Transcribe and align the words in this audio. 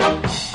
Thank 0.00 0.44
you. 0.44 0.49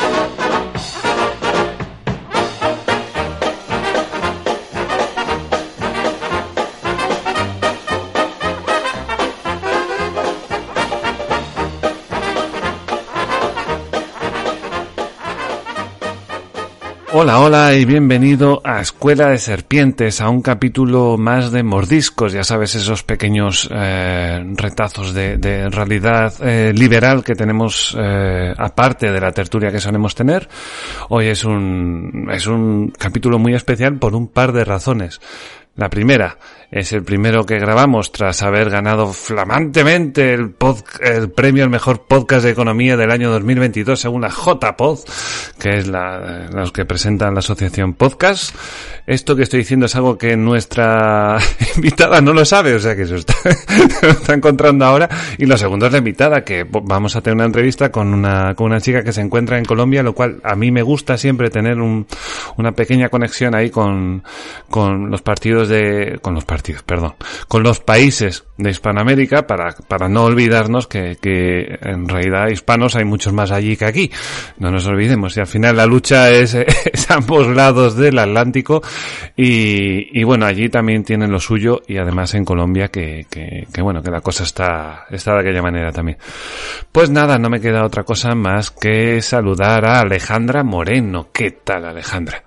Hola, 17.18 17.40
hola 17.40 17.74
y 17.76 17.86
bienvenido 17.86 18.60
a 18.66 18.82
Escuela 18.82 19.30
de 19.30 19.38
Serpientes, 19.38 20.20
a 20.20 20.28
un 20.28 20.42
capítulo 20.42 21.18
más 21.18 21.50
de 21.54 21.64
mordiscos, 21.64 22.34
ya 22.34 22.44
sabes, 22.44 22.76
esos 22.76 23.04
pequeños 23.04 23.70
eh, 23.74 24.44
retazos 24.58 25.14
de, 25.14 25.70
realidad 25.70 26.34
eh, 26.42 26.74
liberal 26.74 27.24
que 27.24 27.34
tenemos 27.34 27.96
eh, 27.98 28.54
aparte 28.58 29.14
de 29.14 29.22
la 29.22 29.32
tertulia 29.32 29.72
que 29.72 29.80
solemos 29.80 30.14
tener. 30.14 30.50
Hoy 31.08 31.28
es 31.28 31.46
un, 31.46 32.28
es 32.34 32.48
un 32.48 32.90
capítulo 32.90 33.40
muy 33.40 33.54
especial 33.54 33.98
por 33.98 34.14
un 34.14 34.28
par 34.28 34.52
de 34.52 34.66
razones. 34.66 35.22
La 35.78 35.90
primera 35.90 36.38
es 36.76 36.92
el 36.92 37.04
primero 37.04 37.46
que 37.46 37.58
grabamos 37.58 38.12
tras 38.12 38.44
haber 38.44 38.70
ganado 38.70 39.14
flamantemente 39.14 40.34
el, 40.34 40.50
pod, 40.50 40.80
el 41.00 41.32
premio 41.32 41.64
al 41.64 41.70
mejor 41.70 42.02
podcast 42.02 42.44
de 42.44 42.52
economía 42.52 42.98
del 42.98 43.12
año 43.12 43.32
2022 43.32 43.98
según 43.98 44.24
la 44.24 44.30
JPod, 44.30 45.00
que 45.58 45.70
es 45.70 45.88
la, 45.88 46.50
los 46.52 46.74
que 46.74 46.84
presentan 46.84 47.34
la 47.34 47.40
asociación 47.40 47.94
Podcast. 47.94 48.54
Esto 49.08 49.38
que 49.38 49.44
estoy 49.44 49.60
diciendo 49.60 49.86
es 49.86 49.96
algo 49.96 50.18
que 50.18 50.36
nuestra 50.36 51.38
invitada 51.78 52.20
no 52.20 52.34
lo 52.34 52.44
sabe, 52.44 52.74
o 52.74 52.80
sea 52.80 52.94
que 52.94 53.06
se 53.06 53.16
está, 53.16 53.36
está 54.02 54.34
encontrando 54.34 54.84
ahora. 54.84 55.08
Y 55.38 55.46
lo 55.46 55.58
segundo 55.58 55.86
es 55.86 55.94
la 55.94 56.00
invitada, 56.00 56.44
que 56.44 56.66
vamos 56.70 57.16
a 57.16 57.22
tener 57.22 57.36
una 57.36 57.46
entrevista 57.46 57.90
con 57.90 58.14
una, 58.14 58.54
con 58.54 58.68
una 58.68 58.82
chica 58.82 59.02
que 59.02 59.14
se 59.14 59.22
encuentra 59.22 59.58
en 59.58 59.64
Colombia, 59.64 60.04
lo 60.04 60.14
cual 60.14 60.42
a 60.44 60.56
mí 60.58 60.72
me 60.72 60.82
gusta 60.82 61.18
siempre 61.18 61.50
tener 61.50 61.80
un, 61.80 62.06
una 62.58 62.74
pequeña 62.74 63.08
conexión 63.08 63.56
ahí 63.56 63.70
con, 63.70 64.24
con 64.70 65.10
los 65.10 65.22
partidos 65.22 65.70
de, 65.70 66.20
con 66.22 66.34
los 66.34 66.44
partidos, 66.44 66.65
perdón, 66.74 67.16
con 67.48 67.64
los 67.64 67.80
países 67.80 68.46
de 68.58 68.70
Hispanoamérica 68.70 69.46
para, 69.46 69.76
para 69.88 70.08
no 70.08 70.24
olvidarnos 70.24 70.88
que, 70.88 71.18
que 71.22 71.78
en 71.82 72.08
realidad 72.08 72.48
hispanos 72.48 72.96
hay 72.96 73.06
muchos 73.06 73.34
más 73.34 73.52
allí 73.52 73.76
que 73.76 73.86
aquí. 73.86 74.12
No 74.58 74.72
nos 74.72 74.86
olvidemos. 74.86 75.36
Y 75.38 75.42
al 75.42 75.48
final 75.48 75.78
la 75.78 75.86
lucha 75.86 76.32
es, 76.32 76.54
es 76.56 77.12
ambos 77.12 77.48
lados 77.48 77.96
del 77.96 78.18
Atlántico 78.20 78.82
y, 79.36 80.20
y, 80.20 80.24
bueno, 80.24 80.46
allí 80.46 80.70
también 80.70 81.04
tienen 81.04 81.32
lo 81.32 81.40
suyo 81.40 81.82
y 81.88 81.98
además 81.98 82.34
en 82.34 82.46
Colombia 82.46 82.88
que, 82.88 83.26
que, 83.30 83.68
que, 83.72 83.82
bueno, 83.82 84.02
que 84.02 84.12
la 84.12 84.22
cosa 84.22 84.44
está, 84.44 85.06
está 85.10 85.34
de 85.34 85.42
aquella 85.42 85.62
manera 85.62 85.92
también. 85.92 86.18
Pues 86.92 87.10
nada, 87.10 87.38
no 87.38 87.50
me 87.50 87.60
queda 87.60 87.86
otra 87.86 88.04
cosa 88.04 88.36
más 88.36 88.72
que 88.72 89.22
saludar 89.22 89.86
a 89.86 90.00
Alejandra 90.00 90.64
Moreno. 90.64 91.28
¿Qué 91.32 91.52
tal 91.52 91.86
Alejandra? 91.86 92.44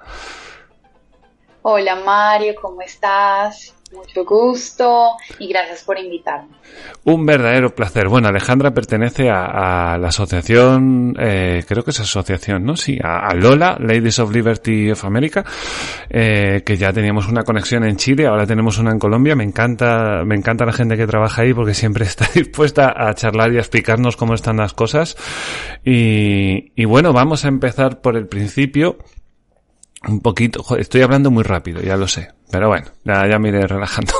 Hola 1.63 1.97
Mario, 1.97 2.55
¿cómo 2.63 2.81
estás? 2.81 3.75
Mucho 3.93 4.25
gusto 4.25 5.13
y 5.39 5.49
gracias 5.49 5.83
por 5.83 5.99
invitarme. 5.99 6.49
Un 7.05 7.25
verdadero 7.25 7.75
placer. 7.75 8.09
Bueno, 8.09 8.29
Alejandra 8.29 8.71
pertenece 8.73 9.31
a, 9.31 9.97
la 9.99 10.09
asociación, 10.09 11.15
eh, 11.19 11.65
creo 11.67 11.83
que 11.83 11.91
es 11.93 12.01
asociación, 12.01 12.65
¿no? 12.65 12.77
Sí, 12.77 12.99
a, 13.03 13.35
Lola, 13.35 13.79
Ladies 13.81 14.19
of 14.19 14.31
Liberty 14.31 14.91
of 14.91 15.05
America, 15.05 15.43
eh, 16.11 16.63
que 16.67 16.77
ya 16.77 16.93
teníamos 16.93 17.29
una 17.29 17.45
conexión 17.45 17.85
en 17.85 17.97
Chile, 17.97 18.27
ahora 18.27 18.47
tenemos 18.47 18.79
una 18.79 18.91
en 18.91 18.99
Colombia. 18.99 19.35
Me 19.35 19.45
encanta, 19.45 20.23
me 20.25 20.35
encanta 20.35 20.67
la 20.67 20.73
gente 20.73 20.97
que 20.97 21.07
trabaja 21.07 21.43
ahí 21.43 21.55
porque 21.55 21.73
siempre 21.73 22.05
está 22.07 22.29
dispuesta 22.35 22.93
a 22.95 23.15
charlar 23.15 23.53
y 23.53 23.57
a 23.57 23.61
explicarnos 23.61 24.17
cómo 24.17 24.35
están 24.35 24.59
las 24.59 24.75
cosas. 24.75 25.17
Y 25.83 26.85
bueno, 26.85 27.15
vamos 27.15 27.47
a 27.47 27.49
empezar 27.49 28.03
por 28.03 28.17
el 28.17 28.27
principio 28.27 28.99
un 30.09 30.21
poquito, 30.21 30.65
estoy 30.77 31.03
hablando 31.03 31.31
muy 31.31 31.43
rápido, 31.43 31.81
ya 31.83 31.97
lo 31.97 32.09
sé, 32.09 32.31
pero 32.51 32.69
bueno, 32.69 32.87
ya, 33.05 33.27
ya 33.29 33.39
me 33.39 33.49
iré 33.51 33.67
relajando. 33.67 34.13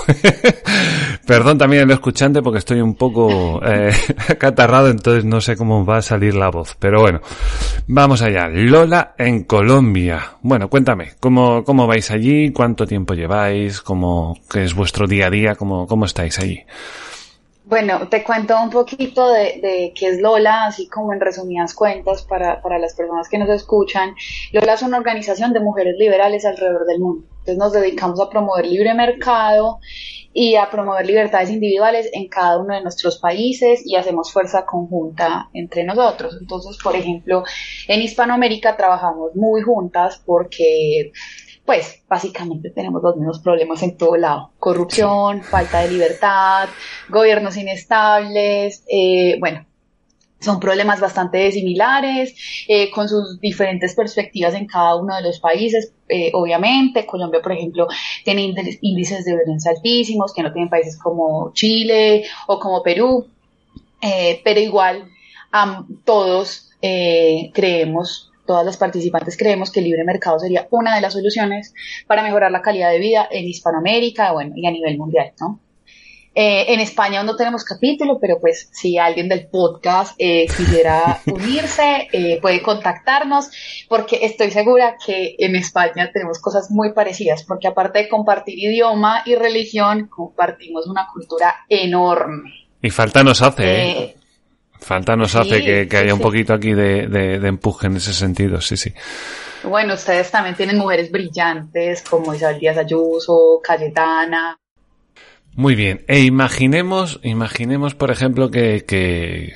Perdón 1.27 1.59
también 1.59 1.83
el 1.83 1.91
escuchante 1.91 2.43
porque 2.43 2.59
estoy 2.59 2.81
un 2.81 2.95
poco 2.95 3.61
eh, 3.65 3.93
catarrado, 4.39 4.89
entonces 4.89 5.25
no 5.25 5.41
sé 5.41 5.57
cómo 5.57 5.85
va 5.85 5.99
a 5.99 6.03
salir 6.03 6.35
la 6.35 6.51
voz, 6.51 6.77
pero 6.79 7.01
bueno, 7.01 7.21
vamos 7.87 8.23
allá. 8.23 8.49
Lola 8.49 9.15
en 9.19 9.45
Colombia. 9.45 10.37
Bueno, 10.43 10.69
cuéntame, 10.69 11.13
¿cómo, 11.21 11.65
cómo 11.65 11.87
vais 11.87 12.11
allí? 12.11 12.53
¿Cuánto 12.53 12.87
tiempo 12.87 13.15
lleváis? 13.15 13.81
¿Cómo, 13.81 14.39
qué 14.51 14.65
es 14.65 14.75
vuestro 14.75 15.07
día 15.07 15.27
a 15.27 15.31
día? 15.31 15.55
¿Cómo, 15.55 15.87
cómo 15.87 16.05
estáis 16.05 16.39
allí? 16.39 16.65
Bueno, 17.69 18.09
te 18.09 18.25
cuento 18.25 18.57
un 18.63 18.71
poquito 18.71 19.31
de, 19.31 19.61
de, 19.61 19.93
qué 19.95 20.09
es 20.09 20.23
Lola, 20.23 20.65
así 20.65 20.89
como 20.89 21.13
en 21.13 21.21
resumidas 21.21 21.75
cuentas 21.75 22.23
para, 22.23 22.63
para 22.63 22.79
las 22.79 22.95
personas 22.95 23.29
que 23.29 23.37
nos 23.37 23.51
escuchan. 23.51 24.15
Lola 24.53 24.73
es 24.73 24.81
una 24.81 24.97
organización 24.97 25.53
de 25.53 25.61
mujeres 25.61 25.97
liberales 25.99 26.47
alrededor 26.47 26.87
del 26.87 26.99
mundo. 26.99 27.27
Entonces 27.41 27.59
nos 27.59 27.75
dedicamos 27.75 28.21
a 28.21 28.31
promover 28.31 28.65
libre 28.65 28.95
mercado 28.95 29.81
y 30.33 30.55
a 30.55 30.71
promover 30.71 31.05
libertades 31.05 31.51
individuales 31.51 32.09
en 32.15 32.29
cada 32.29 32.57
uno 32.57 32.75
de 32.75 32.81
nuestros 32.81 33.19
países 33.19 33.83
y 33.85 33.97
hacemos 33.97 34.33
fuerza 34.33 34.65
conjunta 34.65 35.51
entre 35.53 35.85
nosotros. 35.85 36.39
Entonces, 36.41 36.79
por 36.83 36.97
ejemplo, 36.97 37.45
en 37.87 38.01
Hispanoamérica 38.01 38.79
trabajamos 38.79 39.37
muy 39.37 39.61
juntas 39.61 40.23
porque 40.25 41.13
pues 41.69 42.03
básicamente 42.09 42.71
tenemos 42.71 43.03
los 43.03 43.15
mismos 43.17 43.41
problemas 43.41 43.83
en 43.83 43.99
todo 43.99 44.17
lado. 44.17 44.53
Corrupción, 44.59 45.43
falta 45.43 45.81
de 45.81 45.91
libertad, 45.91 46.67
gobiernos 47.11 47.59
inestables, 47.59 48.85
eh, 48.91 49.37
bueno, 49.39 49.67
son 50.41 50.61
problemas 50.61 50.99
bastante 50.99 51.53
similares, 51.53 52.35
eh, 52.69 52.91
con 52.91 53.07
sus 53.07 53.39
diferentes 53.39 53.95
perspectivas 53.95 54.55
en 54.55 54.67
cada 54.67 54.97
uno 54.97 55.15
de 55.17 55.21
los 55.21 55.41
países, 55.41 55.93
eh, 56.09 56.31
obviamente. 56.33 57.05
Colombia, 57.05 57.43
por 57.43 57.53
ejemplo, 57.53 57.87
tiene 58.25 58.55
índices 58.81 59.27
de 59.27 59.37
violencia 59.37 59.73
altísimos 59.73 60.33
que 60.33 60.43
no 60.43 60.51
tienen 60.51 60.71
países 60.71 60.97
como 60.97 61.53
Chile 61.53 62.25
o 62.47 62.59
como 62.59 62.83
Perú, 62.83 63.27
eh, 64.01 64.41
pero 64.43 64.59
igual 64.59 65.05
um, 65.53 65.99
todos 66.03 66.65
creemos 66.81 68.28
todas 68.49 68.65
las 68.65 68.79
participantes 68.79 69.37
creemos 69.37 69.71
que 69.71 69.81
el 69.81 69.85
libre 69.85 70.05
mercado 70.05 70.39
sería 70.39 70.67
una 70.71 70.95
de 70.95 71.03
las 71.03 71.13
soluciones 71.13 71.75
para 72.07 72.23
mejorar 72.23 72.51
la 72.51 72.63
calidad 72.63 72.91
de 72.91 72.99
vida 72.99 73.29
en 73.31 73.45
Hispanoamérica 73.45 74.33
bueno, 74.33 74.55
y 74.57 74.67
a 74.67 74.71
nivel 74.71 74.97
mundial, 74.97 75.33
¿no? 75.39 75.61
Eh, 76.35 76.73
en 76.73 76.81
España 76.81 77.23
no 77.25 77.37
tenemos 77.37 77.65
capítulo, 77.65 78.19
pero 78.21 78.39
pues 78.41 78.71
si 78.73 78.97
alguien 78.97 79.29
del 79.29 79.49
podcast 79.49 80.15
eh, 80.19 80.47
quisiera 80.47 81.21
unirse, 81.27 82.09
eh, 82.13 82.39
puede 82.41 82.63
contactarnos, 82.63 83.51
porque 83.89 84.21
estoy 84.23 84.51
segura 84.51 84.97
que 85.05 85.35
en 85.39 85.55
España 85.57 86.11
tenemos 86.11 86.39
cosas 86.39 86.71
muy 86.71 86.93
parecidas, 86.93 87.45
porque 87.45 87.69
aparte 87.69 87.99
de 87.99 88.09
compartir 88.09 88.59
idioma 88.59 89.25
y 89.27 89.35
religión, 89.35 90.07
compartimos 90.07 90.87
una 90.87 91.09
cultura 91.13 91.55
enorme. 91.69 92.69
Y 92.81 92.91
falta 92.91 93.23
nos 93.25 93.43
hace, 93.43 93.65
¿eh? 93.65 94.17
Falta 94.81 95.17
nos 95.17 95.33
sí, 95.33 95.39
hace 95.39 95.65
que, 95.65 95.89
que 95.89 95.97
haya 95.97 96.09
sí, 96.09 96.13
un 96.13 96.21
poquito 96.21 96.55
aquí 96.55 96.73
de, 96.73 97.09
de, 97.09 97.39
de, 97.39 97.49
empuje 97.49 97.89
en 97.89 97.97
ese 97.97 98.13
sentido, 98.13 98.61
sí, 98.61 98.77
sí. 98.77 98.93
Bueno, 99.65 99.95
ustedes 99.95 100.31
también 100.31 100.55
tienen 100.55 100.79
mujeres 100.79 101.11
brillantes 101.11 102.03
como 102.03 102.33
Isabel 102.35 102.61
Díaz 102.61 102.79
Ayuso, 102.79 103.61
Cayetana. 103.63 104.57
Muy 105.55 105.75
bien. 105.75 106.05
E 106.07 106.21
imaginemos, 106.21 107.19
imaginemos, 107.25 107.95
por 107.95 108.13
ejemplo, 108.13 108.51
que, 108.51 108.85
que, 108.87 109.55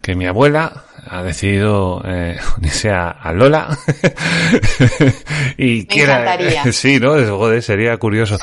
que 0.00 0.16
mi 0.16 0.26
abuela 0.26 0.84
ha 1.06 1.22
decidido 1.22 2.02
eh, 2.04 2.36
unirse 2.58 2.90
a, 2.90 3.10
a 3.10 3.32
Lola 3.32 3.68
y 5.56 5.78
Me 5.78 5.86
quiera, 5.86 6.36
sí, 6.72 6.98
¿no? 6.98 7.14
Joder, 7.14 7.62
sería 7.62 7.96
curioso. 7.98 8.38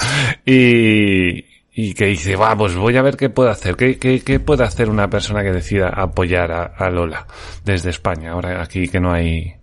Y, 0.45 1.45
y 1.81 1.93
que 1.93 2.07
dice, 2.07 2.35
va, 2.35 2.57
pues 2.57 2.75
voy 2.75 2.97
a 2.97 3.01
ver 3.01 3.15
qué 3.15 3.29
puedo 3.29 3.49
hacer, 3.49 3.77
qué, 3.77 3.97
qué, 3.97 4.21
qué 4.21 4.41
puede 4.41 4.65
hacer 4.65 4.89
una 4.89 5.09
persona 5.09 5.43
que 5.43 5.53
decida 5.53 5.87
apoyar 5.87 6.51
a, 6.51 6.89
Lola 6.89 7.25
desde 7.63 7.89
España, 7.89 8.33
ahora 8.33 8.61
aquí 8.61 8.89
que 8.89 8.99
no 8.99 9.13
hay, 9.13 9.55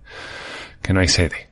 que 0.81 0.95
no 0.95 1.01
hay 1.01 1.09
sede. 1.09 1.51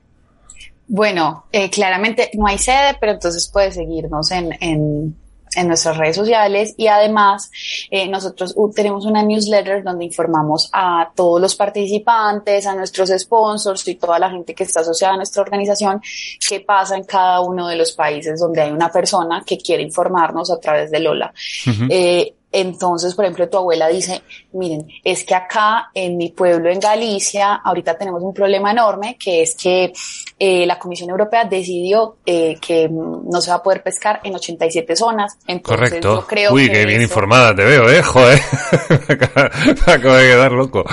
Bueno, 0.88 1.44
eh, 1.52 1.68
claramente 1.68 2.30
no 2.32 2.46
hay 2.46 2.56
sede, 2.56 2.96
pero 2.98 3.12
entonces 3.12 3.50
puede 3.52 3.72
seguirnos 3.72 4.30
en, 4.30 4.56
en, 4.58 5.14
en 5.56 5.68
nuestras 5.68 5.96
redes 5.96 6.16
sociales 6.16 6.74
y 6.76 6.86
además 6.86 7.50
eh, 7.90 8.08
nosotros 8.08 8.54
tenemos 8.74 9.06
una 9.06 9.22
newsletter 9.22 9.82
donde 9.82 10.04
informamos 10.04 10.68
a 10.72 11.10
todos 11.14 11.40
los 11.40 11.54
participantes, 11.54 12.66
a 12.66 12.74
nuestros 12.74 13.10
sponsors 13.10 13.86
y 13.88 13.96
toda 13.96 14.18
la 14.18 14.30
gente 14.30 14.54
que 14.54 14.64
está 14.64 14.80
asociada 14.80 15.14
a 15.14 15.16
nuestra 15.18 15.42
organización 15.42 16.00
qué 16.46 16.60
pasa 16.60 16.96
en 16.96 17.04
cada 17.04 17.40
uno 17.40 17.68
de 17.68 17.76
los 17.76 17.92
países 17.92 18.40
donde 18.40 18.62
hay 18.62 18.70
una 18.70 18.90
persona 18.90 19.42
que 19.46 19.58
quiere 19.58 19.82
informarnos 19.82 20.50
a 20.50 20.58
través 20.58 20.90
de 20.90 21.00
Lola. 21.00 21.32
Entonces, 22.54 23.16
por 23.16 23.24
ejemplo, 23.24 23.48
tu 23.48 23.56
abuela 23.56 23.88
dice, 23.88 24.22
miren, 24.52 24.86
es 25.02 25.24
que 25.24 25.34
acá 25.34 25.90
en 25.92 26.16
mi 26.16 26.28
pueblo, 26.28 26.70
en 26.70 26.78
Galicia, 26.78 27.54
ahorita 27.54 27.98
tenemos 27.98 28.22
un 28.22 28.32
problema 28.32 28.70
enorme, 28.70 29.16
que 29.18 29.42
es 29.42 29.56
que 29.56 29.92
eh, 30.38 30.66
la 30.66 30.78
Comisión 30.78 31.10
Europea 31.10 31.44
decidió 31.44 32.16
eh, 32.26 32.56
que 32.60 32.88
no 32.88 33.40
se 33.40 33.50
va 33.50 33.56
a 33.56 33.62
poder 33.62 33.82
pescar 33.82 34.20
en 34.24 34.34
87 34.34 34.96
zonas. 34.96 35.38
Entonces, 35.46 35.88
Correcto. 35.88 36.14
Yo 36.20 36.26
creo 36.26 36.52
Uy, 36.52 36.68
que 36.68 36.84
bien 36.84 37.02
informada 37.02 37.54
te 37.54 37.64
veo, 37.64 37.88
¿eh? 37.88 38.02
Joder, 38.02 38.40
me 39.86 39.92
acabo 39.92 40.14
de 40.14 40.28
quedar 40.28 40.52
loco. 40.52 40.84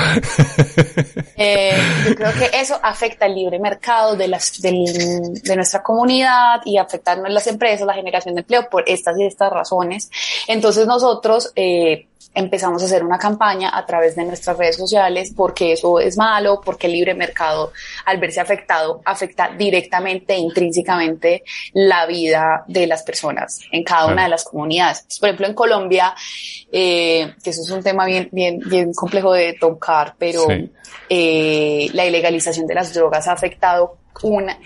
eh, 1.37 1.75
yo 2.07 2.15
creo 2.15 2.33
que 2.33 2.51
eso 2.53 2.79
afecta 2.81 3.25
el 3.25 3.35
libre 3.35 3.59
mercado 3.59 4.15
de, 4.15 4.27
las, 4.27 4.61
del, 4.61 4.85
de 5.41 5.55
nuestra 5.55 5.81
comunidad 5.81 6.61
y 6.65 6.77
afecta 6.77 7.13
a 7.13 7.29
las 7.29 7.47
empresas, 7.47 7.87
la 7.87 7.93
generación 7.93 8.35
de 8.35 8.41
empleo 8.41 8.69
por 8.69 8.83
estas 8.87 9.17
y 9.19 9.25
estas 9.25 9.51
razones. 9.51 10.11
Entonces 10.47 10.85
nosotros 10.85 11.51
eh, 11.55 12.07
empezamos 12.33 12.81
a 12.81 12.85
hacer 12.85 13.03
una 13.03 13.17
campaña 13.17 13.71
a 13.73 13.85
través 13.85 14.15
de 14.15 14.25
nuestras 14.25 14.57
redes 14.57 14.77
sociales 14.77 15.33
porque 15.35 15.73
eso 15.73 15.99
es 15.99 16.17
malo, 16.17 16.61
porque 16.63 16.87
el 16.87 16.93
libre 16.93 17.13
mercado, 17.13 17.71
al 18.05 18.19
verse 18.19 18.39
afectado, 18.39 19.01
afecta 19.05 19.49
directamente 19.57 20.33
e 20.33 20.37
intrínsecamente 20.37 21.43
la 21.73 22.05
vida 22.05 22.63
de 22.67 22.87
las 22.87 23.03
personas 23.03 23.61
en 23.71 23.83
cada 23.83 24.07
una 24.07 24.23
de 24.23 24.29
las 24.29 24.43
comunidades. 24.43 25.05
Por 25.19 25.29
ejemplo, 25.29 25.47
en 25.47 25.53
Colombia, 25.53 26.15
eh, 26.71 27.33
que 27.43 27.49
eso 27.49 27.61
es 27.61 27.69
un 27.69 27.83
tema 27.83 28.05
bien, 28.05 28.29
bien, 28.31 28.59
bien 28.59 28.93
complejo 28.93 29.33
de 29.33 29.53
tocar, 29.53 30.15
pero 30.17 30.47
eh, 31.09 31.89
la 31.93 32.05
ilegalización 32.05 32.67
de 32.67 32.75
las 32.75 32.93
drogas 32.93 33.27
ha 33.27 33.33
afectado 33.33 33.97
una 34.23 34.57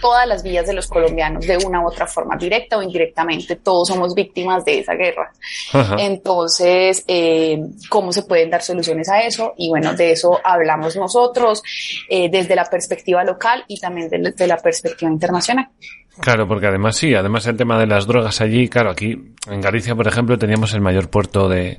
todas 0.00 0.26
las 0.26 0.42
vías 0.42 0.66
de 0.66 0.72
los 0.72 0.86
colombianos 0.86 1.46
de 1.46 1.56
una 1.58 1.80
u 1.80 1.88
otra 1.88 2.06
forma, 2.06 2.36
directa 2.36 2.78
o 2.78 2.82
indirectamente. 2.82 3.56
Todos 3.56 3.88
somos 3.88 4.14
víctimas 4.14 4.64
de 4.64 4.80
esa 4.80 4.94
guerra. 4.94 5.32
Entonces, 5.98 7.04
eh, 7.06 7.60
¿cómo 7.88 8.12
se 8.12 8.22
pueden 8.22 8.50
dar 8.50 8.62
soluciones 8.62 9.08
a 9.08 9.20
eso? 9.20 9.54
Y 9.56 9.68
bueno, 9.68 9.94
de 9.94 10.12
eso 10.12 10.38
hablamos 10.42 10.96
nosotros 10.96 11.62
eh, 12.08 12.28
desde 12.30 12.54
la 12.54 12.64
perspectiva 12.64 13.24
local 13.24 13.64
y 13.68 13.78
también 13.80 14.08
desde 14.08 14.46
la 14.46 14.56
perspectiva 14.58 15.10
internacional. 15.10 15.68
Claro, 16.20 16.48
porque 16.48 16.66
además 16.66 16.96
sí, 16.96 17.14
además 17.14 17.46
el 17.46 17.56
tema 17.56 17.78
de 17.78 17.86
las 17.86 18.06
drogas 18.06 18.40
allí, 18.40 18.68
claro, 18.68 18.90
aquí 18.90 19.34
en 19.50 19.60
Galicia, 19.60 19.94
por 19.94 20.06
ejemplo, 20.06 20.36
teníamos 20.36 20.74
el 20.74 20.80
mayor 20.80 21.08
puerto 21.08 21.48
de, 21.48 21.78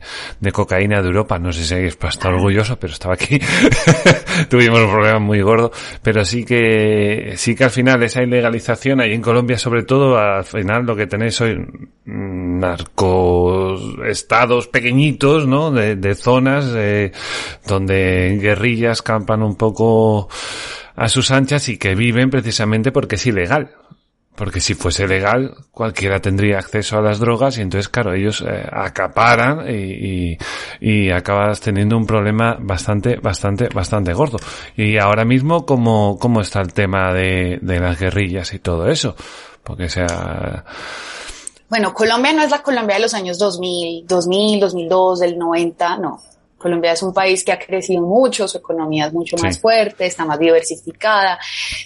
cocaína 0.53 1.01
de 1.01 1.07
Europa. 1.07 1.37
No 1.39 1.51
sé 1.51 1.65
si 1.65 1.75
es 1.75 1.95
para 1.95 2.11
estar 2.11 2.33
orgulloso, 2.33 2.79
pero 2.79 2.93
estaba 2.93 3.13
aquí. 3.15 3.39
Tuvimos 4.49 4.79
un 4.79 4.91
problema 4.91 5.19
muy 5.19 5.41
gordo, 5.41 5.71
pero 6.01 6.23
sí 6.23 6.45
que, 6.45 7.33
sí 7.35 7.53
que 7.55 7.65
al 7.65 7.69
final 7.69 8.01
esa 8.03 8.23
ilegalización 8.23 9.01
ahí 9.01 9.13
en 9.13 9.21
Colombia, 9.21 9.57
sobre 9.57 9.83
todo, 9.83 10.17
al 10.17 10.45
final 10.45 10.85
lo 10.85 10.95
que 10.95 11.07
tenéis 11.07 11.39
hoy 11.41 11.57
narcos 12.05 13.81
estados 14.07 14.67
pequeñitos, 14.67 15.47
¿no? 15.47 15.71
De, 15.71 15.95
de 15.95 16.15
zonas 16.15 16.71
eh, 16.75 17.11
donde 17.67 18.39
guerrillas 18.41 19.01
campan 19.01 19.43
un 19.43 19.55
poco 19.55 20.29
a 20.95 21.07
sus 21.07 21.31
anchas 21.31 21.69
y 21.69 21.77
que 21.77 21.95
viven 21.95 22.29
precisamente 22.29 22.91
porque 22.91 23.15
es 23.15 23.25
ilegal. 23.25 23.71
Porque 24.39 24.61
si 24.61 24.73
fuese 24.73 25.05
legal, 25.05 25.53
cualquiera 25.69 26.21
tendría 26.21 26.59
acceso 26.59 26.97
a 26.97 27.01
las 27.01 27.19
drogas 27.19 27.57
y 27.57 27.61
entonces, 27.61 27.89
claro, 27.89 28.13
ellos 28.13 28.41
eh, 28.47 28.65
acaparan 28.71 29.65
y, 29.69 30.37
y, 30.79 31.11
acabas 31.11 31.59
teniendo 31.59 31.97
un 31.97 32.05
problema 32.05 32.55
bastante, 32.57 33.17
bastante, 33.17 33.67
bastante 33.67 34.13
gordo. 34.13 34.37
Y 34.77 34.97
ahora 34.97 35.25
mismo, 35.25 35.65
¿cómo, 35.65 36.17
cómo 36.17 36.39
está 36.39 36.61
el 36.61 36.71
tema 36.71 37.13
de, 37.13 37.59
de 37.61 37.79
las 37.81 37.99
guerrillas 37.99 38.53
y 38.53 38.59
todo 38.59 38.87
eso? 38.87 39.13
Porque 39.61 39.89
sea... 39.89 40.63
Bueno, 41.67 41.93
Colombia 41.93 42.31
no 42.31 42.41
es 42.41 42.51
la 42.51 42.63
Colombia 42.63 42.95
de 42.95 43.01
los 43.01 43.13
años 43.13 43.37
2000, 43.39 44.07
2000, 44.07 44.59
2002, 44.61 45.19
del 45.19 45.37
90, 45.37 45.97
no. 45.97 46.21
Colombia 46.59 46.91
es 46.91 47.01
un 47.01 47.13
país 47.13 47.43
que 47.43 47.51
ha 47.51 47.57
crecido 47.57 48.03
mucho, 48.03 48.47
su 48.47 48.57
economía 48.59 49.07
es 49.07 49.13
mucho 49.13 49.37
más 49.37 49.59
fuerte, 49.59 50.05
está 50.05 50.25
más 50.25 50.37
diversificada, 50.37 51.39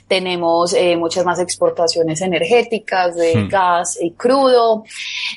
tenemos 0.08 0.74
eh, 0.74 0.98
muchas 0.98 1.24
más 1.24 1.40
exportaciones 1.40 2.22
energéticas 2.22 3.16
de 3.16 3.36
hmm. 3.36 3.48
gas 3.48 3.98
y 4.02 4.12
crudo. 4.12 4.84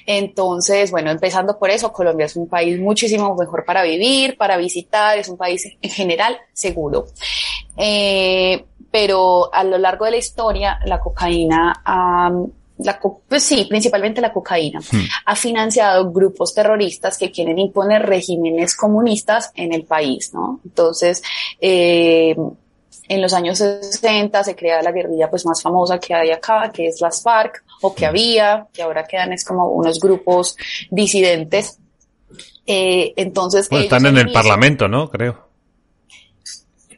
Entonces, 0.06 0.90
bueno, 0.90 1.10
empezando 1.10 1.58
por 1.58 1.70
eso, 1.70 1.92
Colombia 1.92 2.26
es 2.26 2.34
un 2.34 2.48
país 2.48 2.80
muchísimo 2.80 3.34
mejor 3.36 3.64
para 3.64 3.82
vivir, 3.82 4.36
para 4.36 4.56
visitar, 4.56 5.18
es 5.18 5.28
un 5.28 5.36
país 5.36 5.64
en 5.80 5.90
general 5.90 6.38
seguro. 6.52 7.06
Eh, 7.76 8.64
pero 8.90 9.52
a 9.52 9.62
lo 9.62 9.76
largo 9.76 10.06
de 10.06 10.12
la 10.12 10.16
historia, 10.16 10.78
la 10.86 10.98
cocaína 10.98 11.82
ha 11.84 12.30
la, 12.78 13.00
pues 13.00 13.42
sí, 13.42 13.66
principalmente 13.68 14.20
la 14.20 14.32
cocaína, 14.32 14.80
hmm. 14.80 15.04
ha 15.24 15.36
financiado 15.36 16.10
grupos 16.10 16.54
terroristas 16.54 17.16
que 17.16 17.30
quieren 17.30 17.58
imponer 17.58 18.02
regímenes 18.02 18.76
comunistas 18.76 19.50
en 19.54 19.72
el 19.72 19.84
país, 19.84 20.32
¿no? 20.34 20.60
Entonces, 20.64 21.22
eh, 21.60 22.36
en 23.08 23.22
los 23.22 23.32
años 23.32 23.58
60 23.58 24.44
se 24.44 24.56
crea 24.56 24.82
la 24.82 24.92
guerrilla 24.92 25.30
pues 25.30 25.46
más 25.46 25.62
famosa 25.62 25.98
que 25.98 26.14
hay 26.14 26.30
acá, 26.30 26.70
que 26.72 26.88
es 26.88 27.00
las 27.00 27.22
FARC, 27.22 27.62
o 27.82 27.94
que 27.94 28.06
había, 28.06 28.66
que 28.72 28.82
ahora 28.82 29.04
quedan 29.04 29.32
es 29.32 29.44
como 29.44 29.68
unos 29.68 30.00
grupos 30.00 30.56
disidentes. 30.90 31.78
Eh, 32.66 33.14
entonces. 33.16 33.68
están 33.70 34.06
en 34.06 34.18
el 34.18 34.32
Parlamento, 34.32 34.88
¿no? 34.88 35.08
Creo. 35.08 35.46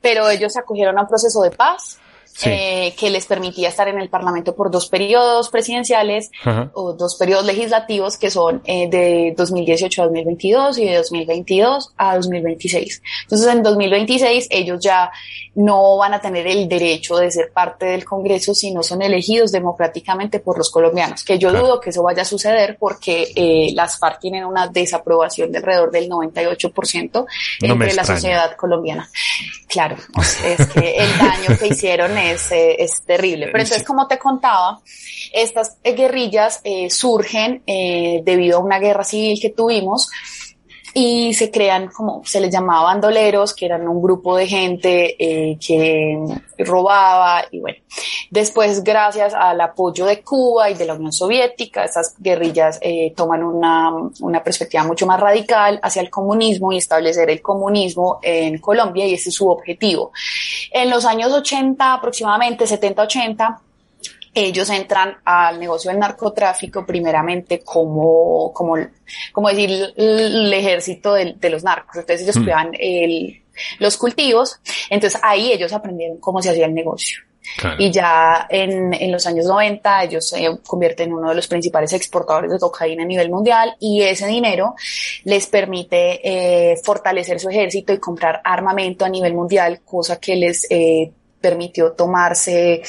Pero 0.00 0.30
ellos 0.30 0.56
acogieron 0.56 0.96
a 0.98 1.02
un 1.02 1.08
proceso 1.08 1.42
de 1.42 1.50
paz 1.50 1.98
eh, 2.44 2.94
que 2.98 3.10
les 3.10 3.26
permitía 3.26 3.68
estar 3.68 3.88
en 3.88 3.98
el 3.98 4.08
Parlamento 4.08 4.54
por 4.54 4.70
dos 4.70 4.88
periodos 4.88 5.48
presidenciales 5.48 6.30
o 6.74 6.92
dos 6.92 7.16
periodos 7.16 7.44
legislativos 7.44 8.16
que 8.16 8.30
son 8.30 8.62
eh, 8.64 8.88
de 8.88 9.34
2018 9.36 10.02
a 10.02 10.04
2022 10.06 10.78
y 10.78 10.84
de 10.86 10.96
2022 10.96 11.92
a 11.96 12.16
2026. 12.16 13.02
Entonces, 13.24 13.48
en 13.48 13.62
2026 13.62 14.48
ellos 14.50 14.80
ya 14.80 15.10
no 15.54 15.96
van 15.96 16.14
a 16.14 16.20
tener 16.20 16.46
el 16.46 16.68
derecho 16.68 17.16
de 17.16 17.30
ser 17.30 17.50
parte 17.52 17.86
del 17.86 18.04
Congreso 18.04 18.54
si 18.54 18.70
no 18.70 18.82
son 18.82 19.02
elegidos 19.02 19.50
democráticamente 19.50 20.38
por 20.38 20.56
los 20.56 20.70
colombianos, 20.70 21.24
que 21.24 21.38
yo 21.38 21.52
dudo 21.52 21.80
que 21.80 21.90
eso 21.90 22.02
vaya 22.02 22.22
a 22.22 22.24
suceder 22.24 22.76
porque 22.78 23.32
eh, 23.34 23.72
las 23.74 23.98
FARC 23.98 24.20
tienen 24.20 24.44
una 24.44 24.68
desaprobación 24.68 25.50
de 25.50 25.58
alrededor 25.58 25.90
del 25.90 26.08
98% 26.08 27.26
entre 27.62 27.94
la 27.94 28.04
sociedad 28.04 28.54
colombiana. 28.56 29.10
Claro, 29.66 29.96
es 30.44 30.66
que 30.68 30.96
el 30.98 31.18
daño 31.18 31.58
que 31.58 31.68
hicieron 31.68 32.16
es, 32.32 32.52
eh, 32.52 32.76
es 32.78 33.02
terrible. 33.02 33.46
Pero 33.46 33.58
entonces, 33.58 33.86
como 33.86 34.06
te 34.06 34.18
contaba, 34.18 34.80
estas 35.32 35.78
guerrillas 35.82 36.60
eh, 36.64 36.90
surgen 36.90 37.62
eh, 37.66 38.20
debido 38.24 38.58
a 38.58 38.60
una 38.60 38.78
guerra 38.78 39.04
civil 39.04 39.38
que 39.40 39.50
tuvimos 39.50 40.08
y 41.00 41.32
se 41.32 41.52
crean 41.52 41.86
como 41.86 42.22
se 42.24 42.40
les 42.40 42.52
llamaba 42.52 42.82
bandoleros, 42.82 43.54
que 43.54 43.66
eran 43.66 43.86
un 43.86 44.02
grupo 44.02 44.36
de 44.36 44.48
gente 44.48 45.14
eh, 45.18 45.56
que 45.64 46.18
robaba 46.58 47.44
y 47.52 47.60
bueno, 47.60 47.78
después 48.32 48.82
gracias 48.82 49.32
al 49.32 49.60
apoyo 49.60 50.06
de 50.06 50.24
Cuba 50.24 50.70
y 50.70 50.74
de 50.74 50.86
la 50.86 50.94
Unión 50.94 51.12
Soviética, 51.12 51.84
estas 51.84 52.16
guerrillas 52.18 52.80
eh, 52.82 53.12
toman 53.16 53.44
una, 53.44 53.92
una 54.20 54.42
perspectiva 54.42 54.82
mucho 54.82 55.06
más 55.06 55.20
radical 55.20 55.78
hacia 55.84 56.02
el 56.02 56.10
comunismo 56.10 56.72
y 56.72 56.78
establecer 56.78 57.30
el 57.30 57.40
comunismo 57.42 58.18
en 58.20 58.58
Colombia 58.58 59.06
y 59.06 59.14
ese 59.14 59.28
es 59.28 59.36
su 59.36 59.48
objetivo. 59.48 60.10
En 60.72 60.90
los 60.90 61.04
años 61.04 61.32
80 61.32 61.94
aproximadamente, 61.94 62.64
70-80, 62.64 63.58
ellos 64.34 64.70
entran 64.70 65.18
al 65.24 65.58
negocio 65.58 65.90
del 65.90 66.00
narcotráfico 66.00 66.84
primeramente 66.86 67.60
como, 67.60 68.52
como, 68.52 68.76
como 69.32 69.48
decir, 69.48 69.92
el 69.96 70.52
ejército 70.52 71.14
de, 71.14 71.50
los 71.50 71.64
narcos. 71.64 71.96
Entonces 71.96 72.22
ellos 72.22 72.36
mm. 72.36 72.42
cuidaban 72.42 72.70
el, 72.78 73.42
los 73.78 73.96
cultivos. 73.96 74.60
Entonces 74.90 75.20
ahí 75.22 75.52
ellos 75.52 75.72
aprendieron 75.72 76.18
cómo 76.18 76.42
se 76.42 76.50
hacía 76.50 76.66
el 76.66 76.74
negocio. 76.74 77.20
Y 77.78 77.90
ya 77.90 78.46
en, 78.50 78.92
en, 78.92 79.10
los 79.10 79.26
años 79.26 79.46
90 79.46 80.04
ellos 80.04 80.28
se 80.28 80.46
convierten 80.66 81.08
en 81.08 81.14
uno 81.14 81.30
de 81.30 81.34
los 81.34 81.48
principales 81.48 81.92
exportadores 81.92 82.52
de 82.52 82.58
cocaína 82.58 83.02
a 83.02 83.06
nivel 83.06 83.30
mundial 83.30 83.74
y 83.80 84.02
ese 84.02 84.26
dinero 84.26 84.74
les 85.24 85.46
permite 85.46 86.20
eh, 86.22 86.76
fortalecer 86.84 87.40
su 87.40 87.48
ejército 87.48 87.92
y 87.92 87.98
comprar 87.98 88.40
armamento 88.44 89.04
a 89.04 89.08
nivel 89.08 89.34
mundial, 89.34 89.80
cosa 89.84 90.20
que 90.20 90.36
les 90.36 90.66
eh, 90.70 91.10
permitió 91.40 91.92
tomarse 91.92 92.82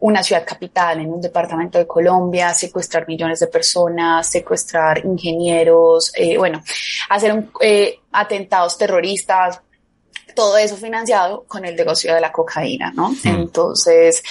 una 0.00 0.22
ciudad 0.22 0.44
capital 0.46 1.00
en 1.00 1.12
un 1.12 1.20
departamento 1.20 1.78
de 1.78 1.86
Colombia, 1.86 2.52
secuestrar 2.52 3.06
millones 3.08 3.40
de 3.40 3.46
personas, 3.46 4.28
secuestrar 4.28 5.04
ingenieros, 5.04 6.12
eh, 6.14 6.36
bueno, 6.36 6.62
hacer 7.08 7.32
un, 7.32 7.50
eh, 7.60 8.00
atentados 8.12 8.76
terroristas, 8.76 9.60
todo 10.34 10.58
eso 10.58 10.76
financiado 10.76 11.44
con 11.44 11.64
el 11.64 11.74
negocio 11.74 12.14
de 12.14 12.20
la 12.20 12.30
cocaína, 12.30 12.92
¿no? 12.92 13.14
Entonces, 13.24 14.22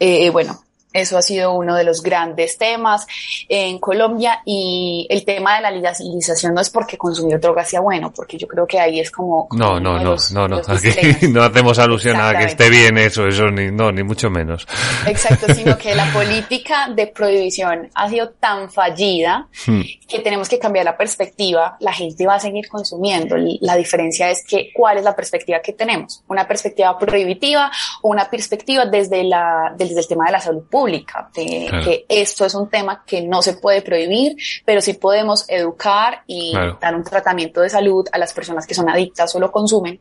eh, 0.00 0.28
bueno, 0.30 0.60
Eso 0.92 1.16
ha 1.16 1.22
sido 1.22 1.54
uno 1.54 1.74
de 1.74 1.84
los 1.84 2.02
grandes 2.02 2.58
temas 2.58 3.06
en 3.48 3.78
Colombia 3.78 4.42
y 4.44 5.06
el 5.08 5.24
tema 5.24 5.56
de 5.56 5.62
la 5.62 5.70
legalización 5.70 6.54
no 6.54 6.60
es 6.60 6.68
porque 6.68 6.98
consumir 6.98 7.40
droga 7.40 7.64
sea 7.64 7.80
bueno, 7.80 8.12
porque 8.14 8.36
yo 8.36 8.46
creo 8.46 8.66
que 8.66 8.78
ahí 8.78 9.00
es 9.00 9.10
como... 9.10 9.48
no, 9.52 9.80
no, 9.80 9.98
no, 9.98 10.16
no, 10.32 10.48
no, 10.48 10.56
aquí 10.56 11.26
no 11.28 11.42
hacemos 11.42 11.78
alusión 11.78 12.20
a 12.20 12.36
que 12.36 12.44
esté 12.44 12.68
bien 12.68 12.98
eso, 12.98 13.26
eso 13.26 13.50
ni, 13.50 13.70
no, 13.70 13.90
ni 13.90 14.02
mucho 14.02 14.28
menos. 14.28 14.66
Exacto, 15.06 15.52
sino 15.54 15.78
que 15.78 15.94
la 15.94 16.04
política 16.12 16.88
de 16.94 17.06
prohibición 17.06 17.88
ha 17.94 18.08
sido 18.08 18.30
tan 18.30 18.70
fallida 18.70 19.48
hmm. 19.66 19.80
que 20.06 20.20
tenemos 20.20 20.48
que 20.48 20.58
cambiar 20.58 20.84
la 20.84 20.96
perspectiva, 20.96 21.76
la 21.80 21.92
gente 21.92 22.26
va 22.26 22.34
a 22.34 22.40
seguir 22.40 22.68
consumiendo, 22.68 23.36
la 23.60 23.76
diferencia 23.76 24.30
es 24.30 24.44
que 24.46 24.70
cuál 24.74 24.98
es 24.98 25.04
la 25.04 25.16
perspectiva 25.16 25.60
que 25.60 25.72
tenemos, 25.72 26.22
una 26.28 26.46
perspectiva 26.46 26.98
prohibitiva 26.98 27.70
o 28.02 28.10
una 28.10 28.28
perspectiva 28.28 28.84
desde, 28.84 29.24
la, 29.24 29.74
desde 29.76 29.98
el 29.98 30.06
tema 30.06 30.26
de 30.26 30.32
la 30.32 30.40
salud 30.40 30.64
pública 30.70 30.81
pública, 30.82 31.30
de 31.34 31.68
que 31.84 32.04
esto 32.08 32.44
es 32.44 32.54
un 32.54 32.68
tema 32.68 33.04
que 33.06 33.22
no 33.22 33.40
se 33.40 33.54
puede 33.54 33.82
prohibir, 33.82 34.36
pero 34.64 34.80
sí 34.80 34.94
podemos 34.94 35.44
educar 35.48 36.22
y 36.26 36.52
dar 36.80 36.94
un 36.96 37.04
tratamiento 37.04 37.60
de 37.60 37.70
salud 37.70 38.04
a 38.12 38.18
las 38.18 38.32
personas 38.32 38.66
que 38.66 38.74
son 38.74 38.88
adictas 38.88 39.34
o 39.36 39.38
lo 39.38 39.52
consumen, 39.52 40.00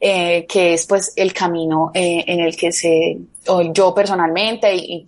eh, 0.00 0.46
que 0.48 0.74
es 0.74 0.86
pues 0.86 1.12
el 1.16 1.32
camino 1.32 1.90
eh, 1.92 2.24
en 2.26 2.40
el 2.40 2.56
que 2.56 2.70
se, 2.70 3.18
o 3.48 3.72
yo 3.72 3.92
personalmente 3.92 4.72
y, 4.74 5.06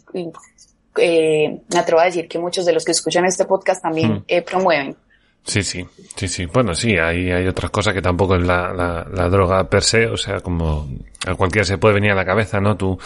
eh, 0.97 1.61
me 1.73 1.79
atrevo 1.79 2.01
a 2.01 2.07
decir 2.07 2.27
que 2.27 2.39
muchos 2.39 2.67
de 2.67 2.73
los 2.73 2.85
que 2.85 2.93
escuchan 2.93 3.25
este 3.25 3.45
podcast 3.45 3.83
también 3.83 4.25
hmm. 4.29 4.43
promueven. 4.45 4.97
Sí, 5.45 5.63
sí, 5.63 5.85
sí, 6.17 6.27
sí. 6.27 6.47
Bueno, 6.47 6.75
sí, 6.75 6.97
hay, 6.97 7.31
hay 7.31 7.47
otras 7.47 7.71
cosas 7.71 7.93
que 7.93 8.01
tampoco 8.01 8.35
es 8.37 8.43
la, 8.43 8.73
la, 8.73 9.07
la, 9.13 9.29
droga 9.29 9.69
per 9.69 9.83
se, 9.83 10.07
o 10.07 10.17
sea, 10.17 10.41
como 10.41 10.89
a 11.27 11.35
cualquiera 11.35 11.67
se 11.67 11.77
puede 11.77 11.95
venir 11.95 12.13
a 12.13 12.15
la 12.15 12.25
cabeza, 12.25 12.61
¿no? 12.61 12.77
Tú, 12.79 12.99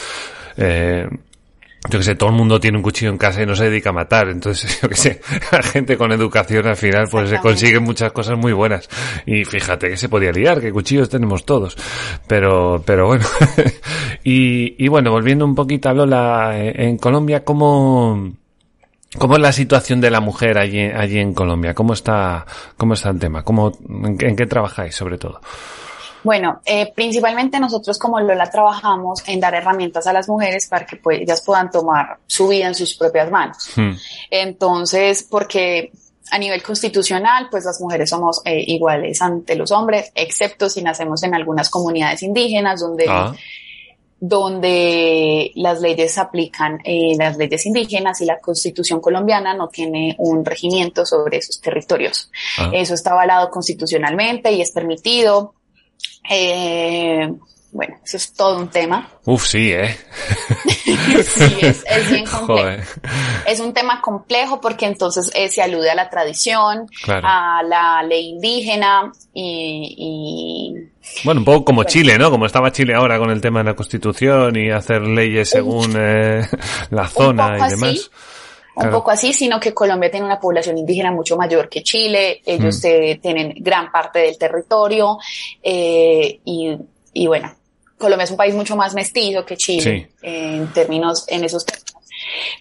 eh, 0.56 1.08
yo 1.88 1.98
que 1.98 2.04
sé, 2.04 2.16
todo 2.16 2.30
el 2.30 2.36
mundo 2.36 2.58
tiene 2.58 2.76
un 2.76 2.82
cuchillo 2.82 3.10
en 3.10 3.18
casa 3.18 3.42
y 3.42 3.46
no 3.46 3.54
se 3.54 3.64
dedica 3.64 3.90
a 3.90 3.92
matar. 3.92 4.28
Entonces, 4.28 4.80
yo 4.82 4.88
que 4.88 4.96
sé, 4.96 5.20
la 5.52 5.62
gente 5.62 5.96
con 5.96 6.12
educación 6.12 6.66
al 6.66 6.76
final 6.76 7.06
pues 7.10 7.30
se 7.30 7.38
consiguen 7.38 7.84
muchas 7.84 8.12
cosas 8.12 8.36
muy 8.36 8.52
buenas. 8.52 8.88
Y 9.26 9.44
fíjate 9.44 9.88
que 9.88 9.96
se 9.96 10.08
podía 10.08 10.32
liar, 10.32 10.60
que 10.60 10.72
cuchillos 10.72 11.08
tenemos 11.08 11.44
todos. 11.44 11.76
Pero, 12.26 12.82
pero 12.84 13.06
bueno. 13.06 13.24
y, 14.24 14.84
y 14.84 14.88
bueno, 14.88 15.12
volviendo 15.12 15.44
un 15.44 15.54
poquito 15.54 15.88
a 15.88 15.94
Lola, 15.94 16.52
eh, 16.54 16.74
en 16.88 16.98
Colombia, 16.98 17.44
¿cómo, 17.44 18.32
¿Cómo 19.16 19.36
es 19.36 19.40
la 19.40 19.52
situación 19.52 20.00
de 20.02 20.10
la 20.10 20.20
mujer 20.20 20.58
allí, 20.58 20.80
allí 20.80 21.18
en 21.18 21.32
Colombia? 21.32 21.74
¿Cómo 21.74 21.94
está, 21.94 22.44
cómo 22.76 22.92
está 22.92 23.08
el 23.08 23.18
tema? 23.18 23.42
¿Cómo, 23.42 23.72
en 23.88 24.36
qué 24.36 24.46
trabajáis 24.46 24.94
sobre 24.94 25.16
todo? 25.16 25.40
Bueno, 26.24 26.60
eh, 26.64 26.92
principalmente 26.94 27.60
nosotros 27.60 27.98
como 27.98 28.20
Lola 28.20 28.50
trabajamos 28.50 29.22
en 29.26 29.40
dar 29.40 29.54
herramientas 29.54 30.06
a 30.06 30.12
las 30.12 30.28
mujeres 30.28 30.66
para 30.66 30.84
que 30.86 30.96
pues, 30.96 31.20
ellas 31.20 31.42
puedan 31.42 31.70
tomar 31.70 32.18
su 32.26 32.48
vida 32.48 32.66
en 32.66 32.74
sus 32.74 32.94
propias 32.94 33.30
manos. 33.30 33.70
Hmm. 33.76 33.92
Entonces, 34.30 35.26
porque 35.28 35.92
a 36.30 36.38
nivel 36.38 36.62
constitucional, 36.62 37.48
pues 37.50 37.64
las 37.64 37.80
mujeres 37.80 38.10
somos 38.10 38.42
eh, 38.44 38.62
iguales 38.66 39.20
ante 39.22 39.54
los 39.54 39.70
hombres, 39.70 40.12
excepto 40.14 40.68
si 40.68 40.82
nacemos 40.82 41.22
en 41.22 41.34
algunas 41.34 41.70
comunidades 41.70 42.22
indígenas 42.22 42.80
donde... 42.80 43.06
Ah. 43.08 43.34
donde 44.20 45.52
las 45.54 45.80
leyes 45.80 46.18
aplican 46.18 46.80
eh, 46.82 47.14
las 47.16 47.36
leyes 47.36 47.64
indígenas 47.66 48.20
y 48.20 48.24
la 48.24 48.40
constitución 48.40 49.00
colombiana 49.00 49.54
no 49.54 49.68
tiene 49.68 50.16
un 50.18 50.44
regimiento 50.44 51.06
sobre 51.06 51.36
esos 51.36 51.60
territorios. 51.60 52.28
Ah. 52.58 52.72
Eso 52.72 52.94
está 52.94 53.12
avalado 53.12 53.48
constitucionalmente 53.48 54.50
y 54.50 54.60
es 54.60 54.72
permitido. 54.72 55.54
Eh, 56.30 57.28
bueno, 57.70 57.96
eso 58.02 58.16
es 58.16 58.32
todo 58.32 58.58
un 58.58 58.68
tema. 58.68 59.08
Uf, 59.24 59.46
sí, 59.46 59.72
¿eh? 59.72 59.94
sí, 61.22 61.58
es, 61.60 62.10
bien 62.10 62.24
complejo. 62.46 62.82
Es 63.46 63.60
un 63.60 63.74
tema 63.74 64.00
complejo 64.00 64.58
porque 64.60 64.86
entonces 64.86 65.30
eh, 65.34 65.48
se 65.50 65.62
alude 65.62 65.90
a 65.90 65.94
la 65.94 66.08
tradición, 66.08 66.88
a 67.06 67.62
la 67.62 68.02
ley 68.02 68.30
indígena 68.30 69.12
y, 69.34 70.74
Bueno, 71.24 71.42
un 71.42 71.44
poco 71.44 71.66
como 71.66 71.84
Chile, 71.84 72.16
¿no? 72.18 72.30
Como 72.30 72.46
estaba 72.46 72.72
Chile 72.72 72.94
ahora 72.94 73.18
con 73.18 73.30
el 73.30 73.40
tema 73.42 73.60
de 73.60 73.66
la 73.66 73.76
constitución 73.76 74.56
y 74.56 74.70
hacer 74.70 75.02
leyes 75.02 75.50
según 75.50 75.94
eh, 75.98 76.48
la 76.90 77.06
zona 77.06 77.58
y 77.58 77.70
demás 77.70 78.10
un 78.86 78.90
poco 78.90 79.10
así, 79.10 79.32
sino 79.32 79.58
que 79.58 79.74
Colombia 79.74 80.10
tiene 80.10 80.26
una 80.26 80.40
población 80.40 80.78
indígena 80.78 81.10
mucho 81.10 81.36
mayor 81.36 81.68
que 81.68 81.82
Chile, 81.82 82.40
ellos 82.44 82.78
mm. 82.78 83.20
tienen 83.20 83.54
gran 83.58 83.90
parte 83.90 84.20
del 84.20 84.38
territorio 84.38 85.18
eh, 85.62 86.40
y, 86.44 86.76
y, 87.12 87.26
bueno, 87.26 87.54
Colombia 87.96 88.24
es 88.24 88.30
un 88.30 88.36
país 88.36 88.54
mucho 88.54 88.76
más 88.76 88.94
mestizo 88.94 89.44
que 89.44 89.56
Chile 89.56 90.10
en 90.22 90.72
términos, 90.72 91.24
en 91.28 91.44
esos 91.44 91.64
términos. 91.64 91.88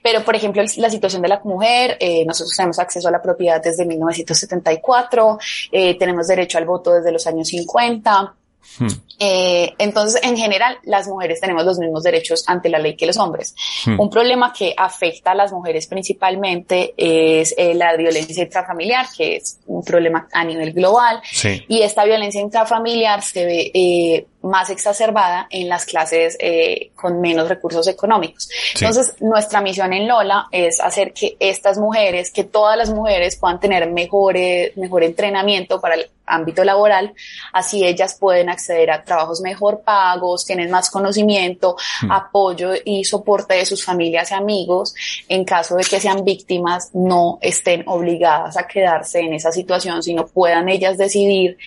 Pero, 0.03 0.23
por 0.23 0.35
ejemplo, 0.35 0.63
la 0.77 0.89
situación 0.89 1.21
de 1.21 1.27
la 1.27 1.41
mujer, 1.43 1.97
eh, 1.99 2.25
nosotros 2.25 2.55
tenemos 2.55 2.79
acceso 2.79 3.07
a 3.07 3.11
la 3.11 3.21
propiedad 3.21 3.61
desde 3.61 3.85
1974, 3.85 5.39
eh, 5.71 5.97
tenemos 5.97 6.27
derecho 6.27 6.57
al 6.57 6.65
voto 6.65 6.93
desde 6.93 7.11
los 7.11 7.25
años 7.27 7.47
50, 7.47 8.35
Hmm. 8.79 8.87
Eh, 9.19 9.73
entonces, 9.79 10.21
en 10.23 10.37
general, 10.37 10.77
las 10.83 11.07
mujeres 11.07 11.41
tenemos 11.41 11.65
los 11.65 11.79
mismos 11.79 12.03
derechos 12.03 12.43
ante 12.47 12.69
la 12.69 12.79
ley 12.79 12.95
que 12.95 13.07
los 13.07 13.17
hombres. 13.17 13.55
Hmm. 13.85 13.99
Un 13.99 14.09
problema 14.09 14.53
que 14.53 14.73
afecta 14.77 15.31
a 15.31 15.35
las 15.35 15.51
mujeres 15.51 15.87
principalmente 15.87 16.93
es 16.97 17.55
eh, 17.57 17.73
la 17.73 17.95
violencia 17.95 18.43
intrafamiliar, 18.43 19.07
que 19.15 19.37
es 19.37 19.59
un 19.65 19.83
problema 19.83 20.27
a 20.31 20.43
nivel 20.43 20.73
global. 20.73 21.21
Y 21.67 21.81
esta 21.81 22.05
violencia 22.05 22.41
intrafamiliar 22.41 23.21
se 23.21 23.45
ve 23.45 23.71
eh, 23.73 24.25
más 24.49 24.69
exacerbada 24.69 25.47
en 25.49 25.69
las 25.69 25.85
clases 25.85 26.37
eh, 26.39 26.91
con 26.95 27.21
menos 27.21 27.47
recursos 27.47 27.87
económicos. 27.87 28.49
Entonces, 28.75 29.15
nuestra 29.19 29.61
misión 29.61 29.93
en 29.93 30.07
Lola 30.07 30.47
es 30.51 30.79
hacer 30.79 31.13
que 31.13 31.37
estas 31.39 31.77
mujeres, 31.77 32.31
que 32.31 32.43
todas 32.43 32.77
las 32.77 32.89
mujeres 32.89 33.35
puedan 33.35 33.59
tener 33.59 33.89
mejor, 33.91 34.35
mejor 34.75 35.03
entrenamiento 35.03 35.79
para 35.79 35.95
el 35.95 36.09
ámbito 36.27 36.63
laboral, 36.63 37.13
así 37.53 37.85
ellas 37.85 38.15
pueden 38.19 38.49
acceder 38.49 38.91
a 38.91 39.03
trabajos 39.03 39.41
mejor 39.41 39.81
pagos, 39.81 40.45
tienen 40.45 40.69
más 40.69 40.89
conocimiento, 40.89 41.77
hmm. 42.01 42.11
apoyo 42.11 42.73
y 42.83 43.03
soporte 43.05 43.55
de 43.55 43.65
sus 43.65 43.83
familias 43.83 44.31
y 44.31 44.33
amigos, 44.35 44.93
en 45.27 45.45
caso 45.45 45.75
de 45.75 45.83
que 45.83 45.99
sean 45.99 46.23
víctimas, 46.23 46.91
no 46.93 47.39
estén 47.41 47.83
obligadas 47.87 48.57
a 48.57 48.67
quedarse 48.67 49.21
en 49.21 49.33
esa 49.33 49.51
situación, 49.51 50.03
sino 50.03 50.27
puedan 50.27 50.69
ellas 50.69 50.97
decidir 50.97 51.57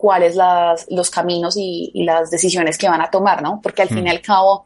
cuáles 0.00 0.34
las, 0.34 0.86
los 0.88 1.10
caminos 1.10 1.56
y, 1.58 1.92
las 1.94 2.30
decisiones 2.30 2.78
que 2.78 2.88
van 2.88 3.02
a 3.02 3.10
tomar, 3.10 3.42
¿no? 3.42 3.60
Porque 3.62 3.82
al 3.82 3.88
fin 3.88 3.98
y 3.98 4.02
mm. 4.02 4.08
al 4.08 4.22
cabo 4.22 4.64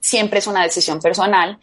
siempre 0.00 0.38
es 0.38 0.46
una 0.46 0.62
decisión 0.62 0.98
personal, 0.98 1.58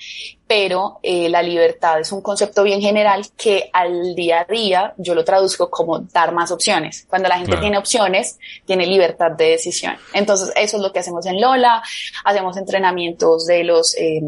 pero 0.45 0.99
eh, 1.01 1.27
la 1.27 1.41
libertad 1.41 1.99
es 1.99 2.11
un 2.11 2.21
concepto 2.21 2.61
bien 2.61 2.79
general 2.79 3.25
que 3.35 3.71
al 3.73 4.13
día 4.13 4.41
a 4.41 4.45
día 4.45 4.93
yo 4.97 5.15
lo 5.15 5.25
traduzco 5.25 5.71
como 5.71 5.97
dar 5.99 6.31
más 6.31 6.51
opciones. 6.51 7.07
Cuando 7.09 7.27
la 7.27 7.39
gente 7.39 7.57
tiene 7.57 7.79
opciones, 7.79 8.37
tiene 8.65 8.85
libertad 8.85 9.31
de 9.31 9.49
decisión. 9.49 9.95
Entonces, 10.13 10.53
eso 10.55 10.77
es 10.77 10.83
lo 10.83 10.93
que 10.93 10.99
hacemos 10.99 11.25
en 11.25 11.41
Lola. 11.41 11.81
Hacemos 12.23 12.55
entrenamientos 12.55 13.47
de 13.47 13.63
los 13.63 13.97
eh, 13.97 14.21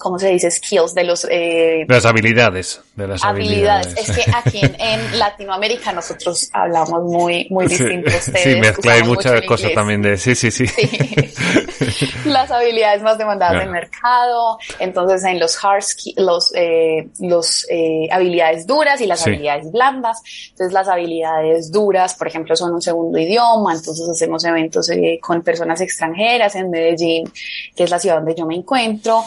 ¿cómo 0.00 0.18
se 0.18 0.28
dice? 0.28 0.50
Skills, 0.50 0.94
de 0.94 1.04
los... 1.04 1.26
Eh, 1.30 1.84
las 1.86 2.04
habilidades. 2.06 2.80
De 2.96 3.06
las 3.06 3.22
habilidades. 3.22 3.94
Es 3.96 4.10
que 4.10 4.24
aquí 4.34 4.60
en, 4.78 5.18
Latinoamérica 5.18 5.92
nosotros 5.92 6.48
hablamos 6.52 7.04
muy, 7.04 7.46
muy 7.50 7.66
distintos. 7.66 8.14
Sí, 8.14 8.56
mezcláis 8.56 9.06
muchas 9.06 9.42
cosas 9.42 9.72
también 9.74 10.02
de... 10.02 10.16
Sí, 10.16 10.34
sí, 10.34 10.50
sí. 10.50 10.64
las 12.24 12.50
habilidades 12.50 13.02
más 13.02 13.18
demandadas 13.18 13.60
del 13.60 13.70
mercado, 13.70 14.58
entonces 14.78 15.24
en 15.24 15.38
los 15.38 15.62
hard 15.62 15.82
skills, 15.82 16.18
los, 16.18 16.52
eh, 16.54 17.08
los 17.20 17.66
eh, 17.70 18.08
habilidades 18.10 18.66
duras 18.66 19.00
y 19.00 19.06
las 19.06 19.26
habilidades 19.26 19.70
blandas. 19.70 20.22
Entonces 20.50 20.72
las 20.72 20.88
habilidades 20.88 21.70
duras, 21.70 22.14
por 22.14 22.28
ejemplo, 22.28 22.56
son 22.56 22.74
un 22.74 22.82
segundo 22.82 23.18
idioma, 23.18 23.74
entonces 23.74 24.08
hacemos 24.08 24.44
eventos 24.44 24.88
eh, 24.90 25.18
con 25.20 25.42
personas 25.42 25.80
extranjeras 25.80 26.54
en 26.54 26.70
Medellín, 26.70 27.30
que 27.74 27.84
es 27.84 27.90
la 27.90 27.98
ciudad 27.98 28.16
donde 28.16 28.34
yo 28.34 28.46
me 28.46 28.54
encuentro. 28.54 29.24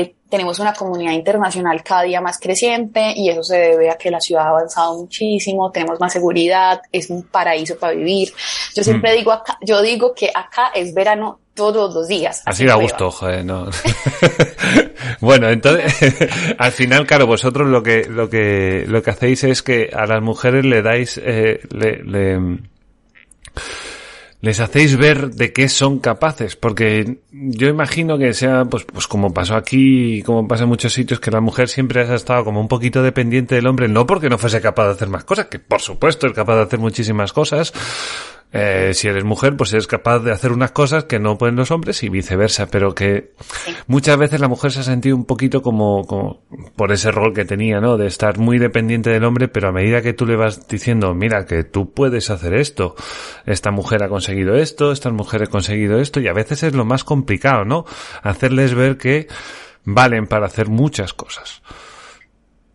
Eh, 0.00 0.14
tenemos 0.28 0.58
una 0.58 0.74
comunidad 0.74 1.12
internacional 1.12 1.82
cada 1.82 2.02
día 2.02 2.20
más 2.20 2.38
creciente 2.38 3.12
y 3.16 3.30
eso 3.30 3.42
se 3.42 3.56
debe 3.56 3.90
a 3.90 3.96
que 3.96 4.10
la 4.10 4.20
ciudad 4.20 4.46
ha 4.46 4.50
avanzado 4.50 4.98
muchísimo, 4.98 5.70
tenemos 5.70 5.98
más 5.98 6.12
seguridad, 6.12 6.80
es 6.92 7.08
un 7.10 7.22
paraíso 7.24 7.78
para 7.78 7.94
vivir. 7.94 8.32
Yo 8.74 8.84
siempre 8.84 9.12
mm. 9.12 9.16
digo 9.16 9.32
acá, 9.32 9.58
yo 9.62 9.80
digo 9.80 10.14
que 10.14 10.30
acá 10.34 10.70
es 10.74 10.92
verano 10.92 11.40
todos 11.54 11.92
los 11.94 12.06
días. 12.06 12.42
Así 12.44 12.64
da 12.66 12.74
gusto, 12.74 13.10
joder, 13.10 13.44
no. 13.44 13.68
bueno, 15.20 15.48
entonces, 15.48 15.94
al 16.58 16.72
final, 16.72 17.06
claro, 17.06 17.26
vosotros 17.26 17.66
lo 17.68 17.82
que, 17.82 18.04
lo 18.04 18.28
que, 18.28 18.84
lo 18.86 19.02
que 19.02 19.10
hacéis 19.10 19.44
es 19.44 19.62
que 19.62 19.90
a 19.92 20.06
las 20.06 20.22
mujeres 20.22 20.64
le 20.64 20.82
dais, 20.82 21.18
eh, 21.24 21.60
le, 21.70 22.02
le 22.04 22.58
les 24.40 24.60
hacéis 24.60 24.96
ver 24.96 25.30
de 25.30 25.52
qué 25.52 25.68
son 25.68 25.98
capaces, 25.98 26.54
porque 26.54 27.18
yo 27.32 27.68
imagino 27.68 28.18
que 28.18 28.34
sea, 28.34 28.64
pues, 28.66 28.84
pues 28.84 29.08
como 29.08 29.34
pasó 29.34 29.56
aquí, 29.56 30.22
como 30.22 30.46
pasa 30.46 30.62
en 30.62 30.68
muchos 30.68 30.92
sitios, 30.92 31.18
que 31.18 31.32
la 31.32 31.40
mujer 31.40 31.68
siempre 31.68 32.02
ha 32.02 32.14
estado 32.14 32.44
como 32.44 32.60
un 32.60 32.68
poquito 32.68 33.02
dependiente 33.02 33.56
del 33.56 33.66
hombre, 33.66 33.88
no 33.88 34.06
porque 34.06 34.28
no 34.28 34.38
fuese 34.38 34.60
capaz 34.60 34.86
de 34.86 34.92
hacer 34.92 35.08
más 35.08 35.24
cosas, 35.24 35.46
que 35.46 35.58
por 35.58 35.80
supuesto 35.80 36.28
es 36.28 36.32
capaz 36.34 36.54
de 36.54 36.62
hacer 36.62 36.78
muchísimas 36.78 37.32
cosas, 37.32 37.72
Eh, 38.50 38.92
si 38.94 39.08
eres 39.08 39.24
mujer, 39.24 39.56
pues 39.56 39.72
eres 39.74 39.86
capaz 39.86 40.20
de 40.20 40.32
hacer 40.32 40.52
unas 40.52 40.70
cosas 40.70 41.04
que 41.04 41.18
no 41.18 41.36
pueden 41.36 41.56
los 41.56 41.70
hombres 41.70 42.02
y 42.02 42.08
viceversa, 42.08 42.66
pero 42.66 42.94
que 42.94 43.32
muchas 43.86 44.16
veces 44.16 44.40
la 44.40 44.48
mujer 44.48 44.72
se 44.72 44.80
ha 44.80 44.84
sentido 44.84 45.16
un 45.16 45.26
poquito 45.26 45.60
como, 45.60 46.06
como 46.06 46.44
por 46.74 46.90
ese 46.92 47.10
rol 47.10 47.34
que 47.34 47.44
tenía, 47.44 47.80
¿no? 47.80 47.98
De 47.98 48.06
estar 48.06 48.38
muy 48.38 48.58
dependiente 48.58 49.10
del 49.10 49.24
hombre, 49.24 49.48
pero 49.48 49.68
a 49.68 49.72
medida 49.72 50.00
que 50.00 50.14
tú 50.14 50.24
le 50.24 50.36
vas 50.36 50.66
diciendo, 50.66 51.14
mira, 51.14 51.44
que 51.44 51.62
tú 51.62 51.92
puedes 51.92 52.30
hacer 52.30 52.54
esto, 52.54 52.96
esta 53.44 53.70
mujer 53.70 54.02
ha 54.02 54.08
conseguido 54.08 54.56
esto, 54.56 54.92
esta 54.92 55.10
mujer 55.10 55.42
ha 55.42 55.46
conseguido 55.48 56.00
esto, 56.00 56.18
y 56.20 56.28
a 56.28 56.32
veces 56.32 56.62
es 56.62 56.74
lo 56.74 56.86
más 56.86 57.04
complicado, 57.04 57.66
¿no? 57.66 57.84
Hacerles 58.22 58.74
ver 58.74 58.96
que 58.96 59.28
valen 59.84 60.26
para 60.26 60.46
hacer 60.46 60.68
muchas 60.68 61.12
cosas. 61.12 61.62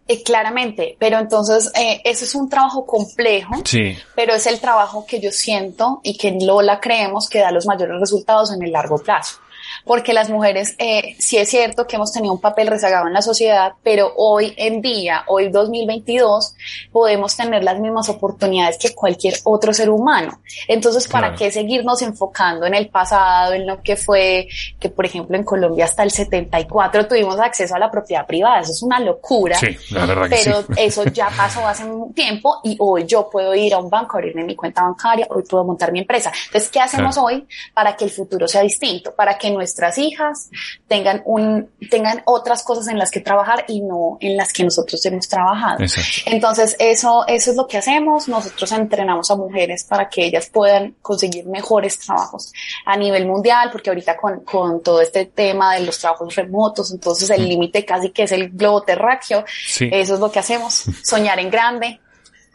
Eh, 0.06 0.22
claramente, 0.22 0.98
pero 1.00 1.18
entonces 1.18 1.72
eh, 1.76 2.02
eso 2.04 2.26
es 2.26 2.36
un 2.36 2.50
trabajo 2.50 2.86
complejo, 2.86 3.54
sí. 3.64 3.96
pero 4.16 4.34
es 4.34 4.46
el 4.48 4.60
trabajo 4.60 5.06
que 5.06 5.22
yo 5.22 5.32
siento 5.32 6.02
y 6.04 6.18
que 6.18 6.28
en 6.28 6.46
Lola 6.46 6.82
creemos 6.82 7.30
que 7.30 7.40
da 7.40 7.52
los 7.52 7.66
mayores 7.66 8.02
resultados 8.02 8.52
en 8.52 8.62
el 8.64 8.74
largo 8.74 8.98
plazo 8.98 9.38
porque 9.86 10.14
las 10.14 10.30
mujeres, 10.30 10.76
eh, 10.78 11.16
sí 11.20 11.38
es 11.38 11.50
cierto 11.50 11.86
que 11.88 11.96
hemos 11.96 12.12
tenido 12.12 12.34
un 12.34 12.40
papel 12.40 12.68
rezagado 12.68 13.08
en 13.08 13.14
la 13.14 13.22
sociedad, 13.22 13.74
pero 13.84 14.14
hoy 14.16 14.54
en 14.58 14.82
día, 14.82 15.24
hoy 15.28 15.50
2022, 15.50 16.56
podemos 16.92 17.36
tener 17.36 17.64
las 17.64 17.80
mismas 17.80 18.10
oportunidades 18.10 18.78
que 18.78 18.94
cualquier 18.94 19.36
otro 19.44 19.74
ser 19.74 19.90
humano. 19.90 20.40
Entonces, 20.68 21.08
¿para 21.08 21.36
qué 21.36 21.52
seguirnos 21.52 22.02
enfocando 22.02 22.66
en 22.66 22.74
el 22.74 22.90
pasado, 22.90 23.54
en 23.54 23.68
lo 23.68 23.82
que 23.82 23.96
fue, 23.96 24.48
que 24.80 24.90
por 24.90 25.06
ejemplo 25.06 25.36
en 25.36 25.44
Colombia 25.44 25.86
hasta 25.86 26.04
el 26.04 26.12
74 26.12 27.08
tuvimos 27.08 27.40
acceso 27.40 27.76
a 27.76 27.80
la 27.80 27.92
propiedad 27.92 28.26
privada? 28.26 28.62
Eso 28.62 28.72
es 28.72 28.84
una 28.84 29.00
locura. 29.00 29.58
Sí, 29.58 29.76
la 29.92 30.06
verdad 30.06 30.30
que 30.30 30.44
pero 30.44 30.66
eso 30.78 31.04
ya 31.06 31.30
pasó 31.36 31.66
hace 31.68 31.86
un 31.86 32.14
tiempo 32.14 32.60
y 32.64 32.76
hoy 32.80 33.06
yo 33.06 33.30
puedo 33.30 33.54
ir 33.56 33.74
a 33.74 33.80
un 33.80 33.90
banco, 33.90 34.18
abrirme 34.18 34.44
mi 34.44 34.56
cuenta 34.56 34.84
bancaria, 34.84 35.28
hoy 35.30 35.44
puedo 35.44 35.64
montar 35.64 35.92
mi 35.92 36.00
empresa. 36.00 36.32
Entonces, 36.48 36.70
¿qué 36.70 36.80
hacemos 36.80 37.18
hoy 37.18 37.46
para 37.74 37.96
que 37.96 38.06
el 38.06 38.12
futuro 38.12 38.48
sea 38.48 38.62
distinto? 38.62 39.14
Para 39.16 39.38
que 39.38 39.52
nuestro 39.52 39.73
nuestras 39.74 39.98
hijas 39.98 40.50
tengan 40.88 41.24
un, 41.26 41.68
tengan 41.90 42.22
otras 42.26 42.64
cosas 42.64 42.88
en 42.90 43.00
las 43.00 43.10
que 43.10 43.22
trabajar 43.22 43.66
y 43.68 43.82
no 43.82 44.18
en 44.20 44.38
las 44.38 44.54
que 44.54 44.64
nosotros 44.64 45.04
hemos 45.06 45.28
trabajado. 45.28 45.84
Entonces, 46.28 46.76
eso, 46.78 47.26
eso 47.28 47.52
es 47.52 47.58
lo 47.58 47.66
que 47.66 47.80
hacemos. 47.80 48.28
Nosotros 48.28 48.72
entrenamos 48.72 49.32
a 49.32 49.36
mujeres 49.36 49.84
para 49.84 50.10
que 50.10 50.26
ellas 50.26 50.48
puedan 50.52 50.96
conseguir 51.02 51.48
mejores 51.48 51.98
trabajos 51.98 52.54
a 52.86 52.96
nivel 52.96 53.26
mundial, 53.26 53.70
porque 53.72 53.90
ahorita 53.90 54.16
con, 54.16 54.42
con 54.42 54.84
todo 54.84 55.02
este 55.02 55.26
tema 55.26 55.74
de 55.74 55.82
los 55.82 55.98
trabajos 55.98 56.36
remotos, 56.36 56.92
entonces 56.92 57.32
el 57.32 57.42
mm. 57.42 57.48
límite 57.48 57.86
casi 57.86 58.12
que 58.12 58.24
es 58.24 58.32
el 58.32 58.50
globo 58.50 58.84
terráqueo. 58.84 59.44
Eso 59.80 60.14
es 60.14 60.20
lo 60.20 60.32
que 60.32 60.40
hacemos. 60.40 60.84
Soñar 61.04 61.40
en 61.40 61.50
grande, 61.50 62.00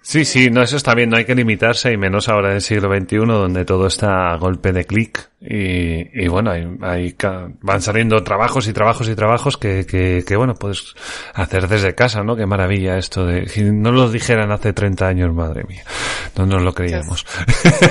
Sí, 0.09 0.25
sí, 0.25 0.49
no, 0.49 0.63
eso 0.63 0.79
está 0.79 0.95
bien, 0.95 1.11
no 1.11 1.19
hay 1.19 1.27
que 1.27 1.35
limitarse 1.35 1.93
y 1.93 1.99
menos 1.99 2.31
ahora 2.31 2.49
en 2.49 2.55
el 2.55 2.63
siglo 2.63 2.89
XXI 2.89 3.27
donde 3.27 3.67
todo 3.67 3.89
está 3.89 4.31
a 4.33 4.39
golpe 4.39 4.73
de 4.73 4.87
clic 4.87 5.29
y, 5.41 6.25
y 6.25 6.27
bueno, 6.27 6.51
hay, 6.51 7.15
van 7.61 7.81
saliendo 7.81 8.25
trabajos 8.25 8.67
y 8.67 8.73
trabajos 8.73 9.09
y 9.09 9.15
trabajos 9.15 9.57
que, 9.57 9.87
que, 9.87 10.25
que, 10.27 10.37
bueno, 10.37 10.55
puedes 10.55 10.97
hacer 11.33 11.69
desde 11.69 11.95
casa, 11.95 12.25
¿no? 12.25 12.35
Qué 12.35 12.45
maravilla 12.45 12.99
esto 12.99 13.25
de, 13.25 13.49
si 13.49 13.63
no 13.63 13.93
lo 13.93 14.11
dijeran 14.11 14.51
hace 14.51 14.73
30 14.73 15.07
años, 15.07 15.33
madre 15.33 15.63
mía, 15.69 15.85
no 16.37 16.45
nos 16.45 16.63
lo 16.63 16.73
creíamos. 16.73 17.25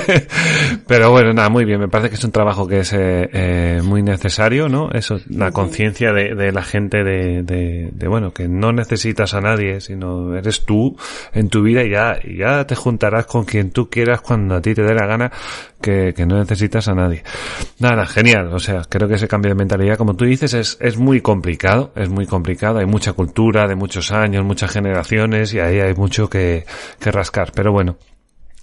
Pero 0.86 1.10
bueno, 1.10 1.32
nada, 1.32 1.48
muy 1.48 1.64
bien, 1.64 1.80
me 1.80 1.88
parece 1.88 2.10
que 2.10 2.16
es 2.16 2.24
un 2.24 2.32
trabajo 2.32 2.68
que 2.68 2.80
es 2.80 2.92
eh, 2.92 3.30
eh 3.32 3.80
muy 3.82 4.02
necesario, 4.02 4.68
¿no? 4.68 4.90
Eso, 4.90 5.18
la 5.30 5.50
conciencia 5.50 6.12
de, 6.12 6.34
de, 6.34 6.52
la 6.52 6.62
gente 6.62 7.02
de, 7.02 7.42
de, 7.44 7.88
de, 7.92 8.08
bueno, 8.08 8.34
que 8.34 8.46
no 8.46 8.72
necesitas 8.72 9.32
a 9.32 9.40
nadie, 9.40 9.80
sino 9.80 10.36
eres 10.36 10.66
tú 10.66 10.98
en 11.32 11.48
tu 11.48 11.62
vida 11.62 11.82
y 11.82 11.92
ya, 11.92 12.07
y 12.22 12.38
ya 12.38 12.66
te 12.66 12.74
juntarás 12.74 13.26
con 13.26 13.44
quien 13.44 13.70
tú 13.70 13.88
quieras 13.90 14.20
cuando 14.20 14.56
a 14.56 14.60
ti 14.60 14.74
te 14.74 14.82
dé 14.82 14.94
la 14.94 15.06
gana, 15.06 15.32
que, 15.80 16.14
que 16.14 16.26
no 16.26 16.38
necesitas 16.38 16.88
a 16.88 16.94
nadie. 16.94 17.22
Nada, 17.78 18.06
genial. 18.06 18.52
O 18.52 18.58
sea, 18.58 18.82
creo 18.88 19.08
que 19.08 19.14
ese 19.14 19.28
cambio 19.28 19.50
de 19.50 19.56
mentalidad, 19.56 19.96
como 19.96 20.14
tú 20.14 20.24
dices, 20.24 20.54
es, 20.54 20.78
es 20.80 20.96
muy 20.96 21.20
complicado. 21.20 21.92
Es 21.94 22.08
muy 22.08 22.26
complicado. 22.26 22.78
Hay 22.78 22.86
mucha 22.86 23.12
cultura 23.12 23.66
de 23.66 23.74
muchos 23.74 24.10
años, 24.12 24.44
muchas 24.44 24.70
generaciones 24.70 25.52
y 25.54 25.60
ahí 25.60 25.80
hay 25.80 25.94
mucho 25.94 26.28
que, 26.28 26.64
que 26.98 27.10
rascar. 27.10 27.52
Pero 27.52 27.72
bueno, 27.72 27.96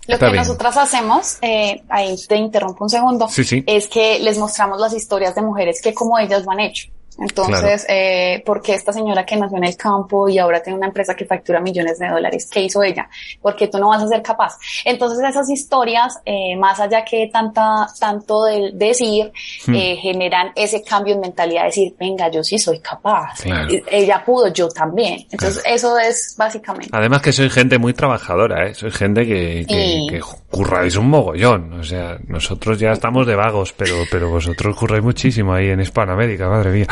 lo 0.07 0.19
que 0.19 0.31
nosotras 0.31 0.77
hacemos, 0.77 1.37
eh, 1.41 1.81
ahí 1.89 2.15
te 2.27 2.35
interrumpo 2.35 2.83
un 2.83 2.89
segundo, 2.89 3.27
sí, 3.27 3.43
sí. 3.43 3.63
es 3.65 3.87
que 3.87 4.19
les 4.19 4.37
mostramos 4.37 4.79
las 4.79 4.93
historias 4.93 5.33
de 5.33 5.41
mujeres 5.41 5.81
que 5.81 5.93
como 5.93 6.19
ellas 6.19 6.45
lo 6.45 6.51
han 6.51 6.59
hecho. 6.59 6.89
Entonces, 7.17 7.85
eh, 7.87 8.43
porque 8.45 8.73
esta 8.73 8.91
señora 8.91 9.25
que 9.25 9.35
nació 9.37 9.57
en 9.57 9.63
el 9.63 9.77
campo 9.77 10.27
y 10.27 10.37
ahora 10.37 10.61
tiene 10.61 10.77
una 10.77 10.87
empresa 10.87 11.15
que 11.15 11.25
factura 11.25 11.59
millones 11.59 11.99
de 11.99 12.09
dólares, 12.09 12.49
¿qué 12.51 12.61
hizo 12.61 12.83
ella? 12.83 13.07
Porque 13.41 13.67
tú 13.67 13.77
no 13.77 13.89
vas 13.89 14.03
a 14.03 14.07
ser 14.07 14.21
capaz. 14.21 14.57
Entonces, 14.83 15.19
esas 15.27 15.49
historias, 15.49 16.19
eh, 16.25 16.55
más 16.57 16.79
allá 16.79 17.05
que 17.05 17.29
tanta, 17.31 17.87
tanto 17.99 18.45
de 18.45 18.71
decir, 18.73 19.31
hmm. 19.67 19.75
eh, 19.75 19.97
generan 20.01 20.51
ese 20.55 20.83
cambio 20.83 21.15
en 21.15 21.21
mentalidad, 21.21 21.61
de 21.61 21.67
decir, 21.67 21.95
venga, 21.99 22.29
yo 22.29 22.43
sí 22.43 22.57
soy 22.59 22.79
capaz. 22.79 23.43
Ella 23.89 24.23
pudo, 24.25 24.51
yo 24.51 24.67
también. 24.69 25.25
Entonces, 25.31 25.63
eso 25.65 25.97
es 25.97 26.35
básicamente. 26.37 26.89
Además 26.91 27.21
que 27.21 27.31
soy 27.31 27.49
gente 27.49 27.77
muy 27.77 27.93
trabajadora, 27.93 28.67
¿eh? 28.67 28.73
Soy 28.73 28.91
gente 28.91 29.25
que, 29.25 29.65
que, 29.67 30.07
que 30.09 30.21
curráis 30.49 30.95
un 30.95 31.09
mogollón. 31.09 31.73
O 31.79 31.83
sea, 31.83 32.17
nosotros 32.27 32.79
ya 32.79 32.91
estamos 32.91 33.25
de 33.25 33.35
vagos, 33.35 33.73
pero, 33.73 33.95
pero 34.11 34.29
vosotros 34.29 34.75
curráis 34.75 35.03
muchísimo 35.03 35.53
ahí 35.53 35.69
en 35.69 35.79
Hispanoamérica, 35.79 36.49
madre 36.49 36.71
mía. 36.71 36.87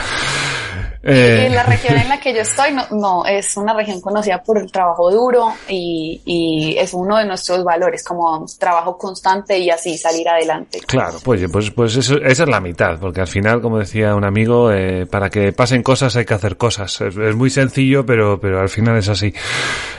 Eh. 1.06 1.48
En 1.48 1.54
la 1.54 1.64
región 1.64 1.98
en 1.98 2.08
la 2.08 2.18
que 2.18 2.34
yo 2.34 2.40
estoy, 2.40 2.72
no, 2.72 2.88
no, 2.92 3.26
es 3.26 3.58
una 3.58 3.74
región 3.74 4.00
conocida 4.00 4.42
por 4.42 4.58
el 4.58 4.72
trabajo 4.72 5.12
duro 5.12 5.54
y, 5.68 6.22
y, 6.24 6.78
es 6.78 6.94
uno 6.94 7.18
de 7.18 7.26
nuestros 7.26 7.62
valores, 7.66 8.06
como 8.06 8.46
trabajo 8.58 8.98
constante 8.98 9.60
y 9.60 9.70
así 9.70 9.98
salir 9.98 10.30
adelante. 10.30 10.80
Claro, 10.88 11.18
pues, 11.22 11.42
pues, 11.52 11.72
pues 11.72 11.98
eso, 11.98 12.16
esa 12.22 12.44
es 12.44 12.50
la 12.50 12.62
mitad, 12.62 12.98
porque 13.02 13.20
al 13.20 13.28
final, 13.28 13.62
como 13.62 13.80
decía 13.80 14.16
un 14.16 14.24
amigo, 14.24 14.72
eh, 14.72 15.06
para 15.06 15.30
que 15.30 15.52
pasen 15.52 15.84
cosas 15.84 16.16
hay 16.16 16.24
que 16.24 16.36
hacer 16.36 16.56
cosas. 16.56 17.02
Es, 17.02 17.18
es, 17.18 17.36
muy 17.36 17.50
sencillo, 17.50 18.06
pero, 18.06 18.40
pero 18.40 18.62
al 18.62 18.70
final 18.70 18.96
es 18.96 19.10
así. 19.10 19.34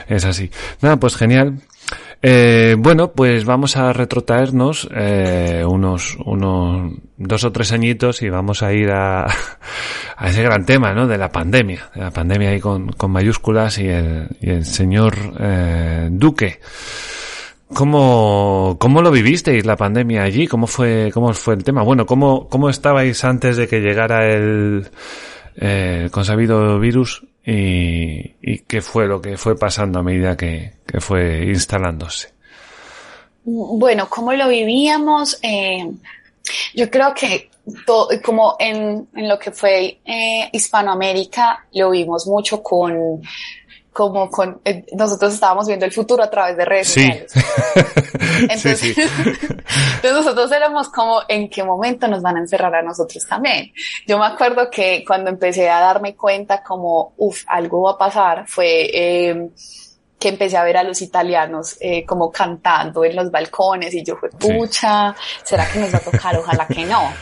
Es 0.07 0.25
así. 0.25 0.49
Nada, 0.81 0.97
pues 0.97 1.15
genial. 1.15 1.61
Eh, 2.27 2.75
bueno, 2.79 3.11
pues 3.11 3.45
vamos 3.45 3.77
a 3.77 3.93
retrotraernos 3.93 4.89
eh, 4.95 5.63
unos, 5.63 6.17
unos 6.25 6.91
dos 7.17 7.43
o 7.43 7.51
tres 7.51 7.71
añitos 7.71 8.23
y 8.23 8.29
vamos 8.29 8.63
a 8.63 8.73
ir 8.73 8.89
a, 8.89 9.27
a 10.17 10.27
ese 10.27 10.41
gran 10.41 10.65
tema, 10.65 10.91
¿no? 10.91 11.05
De 11.05 11.19
la 11.19 11.31
pandemia, 11.31 11.91
de 11.93 12.01
la 12.01 12.09
pandemia 12.09 12.49
ahí 12.49 12.59
con, 12.59 12.87
con 12.93 13.11
mayúsculas 13.11 13.77
y 13.77 13.89
el, 13.89 14.27
y 14.41 14.49
el 14.49 14.65
señor 14.65 15.13
eh, 15.39 16.09
Duque. 16.11 16.61
¿Cómo, 17.71 18.77
¿Cómo 18.79 19.03
lo 19.03 19.11
vivisteis 19.11 19.63
la 19.63 19.75
pandemia 19.75 20.23
allí? 20.23 20.47
¿Cómo 20.47 20.65
fue, 20.65 21.11
cómo 21.13 21.31
fue 21.33 21.53
el 21.53 21.63
tema? 21.63 21.83
Bueno, 21.83 22.07
¿cómo, 22.07 22.49
cómo 22.49 22.71
estabais 22.71 23.23
antes 23.23 23.55
de 23.55 23.67
que 23.67 23.81
llegara 23.81 24.25
el, 24.33 24.87
eh, 25.57 26.09
consabido 26.11 26.79
virus 26.79 27.23
y, 27.45 28.35
y, 28.41 28.59
qué 28.59 28.81
fue 28.81 29.05
lo 29.07 29.21
que 29.21 29.37
fue 29.37 29.55
pasando 29.55 29.99
a 29.99 30.03
medida 30.03 30.35
que, 30.35 30.73
que 30.85 30.99
fue 30.99 31.45
instalándose. 31.45 32.33
Bueno, 33.43 34.09
¿cómo 34.09 34.33
lo 34.33 34.47
vivíamos? 34.47 35.37
Eh, 35.43 35.91
yo 36.73 36.89
creo 36.89 37.13
que 37.13 37.51
como 38.23 38.55
en, 38.59 39.07
en, 39.15 39.29
lo 39.29 39.37
que 39.37 39.51
fue 39.51 39.99
eh, 40.05 40.49
Hispanoamérica, 40.51 41.65
lo 41.73 41.91
vimos 41.91 42.27
mucho 42.27 42.61
con 42.61 43.21
como 43.95 44.29
con 44.29 44.59
eh, 44.65 44.85
nosotros 44.91 45.33
estábamos 45.33 45.67
viendo 45.67 45.85
el 45.85 45.91
futuro 45.93 46.21
a 46.21 46.29
través 46.29 46.57
de 46.57 46.65
redes 46.65 46.87
sociales. 46.89 47.31
Entonces, 48.41 48.77
sí, 48.77 48.93
sí. 48.93 49.01
entonces 49.05 50.11
nosotros 50.11 50.51
éramos 50.51 50.89
como 50.89 51.21
en 51.29 51.49
qué 51.49 51.63
momento 51.63 52.05
nos 52.09 52.21
van 52.21 52.35
a 52.35 52.39
encerrar 52.41 52.75
a 52.75 52.81
nosotros 52.81 53.25
también. 53.25 53.71
Yo 54.05 54.19
me 54.19 54.25
acuerdo 54.25 54.69
que 54.69 55.05
cuando 55.07 55.29
empecé 55.29 55.69
a 55.69 55.79
darme 55.79 56.13
cuenta 56.13 56.61
como, 56.61 57.13
uff, 57.15 57.43
algo 57.47 57.83
va 57.83 57.91
a 57.91 57.97
pasar, 57.97 58.45
fue 58.45 58.89
eh, 58.93 59.49
que 60.19 60.27
empecé 60.27 60.57
a 60.57 60.65
ver 60.65 60.75
a 60.75 60.83
los 60.83 61.01
italianos 61.01 61.77
eh, 61.79 62.05
como 62.05 62.29
cantando 62.29 63.05
en 63.05 63.15
los 63.15 63.31
balcones 63.31 63.93
y 63.93 64.03
yo 64.03 64.17
fue, 64.17 64.29
pucha, 64.29 65.15
¿será 65.41 65.65
que 65.71 65.79
nos 65.79 65.93
va 65.93 65.99
a 65.99 66.01
tocar? 66.01 66.35
Ojalá 66.35 66.67
que 66.67 66.83
no. 66.83 67.13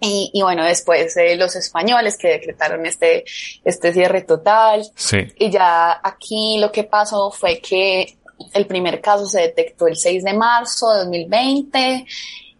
Y, 0.00 0.30
y, 0.32 0.42
bueno, 0.42 0.64
después 0.64 1.16
eh, 1.16 1.36
los 1.36 1.56
españoles 1.56 2.16
que 2.16 2.28
decretaron 2.28 2.86
este, 2.86 3.24
este 3.64 3.92
cierre 3.92 4.22
total. 4.22 4.90
Sí. 4.94 5.18
Y 5.36 5.50
ya 5.50 6.00
aquí 6.02 6.58
lo 6.58 6.72
que 6.72 6.84
pasó 6.84 7.30
fue 7.30 7.60
que 7.60 8.16
el 8.54 8.66
primer 8.66 9.00
caso 9.00 9.26
se 9.26 9.40
detectó 9.40 9.86
el 9.86 9.96
6 9.96 10.24
de 10.24 10.32
marzo 10.32 10.90
de 10.92 10.98
2020 11.00 12.06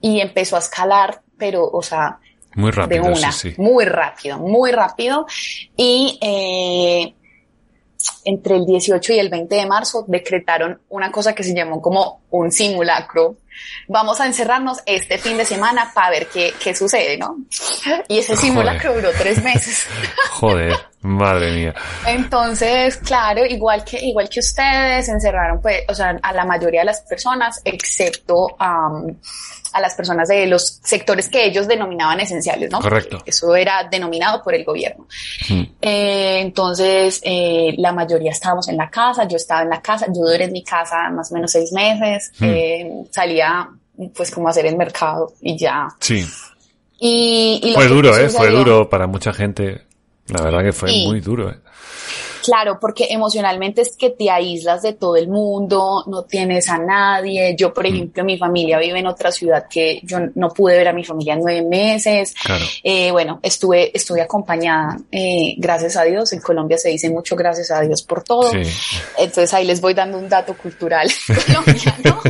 y 0.03 0.21
empezó 0.21 0.57
a 0.57 0.61
escalar, 0.61 1.23
pero, 1.39 1.65
o 1.67 1.83
sea, 1.83 2.19
muy 2.55 2.71
rápido, 2.71 3.05
de 3.05 3.11
una, 3.11 3.33
sí, 3.33 3.53
sí. 3.53 3.61
muy 3.61 3.85
rápido, 3.85 4.39
muy 4.39 4.73
rápido. 4.73 5.27
Y 5.77 6.19
eh, 6.21 7.15
entre 8.25 8.57
el 8.57 8.67
18 8.67 9.13
y 9.13 9.19
el 9.19 9.29
20 9.29 9.55
de 9.55 9.67
marzo 9.67 10.05
decretaron 10.07 10.81
una 10.89 11.11
cosa 11.13 11.35
que 11.35 11.43
se 11.43 11.55
llamó 11.55 11.81
como 11.81 12.23
un 12.31 12.51
simulacro. 12.51 13.37
Vamos 13.89 14.21
a 14.21 14.27
encerrarnos 14.27 14.79
este 14.87 15.19
fin 15.19 15.37
de 15.37 15.45
semana 15.45 15.91
para 15.95 16.11
ver 16.11 16.29
qué, 16.29 16.55
qué 16.63 16.75
sucede, 16.75 17.17
¿no? 17.17 17.37
Y 18.09 18.19
ese 18.19 18.37
simulacro 18.37 18.95
duró 18.95 19.11
tres 19.19 19.43
meses. 19.43 19.87
Joder. 20.31 20.91
Madre 21.03 21.53
mía. 21.53 21.75
Entonces, 22.07 22.99
claro, 22.99 23.47
igual 23.47 23.83
que, 23.85 23.99
igual 24.05 24.29
que 24.29 24.41
ustedes, 24.41 25.09
encerraron, 25.09 25.61
pues, 25.63 25.83
o 25.89 25.95
sea, 25.95 26.19
a 26.23 26.33
la 26.35 26.45
mayoría 26.45 26.81
de 26.81 26.87
las 26.87 27.01
personas, 27.01 27.63
excepto 27.65 28.49
a 28.59 28.91
las 29.79 29.95
personas 29.95 30.29
de 30.29 30.47
los 30.47 30.81
sectores 30.83 31.29
que 31.29 31.45
ellos 31.45 31.69
denominaban 31.69 32.19
esenciales, 32.19 32.71
¿no? 32.71 32.81
Correcto. 32.81 33.23
Eso 33.25 33.55
era 33.55 33.87
denominado 33.91 34.43
por 34.43 34.55
el 34.55 34.65
gobierno. 34.65 35.07
Hmm. 35.49 35.63
Eh, 35.81 36.41
entonces, 36.41 37.21
eh, 37.23 37.75
la 37.79 37.93
mayoría 37.93 38.33
estábamos 38.33 38.69
en 38.69 38.77
la 38.77 38.91
casa, 38.91 39.29
yo 39.29 39.37
estaba 39.37 39.63
en 39.63 39.69
la 39.69 39.81
casa, 39.81 40.07
yo 40.09 40.23
duré 40.23 40.45
en 40.45 40.53
mi 40.53 40.65
casa 40.65 41.11
más 41.11 41.31
o 41.31 41.35
menos 41.35 41.53
seis 41.53 41.71
meses, 41.73 42.33
hmm. 42.39 42.45
eh, 42.45 42.91
salía 43.11 43.69
pues 44.15 44.31
como 44.31 44.49
a 44.49 44.51
hacer 44.51 44.67
el 44.67 44.77
mercado 44.77 45.35
y 45.43 45.59
ya. 45.59 45.89
Sí. 46.01 46.27
Y, 46.99 47.73
fue 47.75 47.87
duro, 47.87 48.17
¿eh? 48.17 48.29
Fue 48.29 48.51
duro 48.51 48.89
para 48.89 49.07
mucha 49.07 49.33
gente. 49.33 49.83
La 50.27 50.43
verdad 50.43 50.63
que 50.63 50.73
fue 50.73 50.91
muy 51.07 51.21
duro, 51.21 51.51
¿eh? 51.51 51.59
Claro, 52.45 52.79
porque 52.81 53.07
emocionalmente 53.11 53.83
es 53.83 53.97
que 53.97 54.11
te 54.11 54.31
aíslas 54.31 54.83
de 54.83 54.95
todo 54.95 55.17
el 55.17 55.29
mundo, 55.29 56.05
no 56.07 56.25
tienes 56.25 56.69
a 56.69 56.79
nadie. 56.79 57.55
Yo, 57.57 57.73
por 57.73 57.85
mm. 57.85 57.95
ejemplo, 57.95 58.25
mi 58.25 58.39
familia 58.39 58.79
vive 58.79 58.99
en 58.99 59.07
otra 59.07 59.31
ciudad 59.31 59.67
que 59.69 60.01
yo 60.05 60.19
no 60.35 60.49
pude 60.49 60.77
ver 60.77 60.89
a 60.89 60.93
mi 60.93 61.05
familia 61.05 61.35
en 61.35 61.41
nueve 61.41 61.63
meses. 61.63 62.35
Claro. 62.43 62.65
Eh, 62.83 63.11
bueno, 63.11 63.41
estuve, 63.43 63.97
estuve 63.97 64.23
acompañada, 64.23 64.97
eh, 65.11 65.55
gracias 65.59 65.97
a 65.97 66.05
Dios. 66.05 66.33
En 66.33 66.41
Colombia 66.41 66.79
se 66.79 66.89
dice 66.89 67.11
mucho 67.11 67.37
gracias 67.37 67.71
a 67.71 67.81
Dios 67.81 68.03
por 68.03 68.23
todo. 68.23 68.51
Sí. 68.51 68.63
Entonces 69.19 69.53
ahí 69.55 69.67
les 69.67 69.81
voy 69.81 69.95
dando 69.95 70.19
un 70.19 70.29
dato 70.29 70.57
cultural 70.57 71.09
colombiano. 71.27 72.21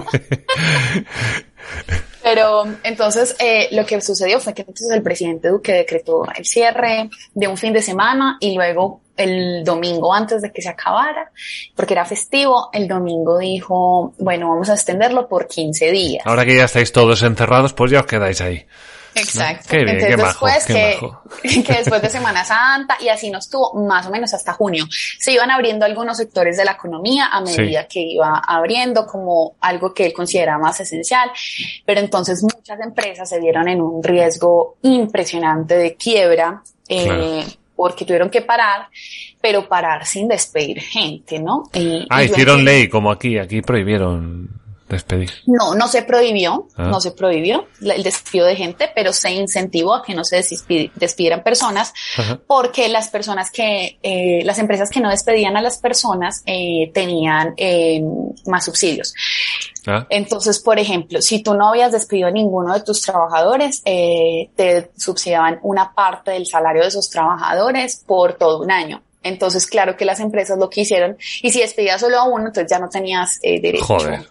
Pero 2.22 2.64
entonces 2.82 3.34
eh, 3.38 3.68
lo 3.72 3.86
que 3.86 4.00
sucedió 4.00 4.40
fue 4.40 4.54
que 4.54 4.62
entonces 4.62 4.90
el 4.90 5.02
presidente 5.02 5.48
Duque 5.48 5.72
decretó 5.72 6.26
el 6.36 6.44
cierre 6.44 7.08
de 7.34 7.48
un 7.48 7.56
fin 7.56 7.72
de 7.72 7.82
semana 7.82 8.36
y 8.40 8.54
luego 8.54 9.00
el 9.20 9.64
domingo 9.64 10.12
antes 10.12 10.42
de 10.42 10.52
que 10.52 10.62
se 10.62 10.68
acabara, 10.68 11.30
porque 11.74 11.94
era 11.94 12.04
festivo, 12.04 12.70
el 12.72 12.88
domingo 12.88 13.38
dijo, 13.38 14.14
bueno, 14.18 14.50
vamos 14.50 14.70
a 14.70 14.74
extenderlo 14.74 15.28
por 15.28 15.46
15 15.46 15.90
días. 15.90 16.26
Ahora 16.26 16.44
que 16.44 16.56
ya 16.56 16.64
estáis 16.64 16.92
todos 16.92 17.22
encerrados, 17.22 17.72
pues 17.72 17.90
ya 17.90 18.00
os 18.00 18.06
quedáis 18.06 18.40
ahí. 18.40 18.66
Exacto. 19.14 19.76
Entonces 19.76 20.16
después 20.16 20.66
que, 20.66 20.98
que, 21.64 21.72
después 21.72 22.02
de 22.02 22.10
Semana 22.10 22.44
Santa 22.44 22.96
y 23.00 23.08
así 23.08 23.30
nos 23.30 23.48
tuvo 23.48 23.74
más 23.74 24.06
o 24.06 24.10
menos 24.10 24.32
hasta 24.34 24.52
junio. 24.52 24.86
Se 25.18 25.32
iban 25.32 25.50
abriendo 25.50 25.84
algunos 25.84 26.16
sectores 26.16 26.56
de 26.56 26.64
la 26.64 26.72
economía 26.72 27.26
a 27.26 27.40
medida 27.40 27.86
que 27.86 28.00
iba 28.00 28.42
abriendo 28.46 29.06
como 29.06 29.56
algo 29.60 29.92
que 29.92 30.06
él 30.06 30.12
consideraba 30.12 30.58
más 30.58 30.80
esencial, 30.80 31.30
pero 31.84 32.00
entonces 32.00 32.42
muchas 32.42 32.80
empresas 32.80 33.28
se 33.28 33.40
vieron 33.40 33.68
en 33.68 33.80
un 33.80 34.02
riesgo 34.02 34.76
impresionante 34.82 35.76
de 35.76 35.94
quiebra. 35.94 36.62
Eh, 36.88 37.44
porque 37.80 38.04
tuvieron 38.04 38.28
que 38.28 38.42
parar, 38.42 38.88
pero 39.40 39.66
parar 39.66 40.04
sin 40.04 40.28
despedir 40.28 40.82
gente, 40.82 41.38
¿no? 41.38 41.62
ah, 42.10 42.22
hicieron 42.22 42.62
ley 42.62 42.90
como 42.90 43.10
aquí, 43.10 43.38
aquí 43.38 43.62
prohibieron 43.62 44.50
despedir. 44.86 45.30
No, 45.46 45.74
no 45.74 45.88
se 45.88 46.02
prohibió, 46.02 46.68
ah. 46.76 46.88
no 46.88 47.00
se 47.00 47.12
prohibió 47.12 47.68
el 47.80 48.02
despido 48.02 48.44
de 48.44 48.54
gente, 48.54 48.90
pero 48.94 49.14
se 49.14 49.30
incentivó 49.30 49.94
a 49.94 50.02
que 50.02 50.14
no 50.14 50.24
se 50.24 50.44
despidieran 50.94 51.42
personas, 51.42 51.94
porque 52.46 52.90
las 52.90 53.08
personas 53.08 53.50
que, 53.50 53.98
eh, 54.02 54.42
las 54.44 54.58
empresas 54.58 54.90
que 54.90 55.00
no 55.00 55.08
despedían 55.08 55.56
a 55.56 55.62
las 55.62 55.78
personas 55.78 56.42
eh, 56.44 56.90
tenían 56.92 57.54
eh, 57.56 58.02
más 58.44 58.66
subsidios. 58.66 59.14
Ah. 59.86 60.06
Entonces, 60.10 60.58
por 60.58 60.78
ejemplo, 60.78 61.20
si 61.22 61.42
tú 61.42 61.54
no 61.54 61.68
habías 61.68 61.92
despedido 61.92 62.28
a 62.28 62.30
ninguno 62.30 62.74
de 62.74 62.82
tus 62.82 63.02
trabajadores, 63.02 63.82
te 63.82 64.90
subsidiaban 64.96 65.58
una 65.62 65.94
parte 65.94 66.32
del 66.32 66.46
salario 66.46 66.82
de 66.82 66.88
esos 66.88 67.08
trabajadores 67.10 68.02
por 68.06 68.34
todo 68.34 68.62
un 68.62 68.70
año. 68.70 69.02
Entonces, 69.22 69.66
claro 69.66 69.96
que 69.96 70.04
las 70.04 70.20
empresas 70.20 70.58
lo 70.58 70.70
que 70.70 70.80
hicieron, 70.80 71.18
y 71.42 71.50
si 71.50 71.60
despedías 71.60 72.00
solo 72.00 72.18
a 72.18 72.24
uno, 72.24 72.46
entonces 72.46 72.70
ya 72.70 72.78
no 72.78 72.88
tenías 72.88 73.38
derecho. 73.40 73.84
Joder. 73.84 74.26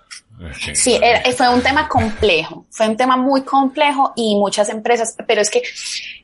Sí, 0.74 0.98
fue 1.36 1.50
un 1.50 1.62
tema 1.62 1.90
complejo, 1.90 2.66
fue 2.70 2.88
un 2.88 2.96
tema 2.96 3.18
muy 3.18 3.42
complejo 3.42 4.14
y 4.16 4.36
muchas 4.36 4.70
empresas, 4.70 5.14
pero 5.28 5.42
es 5.42 5.50
que 5.50 5.62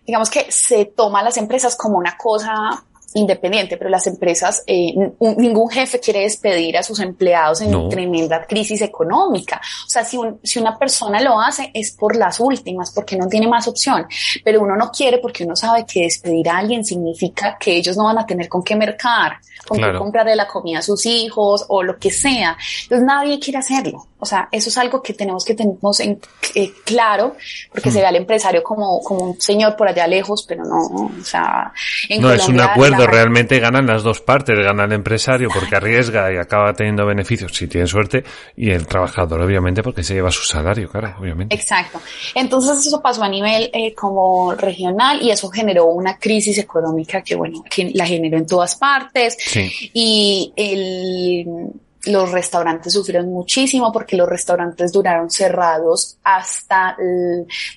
digamos 0.06 0.30
que 0.30 0.50
se 0.50 0.86
toma 0.86 1.22
las 1.22 1.36
empresas 1.36 1.76
como 1.76 1.98
una 1.98 2.16
cosa 2.16 2.82
independiente, 3.16 3.78
pero 3.78 3.90
las 3.90 4.06
empresas, 4.08 4.64
eh, 4.68 4.94
ningún 5.38 5.70
jefe 5.70 6.00
quiere 6.00 6.22
despedir 6.22 6.78
a 6.78 6.84
sus 6.84 7.00
empleados 7.00 7.62
en 7.62 7.90
tremenda 7.90 8.46
crisis 8.46 8.82
económica. 8.82 9.60
O 9.86 9.90
sea, 9.90 10.04
si, 10.04 10.18
si 10.44 10.60
una 10.60 10.78
persona 10.78 11.22
lo 11.22 11.40
hace 11.40 11.72
es 11.74 11.92
por 11.92 12.16
las 12.16 12.40
últimas, 12.40 12.92
porque 12.92 13.16
no 13.16 13.28
tiene 13.28 13.48
más 13.48 13.68
opción, 13.68 14.06
pero 14.44 14.62
uno 14.62 14.76
no 14.76 14.92
quiere 14.92 15.20
porque 15.20 15.46
uno 15.46 15.56
sabe 15.56 15.86
que 15.86 16.02
despedir 16.02 16.50
a 16.50 16.58
alguien 16.58 16.84
significa 16.84 17.58
que 17.60 17.76
ellos 17.76 17.96
no 17.98 18.04
van 18.04 18.20
a 18.20 18.26
tener 18.26 18.50
con 18.50 18.64
qué 18.64 18.76
mercar, 18.76 19.38
con 19.68 19.78
qué 19.78 19.98
comprarle 19.98 20.36
la 20.36 20.48
comida 20.48 20.80
a 20.80 20.82
sus 20.82 21.06
hijos 21.06 21.66
o 21.70 21.84
lo 21.84 21.98
que 21.98 22.12
sea. 22.12 22.58
Entonces 22.84 23.06
nadie 23.06 23.40
quiere 23.40 23.60
hacerlo. 23.60 24.08
O 24.18 24.26
sea, 24.26 24.50
eso 24.52 24.70
es 24.70 24.78
algo 24.80 25.04
que 25.04 25.14
tenemos 25.14 25.46
que 25.46 25.54
tener 25.54 25.76
en, 26.00 26.20
eh, 26.56 26.72
claro, 26.84 27.36
porque 27.70 27.92
se 27.92 28.00
ve 28.00 28.08
al 28.08 28.16
empresario 28.16 28.64
como, 28.64 29.00
como 29.02 29.26
un 29.26 29.42
señor 29.42 29.76
por 29.76 29.88
allá 29.88 30.08
lejos, 30.08 30.46
pero 30.48 30.64
no, 30.64 30.78
o 30.86 31.24
sea, 31.24 31.72
en 32.10 32.22
no 32.22 32.32
es 32.32 32.48
un 32.48 32.60
acuerdo, 32.60 33.05
realmente 33.08 33.60
ganan 33.60 33.86
las 33.86 34.04
dos 34.04 34.22
partes, 34.22 34.58
gana 34.58 34.86
el 34.86 34.94
empresario 34.94 35.50
porque 35.54 35.76
arriesga 35.76 36.32
y 36.34 36.38
acaba 36.38 36.74
teniendo 36.74 37.06
beneficios 37.06 37.56
si 37.56 37.68
tiene 37.68 37.88
suerte, 37.88 38.24
y 38.56 38.72
el 38.72 38.88
trabajador 38.88 39.42
obviamente 39.42 39.84
porque 39.84 40.04
se 40.04 40.14
lleva 40.14 40.32
su 40.32 40.44
salario, 40.44 40.90
claro, 40.90 41.16
obviamente. 41.20 41.56
Exacto. 41.56 42.00
Entonces 42.34 42.86
eso 42.86 43.02
pasó 43.02 43.24
a 43.24 43.30
nivel 43.30 43.70
eh, 43.74 43.94
como 43.94 44.54
regional 44.54 45.22
y 45.22 45.32
eso 45.32 45.50
generó 45.50 45.86
una 45.86 46.18
crisis 46.18 46.58
económica 46.58 47.22
que 47.22 47.36
bueno, 47.36 47.64
que 47.70 47.92
la 47.94 48.06
generó 48.06 48.38
en 48.38 48.46
todas 48.46 48.76
partes. 48.76 49.38
Sí. 49.40 49.70
Y 49.94 50.54
el 50.56 51.72
los 52.06 52.32
restaurantes 52.32 52.94
sufrieron 52.94 53.32
muchísimo 53.32 53.92
porque 53.92 54.16
los 54.16 54.30
restaurantes 54.30 54.92
duraron 54.92 55.30
cerrados 55.30 56.18
hasta 56.24 56.96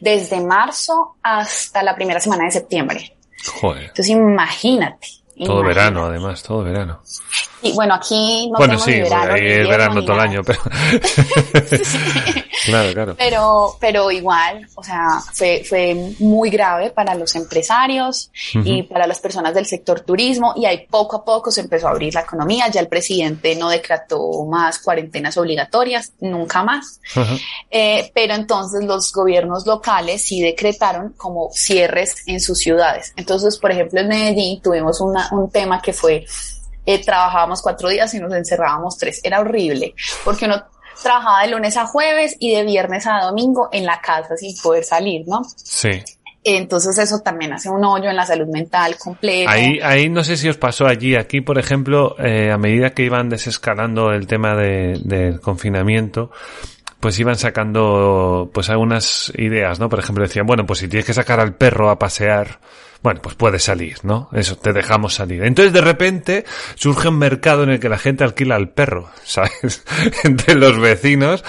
desde 0.01 0.41
marzo 0.41 1.17
hasta 1.23 1.83
la 1.83 1.95
primera 1.95 2.21
semana 2.21 2.45
de 2.45 2.51
septiembre. 2.51 3.17
Joder. 3.61 3.85
Entonces 3.85 4.09
imagínate. 4.09 5.09
Todo 5.45 5.63
verano, 5.63 6.07
además, 6.07 6.43
todo 6.43 6.65
verano. 6.65 7.01
Y 7.63 7.73
bueno, 7.73 7.95
aquí 7.95 8.49
no 8.51 8.59
bueno, 8.59 8.79
sí, 8.79 9.01
verano. 9.01 9.35
Ahí 9.35 9.47
es 9.47 9.69
verano 9.69 10.03
todo 10.03 10.15
el 10.15 10.21
año, 10.21 10.41
pero. 10.45 10.61
claro, 12.65 12.93
claro. 12.93 13.15
Pero, 13.19 13.77
pero 13.81 14.11
igual, 14.11 14.67
o 14.75 14.83
sea, 14.83 15.21
fue, 15.33 15.65
fue 15.69 16.15
muy 16.21 16.51
grave 16.51 16.91
para 16.91 17.15
los 17.15 17.35
empresarios 17.35 18.31
y 18.55 18.85
para 18.85 19.07
las 19.07 19.19
personas 19.19 19.55
del 19.55 19.67
sector 19.67 20.01
turismo 20.01 20.55
y 20.57 20.67
ahí 20.67 20.87
poco 20.89 21.17
a 21.17 21.25
poco 21.25 21.51
se 21.51 21.63
empezó 21.63 21.89
a 21.89 21.91
abrir 21.91 22.15
la 22.15 22.21
economía. 22.21 22.69
Ya 22.69 22.81
el 22.81 22.89
presidente 22.89 23.57
no 23.57 23.71
decretó 23.71 24.45
más 24.45 24.79
cuarentenas 24.79 25.37
obligatorias, 25.37 26.13
nunca 26.21 26.63
más. 26.63 27.01
Eh, 27.71 28.11
pero 28.15 28.35
entonces 28.35 28.85
los 28.85 29.13
gobiernos 29.13 29.67
locales 29.67 30.23
sí 30.23 30.41
decretaron 30.41 31.15
como 31.17 31.51
cierres 31.53 32.23
en 32.27 32.41
sus 32.41 32.59
ciudades. 32.59 33.13
Entonces, 33.17 33.59
por 33.59 33.73
ejemplo, 33.73 34.01
en 34.01 34.09
Medellín 34.09 34.63
tuvimos 34.63 35.01
una, 35.01 35.29
un 35.33 35.51
tema 35.51 35.83
que 35.83 35.93
fue 35.93 36.25
eh, 36.89 37.05
trabajábamos 37.05 37.61
cuatro 37.61 37.91
días 37.91 38.15
y 38.15 38.19
nos 38.19 38.33
encerrábamos 38.33 38.97
tres. 38.97 39.21
Era 39.23 39.41
horrible, 39.41 39.95
porque 40.25 40.47
uno 40.47 40.65
trabajaba 41.03 41.43
de 41.43 41.49
lunes 41.49 41.77
a 41.77 41.85
jueves 41.85 42.35
y 42.41 42.55
de 42.55 42.65
viernes 42.65 43.07
a 43.07 43.21
domingo 43.27 43.69
en 43.73 43.85
la 43.85 44.01
casa 44.01 44.39
sin 44.39 44.57
poder 44.57 44.85
salir, 44.85 45.29
¿no? 45.29 45.43
Sí. 45.57 46.03
Entonces 46.43 46.97
eso 46.97 47.21
también 47.21 47.53
hace 47.53 47.69
un 47.69 47.85
hoyo 47.85 48.09
en 48.09 48.17
la 48.17 48.25
salud 48.25 48.47
mental 48.47 48.97
completo. 48.97 49.51
Ahí, 49.51 49.79
ahí 49.83 50.09
no 50.09 50.25
sé 50.25 50.39
si 50.39 50.49
os 50.49 50.57
pasó 50.57 50.87
allí. 50.87 51.15
Aquí, 51.15 51.43
por 51.43 51.59
ejemplo, 51.59 52.17
eh, 52.19 52.51
a 52.51 52.57
medida 52.57 52.95
que 52.95 53.03
iban 53.03 53.29
desescalando 53.29 54.11
el 54.13 54.27
tema 54.27 54.57
de, 54.57 54.99
del 55.05 55.43
confinamiento, 55.43 56.31
pues 57.01 57.19
iban 57.19 57.37
sacando 57.37 58.51
pues 58.55 58.71
algunas 58.71 59.31
ideas, 59.37 59.79
¿no? 59.79 59.91
Por 59.91 59.99
ejemplo, 59.99 60.25
decían, 60.25 60.47
bueno, 60.47 60.65
pues 60.65 60.79
si 60.79 60.89
tienes 60.89 61.05
que 61.05 61.13
sacar 61.13 61.39
al 61.39 61.55
perro 61.55 61.91
a 61.91 61.99
pasear, 61.99 62.61
bueno, 63.03 63.21
pues 63.23 63.35
puedes 63.37 63.63
salir, 63.63 63.99
¿no? 64.03 64.29
Eso, 64.33 64.57
te 64.57 64.73
dejamos 64.73 65.15
salir. 65.15 65.45
Entonces 65.45 65.73
de 65.73 65.81
repente 65.81 66.45
surge 66.75 67.09
un 67.09 67.19
mercado 67.19 67.63
en 67.63 67.71
el 67.71 67.81
que 67.81 67.89
la 67.89 67.99
gente 67.99 68.25
alquila 68.25 68.57
al 68.57 68.71
perro, 68.71 69.11
¿sabes? 69.25 69.85
Entre 70.25 70.55
los 70.55 70.79
vecinos 70.79 71.45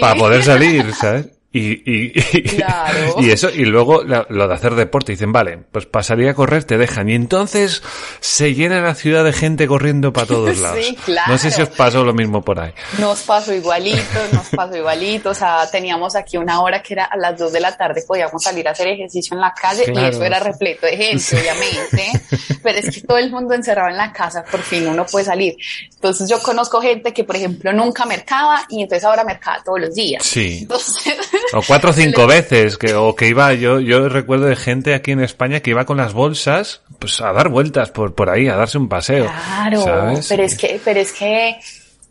para 0.00 0.14
poder 0.16 0.42
salir, 0.42 0.92
¿sabes? 0.94 1.35
Y, 1.56 1.82
y, 1.90 2.12
y, 3.24 3.30
eso, 3.30 3.48
y 3.48 3.64
luego 3.64 4.02
lo 4.04 4.48
de 4.48 4.54
hacer 4.54 4.74
deporte, 4.74 5.12
dicen, 5.12 5.32
vale, 5.32 5.56
pues 5.56 5.86
pasaría 5.86 6.32
a 6.32 6.34
correr, 6.34 6.64
te 6.64 6.76
dejan. 6.76 7.08
Y 7.08 7.14
entonces 7.14 7.82
se 8.20 8.52
llena 8.52 8.82
la 8.82 8.94
ciudad 8.94 9.24
de 9.24 9.32
gente 9.32 9.66
corriendo 9.66 10.12
para 10.12 10.26
todos 10.26 10.58
lados. 10.60 10.78
Sí, 10.84 10.98
claro. 11.02 11.32
No 11.32 11.38
sé 11.38 11.50
si 11.50 11.62
os 11.62 11.70
pasó 11.70 12.04
lo 12.04 12.12
mismo 12.12 12.42
por 12.42 12.60
ahí. 12.60 12.74
Nos 12.98 13.22
pasó 13.22 13.54
igualito, 13.54 14.20
nos 14.32 14.48
pasó 14.50 14.76
igualito. 14.76 15.30
O 15.30 15.34
sea, 15.34 15.66
teníamos 15.70 16.14
aquí 16.14 16.36
una 16.36 16.60
hora 16.60 16.82
que 16.82 16.92
era 16.92 17.06
a 17.06 17.16
las 17.16 17.38
dos 17.38 17.54
de 17.54 17.60
la 17.60 17.74
tarde, 17.74 18.04
podíamos 18.06 18.42
salir 18.42 18.68
a 18.68 18.72
hacer 18.72 18.88
ejercicio 18.88 19.34
en 19.34 19.40
la 19.40 19.54
calle 19.54 19.84
y 19.86 19.98
eso 19.98 20.22
era 20.24 20.38
repleto 20.38 20.84
de 20.84 20.96
gente, 20.98 21.40
obviamente. 21.40 22.22
Pero 22.62 22.78
es 22.78 22.94
que 22.94 23.00
todo 23.00 23.16
el 23.16 23.30
mundo 23.30 23.54
encerrado 23.54 23.88
en 23.88 23.96
la 23.96 24.12
casa, 24.12 24.44
por 24.44 24.60
fin 24.60 24.86
uno 24.86 25.06
puede 25.06 25.24
salir. 25.24 25.56
Entonces 25.94 26.28
yo 26.28 26.38
conozco 26.42 26.82
gente 26.82 27.14
que, 27.14 27.24
por 27.24 27.36
ejemplo, 27.36 27.72
nunca 27.72 28.04
mercaba 28.04 28.66
y 28.68 28.82
entonces 28.82 29.04
ahora 29.04 29.24
mercaba 29.24 29.62
todos 29.64 29.80
los 29.80 29.94
días. 29.94 30.22
Sí. 30.22 30.58
Entonces, 30.60 31.16
O 31.52 31.60
cuatro 31.66 31.90
o 31.90 31.92
cinco 31.94 32.26
veces, 32.26 32.78
que, 32.78 32.94
o 32.94 33.14
que 33.14 33.28
iba, 33.28 33.52
yo, 33.54 33.80
yo 33.80 34.08
recuerdo 34.08 34.46
de 34.46 34.56
gente 34.56 34.94
aquí 34.94 35.12
en 35.12 35.20
España 35.20 35.60
que 35.60 35.70
iba 35.70 35.84
con 35.84 35.96
las 35.96 36.12
bolsas, 36.12 36.82
pues 36.98 37.20
a 37.20 37.32
dar 37.32 37.48
vueltas 37.48 37.90
por, 37.90 38.14
por 38.14 38.30
ahí, 38.30 38.48
a 38.48 38.56
darse 38.56 38.78
un 38.78 38.88
paseo. 38.88 39.26
Claro, 39.26 39.82
¿sabes? 39.82 40.26
pero 40.28 40.42
es 40.42 40.56
que, 40.56 40.80
pero 40.84 41.00
es 41.00 41.12
que, 41.12 41.58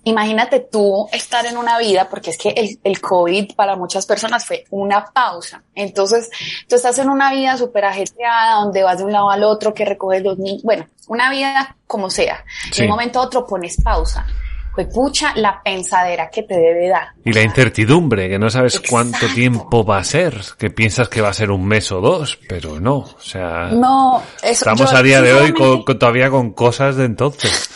imagínate 0.06 0.60
tú 0.60 1.08
estar 1.12 1.46
en 1.46 1.58
una 1.58 1.78
vida, 1.80 2.08
porque 2.10 2.30
es 2.30 2.38
que 2.38 2.50
el, 2.50 2.80
el 2.84 3.02
COVID 3.02 3.56
para 3.56 3.76
muchas 3.76 4.06
personas 4.06 4.46
fue 4.46 4.66
una 4.70 5.06
pausa. 5.06 5.64
Entonces, 5.74 6.30
tú 6.68 6.76
estás 6.76 6.98
en 7.00 7.10
una 7.10 7.34
vida 7.34 7.58
súper 7.58 7.86
ajetreada, 7.86 8.62
donde 8.62 8.84
vas 8.84 9.00
de 9.00 9.04
un 9.04 9.12
lado 9.12 9.30
al 9.30 9.44
otro, 9.44 9.74
que 9.74 9.84
recoges 9.84 10.24
los 10.24 10.38
niños, 10.38 10.64
bueno, 10.64 10.88
una 11.08 11.30
vida 11.30 11.76
como 11.88 12.10
sea. 12.10 12.44
Sí. 12.72 12.82
De 12.82 12.84
un 12.84 12.92
momento 12.92 13.20
a 13.20 13.24
otro 13.24 13.46
pones 13.46 13.82
pausa. 13.84 14.26
Pues 14.76 14.88
pucha, 14.94 15.34
la 15.36 15.62
pensadera 15.64 16.30
que 16.30 16.44
te 16.44 16.56
debe 16.56 16.90
dar. 16.90 17.08
Y 17.24 17.32
la 17.32 17.42
incertidumbre, 17.42 18.28
que 18.28 18.38
no 18.38 18.50
sabes 18.50 18.82
cuánto 18.82 19.28
tiempo 19.34 19.86
va 19.86 20.00
a 20.00 20.04
ser, 20.04 20.40
que 20.58 20.70
piensas 20.70 21.08
que 21.08 21.22
va 21.22 21.30
a 21.30 21.34
ser 21.34 21.50
un 21.50 21.66
mes 21.66 21.92
o 21.92 22.02
dos, 22.02 22.38
pero 22.48 22.80
no, 22.80 22.98
o 22.98 23.20
sea, 23.20 23.70
No, 23.72 24.22
eso 24.44 24.52
estamos 24.52 24.92
yo 24.92 24.98
a 24.98 25.02
día 25.02 25.22
de 25.22 25.34
hoy 25.34 25.54
con, 25.54 25.86
todavía 25.98 26.30
con 26.30 26.52
cosas 26.52 26.98
de 26.98 27.06
entonces. 27.06 27.70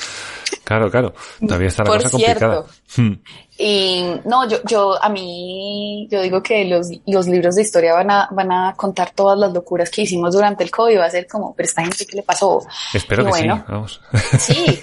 Claro, 0.63 0.91
claro, 0.91 1.15
todavía 1.39 1.67
está 1.67 1.83
la 1.83 1.89
Por 1.89 1.97
cosa 2.03 2.09
complicada. 2.12 2.63
Hmm. 2.95 3.13
Y 3.62 4.06
no, 4.26 4.48
yo, 4.48 4.58
yo, 4.65 5.04
a 5.04 5.10
mí, 5.10 6.08
yo 6.10 6.22
digo 6.22 6.41
que 6.41 6.65
los, 6.65 6.89
los 7.06 7.28
libros 7.28 7.56
de 7.56 7.62
historia 7.62 7.93
van 7.93 8.10
a, 8.10 8.30
van 8.32 8.52
a 8.52 8.74
contar 8.76 9.12
todas 9.12 9.38
las 9.38 9.52
locuras 9.52 9.89
que 9.89 10.04
hicimos 10.04 10.34
durante 10.34 10.63
el 10.63 10.72
COVID. 10.72 10.98
Va 11.00 11.06
a 11.06 11.10
ser 11.10 11.28
como, 11.28 11.54
pero 11.56 11.67
esta 11.67 11.82
gente, 11.82 12.06
¿qué 12.06 12.17
le 12.17 12.24
pasó? 12.24 12.65
Espero 12.93 13.24
Y 13.24 13.26
que 13.26 13.30
bueno, 13.30 13.58
sí, 13.58 13.63
vamos. 13.72 14.02
Sí. 14.39 14.80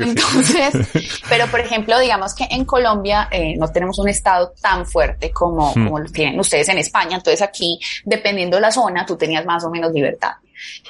Entonces, 0.00 1.20
pero 1.28 1.46
por 1.48 1.60
ejemplo, 1.60 1.98
digamos 1.98 2.34
que 2.34 2.46
en 2.50 2.64
Colombia 2.64 3.28
eh, 3.30 3.56
no 3.56 3.68
tenemos 3.68 3.98
un 3.98 4.08
estado 4.08 4.54
tan 4.60 4.86
fuerte 4.86 5.30
como, 5.30 5.66
Hmm. 5.74 5.86
como 5.86 5.98
lo 5.98 6.10
tienen 6.10 6.38
ustedes 6.38 6.68
en 6.68 6.78
España. 6.78 7.16
Entonces 7.16 7.42
aquí, 7.42 7.78
dependiendo 8.04 8.56
de 8.56 8.60
la 8.62 8.72
zona, 8.72 9.04
tú 9.04 9.16
tenías 9.16 9.44
más 9.44 9.64
o 9.64 9.70
menos 9.70 9.92
libertad. 9.92 10.32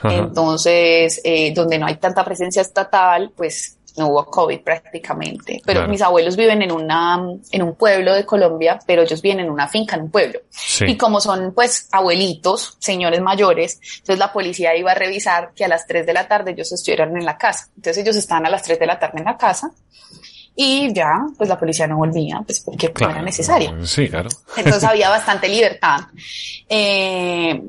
Ajá. 0.00 0.14
Entonces, 0.14 1.20
eh, 1.24 1.52
donde 1.54 1.78
no 1.78 1.86
hay 1.86 1.96
tanta 1.96 2.24
presencia 2.24 2.62
estatal, 2.62 3.32
pues 3.36 3.75
no 3.96 4.08
hubo 4.08 4.24
COVID 4.26 4.60
prácticamente. 4.60 5.60
Pero 5.64 5.80
Claro. 5.80 5.90
mis 5.90 6.02
abuelos 6.02 6.36
viven 6.36 6.62
en 6.62 6.72
una, 6.72 7.18
en 7.50 7.62
un 7.62 7.74
pueblo 7.74 8.14
de 8.14 8.24
Colombia, 8.26 8.78
pero 8.86 9.02
ellos 9.02 9.22
viven 9.22 9.40
en 9.40 9.50
una 9.50 9.68
finca 9.68 9.96
en 9.96 10.02
un 10.02 10.10
pueblo. 10.10 10.40
Sí. 10.50 10.84
Y 10.86 10.96
como 10.96 11.20
son 11.20 11.52
pues 11.54 11.88
abuelitos, 11.92 12.76
señores 12.78 13.20
mayores, 13.20 13.80
entonces 13.98 14.18
la 14.18 14.32
policía 14.32 14.76
iba 14.76 14.92
a 14.92 14.94
revisar 14.94 15.52
que 15.54 15.64
a 15.64 15.68
las 15.68 15.86
3 15.86 16.06
de 16.06 16.12
la 16.12 16.28
tarde 16.28 16.52
ellos 16.52 16.70
estuvieran 16.72 17.16
en 17.16 17.24
la 17.24 17.36
casa. 17.38 17.68
Entonces 17.76 18.02
ellos 18.02 18.16
estaban 18.16 18.46
a 18.46 18.50
las 18.50 18.62
3 18.62 18.78
de 18.78 18.86
la 18.86 18.98
tarde 18.98 19.18
en 19.18 19.24
la 19.24 19.36
casa 19.36 19.70
y 20.58 20.90
ya, 20.94 21.10
pues 21.36 21.48
la 21.50 21.58
policía 21.58 21.86
no 21.86 21.98
volvía, 21.98 22.40
pues 22.46 22.60
porque 22.60 22.90
no 23.00 23.10
era 23.10 23.20
necesario. 23.22 23.84
Sí, 23.86 24.08
claro. 24.08 24.30
Entonces 24.56 24.84
había 24.84 25.10
bastante 25.10 25.48
libertad. 25.48 26.00
Eh, 26.68 27.62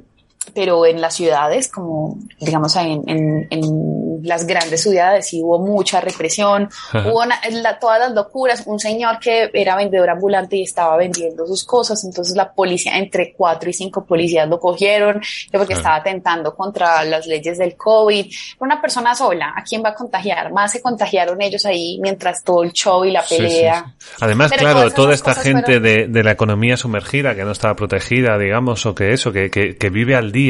pero 0.58 0.88
en 0.88 1.00
las 1.00 1.14
ciudades, 1.14 1.68
como 1.68 2.18
digamos 2.40 2.76
en, 2.78 3.04
en, 3.08 3.48
en 3.52 4.20
las 4.24 4.48
grandes 4.48 4.82
ciudades, 4.82 5.28
sí 5.28 5.40
hubo 5.44 5.60
mucha 5.60 6.02
represión, 6.02 6.68
Ajá. 6.92 7.08
hubo 7.12 7.20
una- 7.22 7.40
la- 7.52 7.78
todas 7.78 8.00
las 8.00 8.12
locuras. 8.14 8.64
Un 8.66 8.80
señor 8.80 9.20
que 9.20 9.52
era 9.54 9.76
vendedor 9.76 10.10
ambulante 10.10 10.56
y 10.56 10.64
estaba 10.64 10.98
vendiendo 10.98 11.46
sus 11.46 11.64
cosas, 11.64 12.04
entonces 12.04 12.36
la 12.36 12.52
policía, 12.52 12.98
entre 12.98 13.34
cuatro 13.38 13.70
y 13.70 13.74
cinco 13.74 14.04
policías 14.04 14.48
lo 14.50 14.60
cogieron 14.60 15.22
que 15.52 15.58
porque 15.60 15.74
Ajá. 15.76 15.82
estaba 15.82 15.96
atentando 15.98 16.56
contra 16.56 17.04
las 17.04 17.28
leyes 17.28 17.60
del 17.60 17.76
COVID. 17.78 18.26
Una 18.60 18.82
persona 18.82 19.14
sola, 19.14 19.54
¿a 19.56 19.62
quién 19.64 19.84
va 19.86 19.90
a 19.90 19.94
contagiar? 19.94 20.52
Más 20.52 20.72
se 20.72 20.82
contagiaron 20.82 21.40
ellos 21.40 21.68
ahí 21.68 22.00
mientras 22.02 22.44
todo 22.44 22.64
el 22.64 22.72
show 22.74 23.06
y 23.06 23.12
la 23.12 23.22
Sí, 23.22 23.36
sí, 23.36 23.42
pelea. 23.44 23.94
sí. 24.00 24.08
Además, 24.22 24.50
Pero 24.50 24.62
claro, 24.72 24.92
toda 24.92 25.14
esta 25.14 25.36
gente 25.36 25.62
fueron- 25.80 25.84
de, 25.84 26.08
de 26.08 26.24
la 26.24 26.32
economía 26.32 26.76
sumergida 26.78 27.36
que 27.36 27.44
no 27.44 27.52
estaba 27.52 27.76
protegida, 27.76 28.40
digamos, 28.40 28.84
o 28.88 28.96
que 28.96 29.14
eso, 29.14 29.32
que, 29.32 29.52
que, 29.52 29.78
que 29.78 29.90
vive 29.92 30.16
al 30.16 30.32
día, 30.32 30.47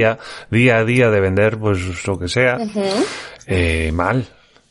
día 0.50 0.78
a 0.78 0.84
día 0.86 1.10
de 1.10 1.20
vender, 1.20 1.58
pues 1.58 2.06
lo 2.08 2.18
que 2.20 2.28
sea, 2.28 2.58
eh, 3.46 3.92
mal. 3.94 4.26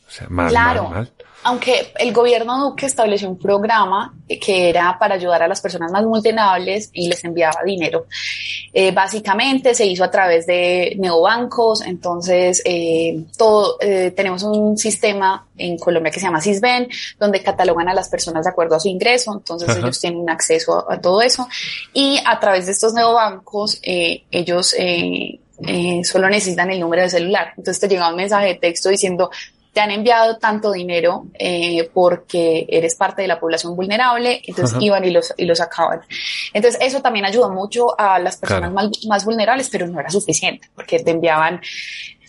O 0.07 0.09
sea, 0.09 0.27
mal, 0.29 0.49
Claro. 0.49 0.83
mal, 0.83 0.91
mal. 0.93 1.11
Aunque 1.47 1.93
el 1.97 2.11
gobierno 2.11 2.59
Duque 2.59 2.85
estableció 2.85 3.29
un 3.29 3.37
programa 3.37 4.13
que 4.41 4.67
era 4.67 4.97
para 4.99 5.15
ayudar 5.15 5.43
a 5.43 5.47
las 5.47 5.61
personas 5.61 5.93
más 5.93 6.03
vulnerables 6.03 6.89
y 6.91 7.07
les 7.07 7.23
enviaba 7.23 7.61
dinero. 7.65 8.07
Eh, 8.73 8.91
básicamente 8.91 9.73
se 9.73 9.85
hizo 9.85 10.03
a 10.03 10.11
través 10.11 10.45
de 10.45 10.95
neobancos, 10.99 11.81
entonces 11.85 12.61
eh, 12.65 13.23
todo 13.37 13.77
eh, 13.79 14.11
tenemos 14.11 14.43
un 14.43 14.77
sistema 14.77 15.47
en 15.57 15.77
Colombia 15.77 16.11
que 16.11 16.19
se 16.19 16.25
llama 16.25 16.41
Sisben, 16.41 16.89
donde 17.17 17.41
catalogan 17.41 17.87
a 17.87 17.93
las 17.93 18.09
personas 18.09 18.43
de 18.43 18.49
acuerdo 18.49 18.75
a 18.75 18.81
su 18.81 18.89
ingreso, 18.89 19.33
entonces 19.33 19.69
Ajá. 19.69 19.79
ellos 19.79 20.01
tienen 20.01 20.29
acceso 20.29 20.85
a, 20.89 20.95
a 20.95 20.99
todo 20.99 21.21
eso 21.21 21.47
y 21.93 22.19
a 22.25 22.37
través 22.41 22.65
de 22.65 22.73
estos 22.73 22.93
neobancos 22.93 23.79
eh, 23.83 24.23
ellos 24.31 24.75
eh, 24.77 25.39
solo 26.03 26.29
necesitan 26.29 26.69
el 26.71 26.81
número 26.81 27.03
de 27.03 27.09
celular, 27.09 27.53
entonces 27.55 27.79
te 27.79 27.87
llega 27.87 28.09
un 28.09 28.17
mensaje 28.17 28.47
de 28.47 28.55
texto 28.55 28.89
diciendo 28.89 29.31
te 29.73 29.81
han 29.81 29.91
enviado 29.91 30.37
tanto 30.37 30.71
dinero 30.71 31.25
eh, 31.37 31.89
porque 31.93 32.65
eres 32.69 32.95
parte 32.95 33.21
de 33.21 33.27
la 33.27 33.39
población 33.39 33.75
vulnerable, 33.75 34.41
entonces 34.45 34.75
Ajá. 34.75 34.83
iban 34.85 35.05
y 35.05 35.11
los, 35.11 35.33
y 35.37 35.45
los 35.45 35.57
sacaban. 35.59 36.01
Entonces 36.53 36.79
eso 36.81 37.01
también 37.01 37.25
ayudó 37.25 37.49
mucho 37.51 37.99
a 37.99 38.17
las 38.19 38.37
personas 38.37 38.71
Claro. 38.71 38.89
más, 38.89 39.05
más 39.07 39.25
vulnerables, 39.25 39.69
pero 39.69 39.87
no 39.87 39.99
era 39.99 40.09
suficiente, 40.09 40.67
porque 40.75 40.99
te 40.99 41.11
enviaban, 41.11 41.61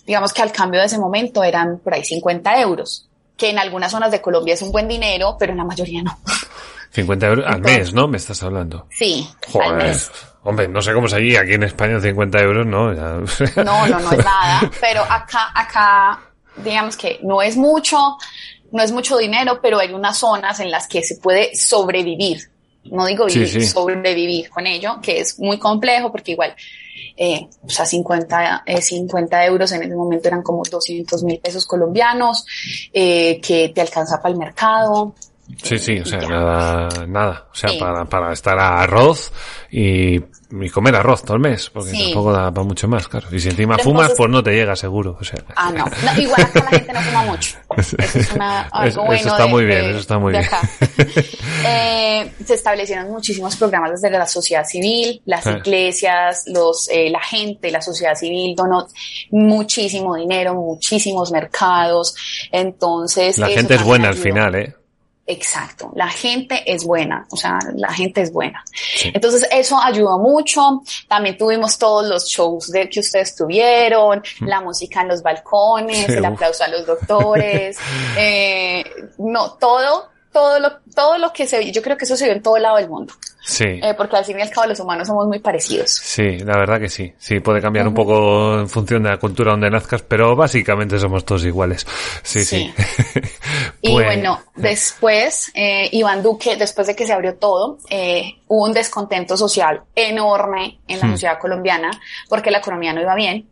digamos 0.06 0.32
que 0.32 0.42
al 0.42 0.52
cambio 0.52 0.80
de 0.80 0.86
ese 0.86 0.98
momento 0.98 1.42
eran 1.42 1.78
por 1.78 1.94
ahí 1.94 2.04
50 2.04 2.60
euros, 2.60 3.08
que 3.36 3.50
en 3.50 3.58
algunas 3.58 3.92
zonas 3.92 4.10
de 4.10 4.20
Colombia 4.20 4.54
es 4.54 4.62
un 4.62 4.72
buen 4.72 4.88
dinero, 4.88 5.36
pero 5.38 5.52
en 5.52 5.58
la 5.58 5.64
mayoría 5.64 6.02
no. 6.02 6.18
50 6.90 7.26
euros 7.26 7.46
al 7.46 7.56
Entonces- 7.56 7.78
mes, 7.78 7.94
¿no? 7.94 8.08
Me 8.08 8.16
estás 8.16 8.42
hablando. 8.42 8.86
Sí, 8.90 9.28
al 9.46 9.52
Joder. 9.52 9.72
mes. 9.74 10.10
Hombre, 10.44 10.68
no 10.68 10.80
sé 10.80 10.92
cómo 10.94 11.06
es 11.06 11.12
allí, 11.12 11.36
aquí 11.36 11.52
en 11.54 11.62
España 11.64 12.00
50 12.00 12.38
euros, 12.40 12.66
¿no? 12.66 12.92
Ya- 12.94 13.62
No, 13.62 13.86
no, 13.86 14.00
no 14.00 14.12
es 14.12 14.18
nada, 14.24 14.70
pero 14.80 15.02
acá, 15.02 15.50
acá, 15.54 16.20
digamos 16.64 16.96
que 16.96 17.18
no 17.22 17.42
es 17.42 17.56
mucho, 17.56 18.16
no 18.72 18.82
es 18.82 18.92
mucho 18.92 19.16
dinero, 19.16 19.60
pero 19.62 19.78
hay 19.78 19.92
unas 19.92 20.18
zonas 20.18 20.60
en 20.60 20.70
las 20.70 20.86
que 20.86 21.02
se 21.02 21.16
puede 21.16 21.54
sobrevivir. 21.56 22.50
No 22.84 23.06
digo 23.06 23.28
Sí, 23.28 23.40
vivir, 23.40 23.62
sí. 23.62 23.66
sobrevivir 23.66 24.50
con 24.50 24.66
ello, 24.66 24.98
que 25.02 25.20
es 25.20 25.38
muy 25.38 25.58
complejo 25.58 26.10
porque 26.10 26.32
igual, 26.32 26.54
eh, 27.16 27.46
o 27.62 27.68
sea, 27.68 27.84
50, 27.84 28.62
eh, 28.64 28.80
50 28.80 29.44
euros 29.44 29.72
en 29.72 29.82
ese 29.82 29.94
momento 29.94 30.28
eran 30.28 30.42
como 30.42 30.62
200 30.62 31.22
mil 31.24 31.38
pesos 31.38 31.66
colombianos, 31.66 32.46
eh, 32.92 33.40
que 33.42 33.70
te 33.70 33.80
alcanza 33.80 34.20
para 34.20 34.32
el 34.32 34.38
mercado. 34.38 35.14
Sí, 35.62 35.78
sí, 35.78 35.98
o 35.98 36.04
sea, 36.04 36.20
Ya. 36.20 36.28
nada, 36.28 36.88
nada. 37.06 37.46
O 37.50 37.54
sea, 37.54 37.70
Sí. 37.70 37.78
para, 37.78 38.04
para 38.04 38.32
estar 38.32 38.58
a 38.58 38.82
arroz 38.82 39.32
y, 39.70 40.16
y 40.16 40.68
comer 40.72 40.94
arroz 40.94 41.22
todo 41.22 41.34
el 41.36 41.40
mes, 41.42 41.70
porque 41.70 41.90
Sí. 41.90 42.04
tampoco 42.04 42.32
da 42.32 42.52
para 42.52 42.66
mucho 42.66 42.86
más, 42.86 43.08
claro. 43.08 43.28
Y 43.32 43.40
si 43.40 43.48
encima 43.48 43.76
Pero 43.76 43.88
fumas, 43.90 44.12
pues 44.16 44.30
no 44.30 44.42
te 44.42 44.52
llega 44.52 44.76
seguro, 44.76 45.16
o 45.20 45.24
sea. 45.24 45.38
Ah, 45.56 45.72
no. 45.72 45.84
No, 45.86 46.20
igual 46.20 46.42
acá 46.42 46.60
la 46.64 46.70
gente 46.78 46.92
no 46.92 47.00
fuma 47.00 47.22
mucho. 47.24 47.56
Eso 47.76 47.96
es 47.98 48.32
una, 48.34 48.60
algo 48.72 48.88
Eso- 48.88 49.00
eso 49.00 49.04
bueno 49.06 49.30
está 49.30 49.42
de- 49.44 49.48
muy 49.48 49.64
bien, 49.64 49.80
de- 49.82 49.90
eso 49.90 49.98
está 49.98 50.18
muy 50.18 50.32
bien. 50.32 50.44
Eh, 51.66 52.32
se 52.44 52.54
establecieron 52.54 53.10
muchísimos 53.10 53.56
programas 53.56 53.90
desde 54.00 54.10
la 54.16 54.26
sociedad 54.26 54.64
civil, 54.64 55.20
las 55.24 55.46
Ah. 55.46 55.58
iglesias, 55.58 56.44
los, 56.46 56.88
eh, 56.88 57.10
la 57.10 57.20
gente, 57.20 57.70
la 57.70 57.82
sociedad 57.82 58.14
civil 58.14 58.54
donó 58.56 58.86
muchísimo 59.30 60.14
dinero, 60.16 60.54
muchísimos 60.54 61.32
mercados. 61.32 62.14
Entonces. 62.52 63.38
La 63.38 63.48
gente 63.48 63.74
es 63.74 63.82
buena 63.82 64.08
al 64.08 64.14
final, 64.16 64.54
¿eh? 64.54 64.74
Exacto, 65.30 65.92
la 65.94 66.08
gente 66.08 66.62
es 66.64 66.84
buena, 66.84 67.26
o 67.30 67.36
sea, 67.36 67.58
la 67.74 67.92
gente 67.92 68.22
es 68.22 68.32
buena. 68.32 68.64
Entonces 69.04 69.46
eso 69.52 69.78
ayudó 69.78 70.18
mucho. 70.18 70.80
También 71.06 71.36
tuvimos 71.36 71.76
todos 71.76 72.06
los 72.08 72.24
shows 72.26 72.70
de 72.70 72.88
que 72.88 73.00
ustedes 73.00 73.36
tuvieron, 73.36 74.22
la 74.40 74.62
música 74.62 75.02
en 75.02 75.08
los 75.08 75.22
balcones, 75.22 76.06
Sí, 76.06 76.12
el 76.14 76.20
uf. 76.20 76.26
aplauso 76.28 76.64
a 76.64 76.68
los 76.68 76.86
doctores, 76.86 77.76
eh, 78.16 78.82
no, 79.18 79.52
todo, 79.52 80.08
todo 80.32 80.58
lo, 80.60 80.70
todo 80.94 81.18
lo 81.18 81.32
que 81.32 81.46
se 81.46 81.58
vio, 81.58 81.72
yo 81.72 81.82
creo 81.82 81.96
que 81.96 82.04
eso 82.04 82.16
se 82.16 82.24
vio 82.24 82.34
en 82.34 82.42
todo 82.42 82.58
lado 82.58 82.76
del 82.76 82.88
mundo, 82.88 83.14
Sí. 83.44 83.64
eh, 83.64 83.94
porque 83.96 84.16
al 84.16 84.24
fin 84.24 84.38
y 84.38 84.42
al 84.42 84.50
cabo 84.50 84.66
los 84.66 84.78
humanos 84.80 85.06
somos 85.08 85.26
muy 85.26 85.38
parecidos. 85.38 85.90
Sí, 85.90 86.38
la 86.40 86.56
verdad 86.58 86.78
que 86.78 86.88
sí. 86.88 87.12
Sí, 87.18 87.40
puede 87.40 87.60
cambiar 87.62 87.88
un 87.88 87.94
poco 87.94 88.58
en 88.60 88.68
función 88.68 89.02
de 89.02 89.10
la 89.10 89.16
cultura 89.18 89.52
donde 89.52 89.70
nazcas, 89.70 90.02
pero 90.02 90.36
básicamente 90.36 90.98
somos 90.98 91.24
todos 91.24 91.44
iguales. 91.44 91.86
Sí, 92.22 92.44
sí. 92.44 92.72
Sí. 92.76 93.20
Y 93.80 93.92
Pues- 93.92 94.06
bueno, 94.06 94.40
después, 94.56 95.50
eh, 95.54 95.88
Iván 95.92 96.22
Duque, 96.22 96.56
después 96.56 96.86
de 96.88 96.96
que 96.96 97.06
se 97.06 97.12
abrió 97.12 97.36
todo, 97.36 97.78
eh, 97.90 98.40
hubo 98.48 98.64
un 98.64 98.72
descontento 98.72 99.36
social 99.36 99.82
enorme 99.94 100.80
en 100.88 100.98
la 100.98 101.06
Hmm. 101.06 101.10
sociedad 101.12 101.38
colombiana 101.38 101.90
porque 102.28 102.50
la 102.50 102.58
economía 102.58 102.92
no 102.92 103.00
iba 103.00 103.14
bien. 103.14 103.48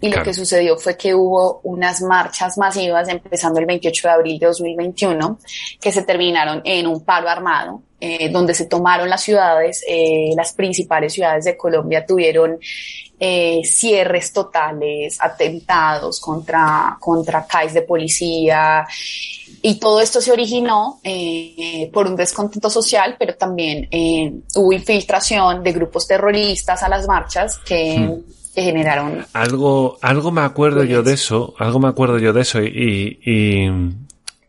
Y 0.00 0.08
Claro. 0.08 0.18
lo 0.18 0.24
que 0.24 0.34
sucedió 0.34 0.76
fue 0.76 0.96
que 0.96 1.14
hubo 1.14 1.60
unas 1.64 2.02
marchas 2.02 2.58
masivas 2.58 3.08
empezando 3.08 3.60
el 3.60 3.66
28 3.66 4.08
de 4.08 4.14
abril 4.14 4.38
de 4.38 4.46
2021 4.46 5.38
que 5.80 5.92
se 5.92 6.02
terminaron 6.02 6.60
en 6.64 6.86
un 6.86 7.02
paro 7.04 7.28
armado 7.28 7.82
eh, 7.98 8.28
donde 8.30 8.52
se 8.52 8.66
tomaron 8.66 9.08
las 9.08 9.22
ciudades, 9.22 9.82
eh, 9.88 10.32
las 10.36 10.52
principales 10.52 11.14
ciudades 11.14 11.46
de 11.46 11.56
Colombia 11.56 12.04
tuvieron 12.04 12.58
eh, 13.18 13.62
cierres 13.64 14.34
totales, 14.34 15.16
atentados 15.18 16.20
contra, 16.20 16.98
contra 17.00 17.46
CAIs 17.46 17.72
de 17.72 17.80
policía, 17.80 18.86
y 19.62 19.76
todo 19.80 20.00
esto 20.00 20.20
se 20.20 20.30
originó 20.30 21.00
eh, 21.02 21.90
por 21.92 22.06
un 22.06 22.14
descontento 22.14 22.68
social, 22.68 23.16
pero 23.18 23.36
también 23.36 23.88
eh, 23.90 24.32
hubo 24.54 24.72
infiltración 24.72 25.62
de 25.62 25.72
grupos 25.72 26.06
terroristas 26.06 26.82
a 26.82 26.88
las 26.88 27.06
marchas 27.08 27.58
que, 27.58 28.20
generaron. 28.62 29.24
Algo, 29.32 29.98
algo 30.02 30.32
me 30.32 30.42
acuerdo 30.42 30.84
yo 30.84 31.02
de 31.02 31.14
eso, 31.14 31.54
algo 31.58 31.80
me 31.80 31.88
acuerdo 31.88 32.18
yo 32.18 32.32
de 32.32 32.42
eso 32.42 32.62
y, 32.62 33.18
y 33.24 33.68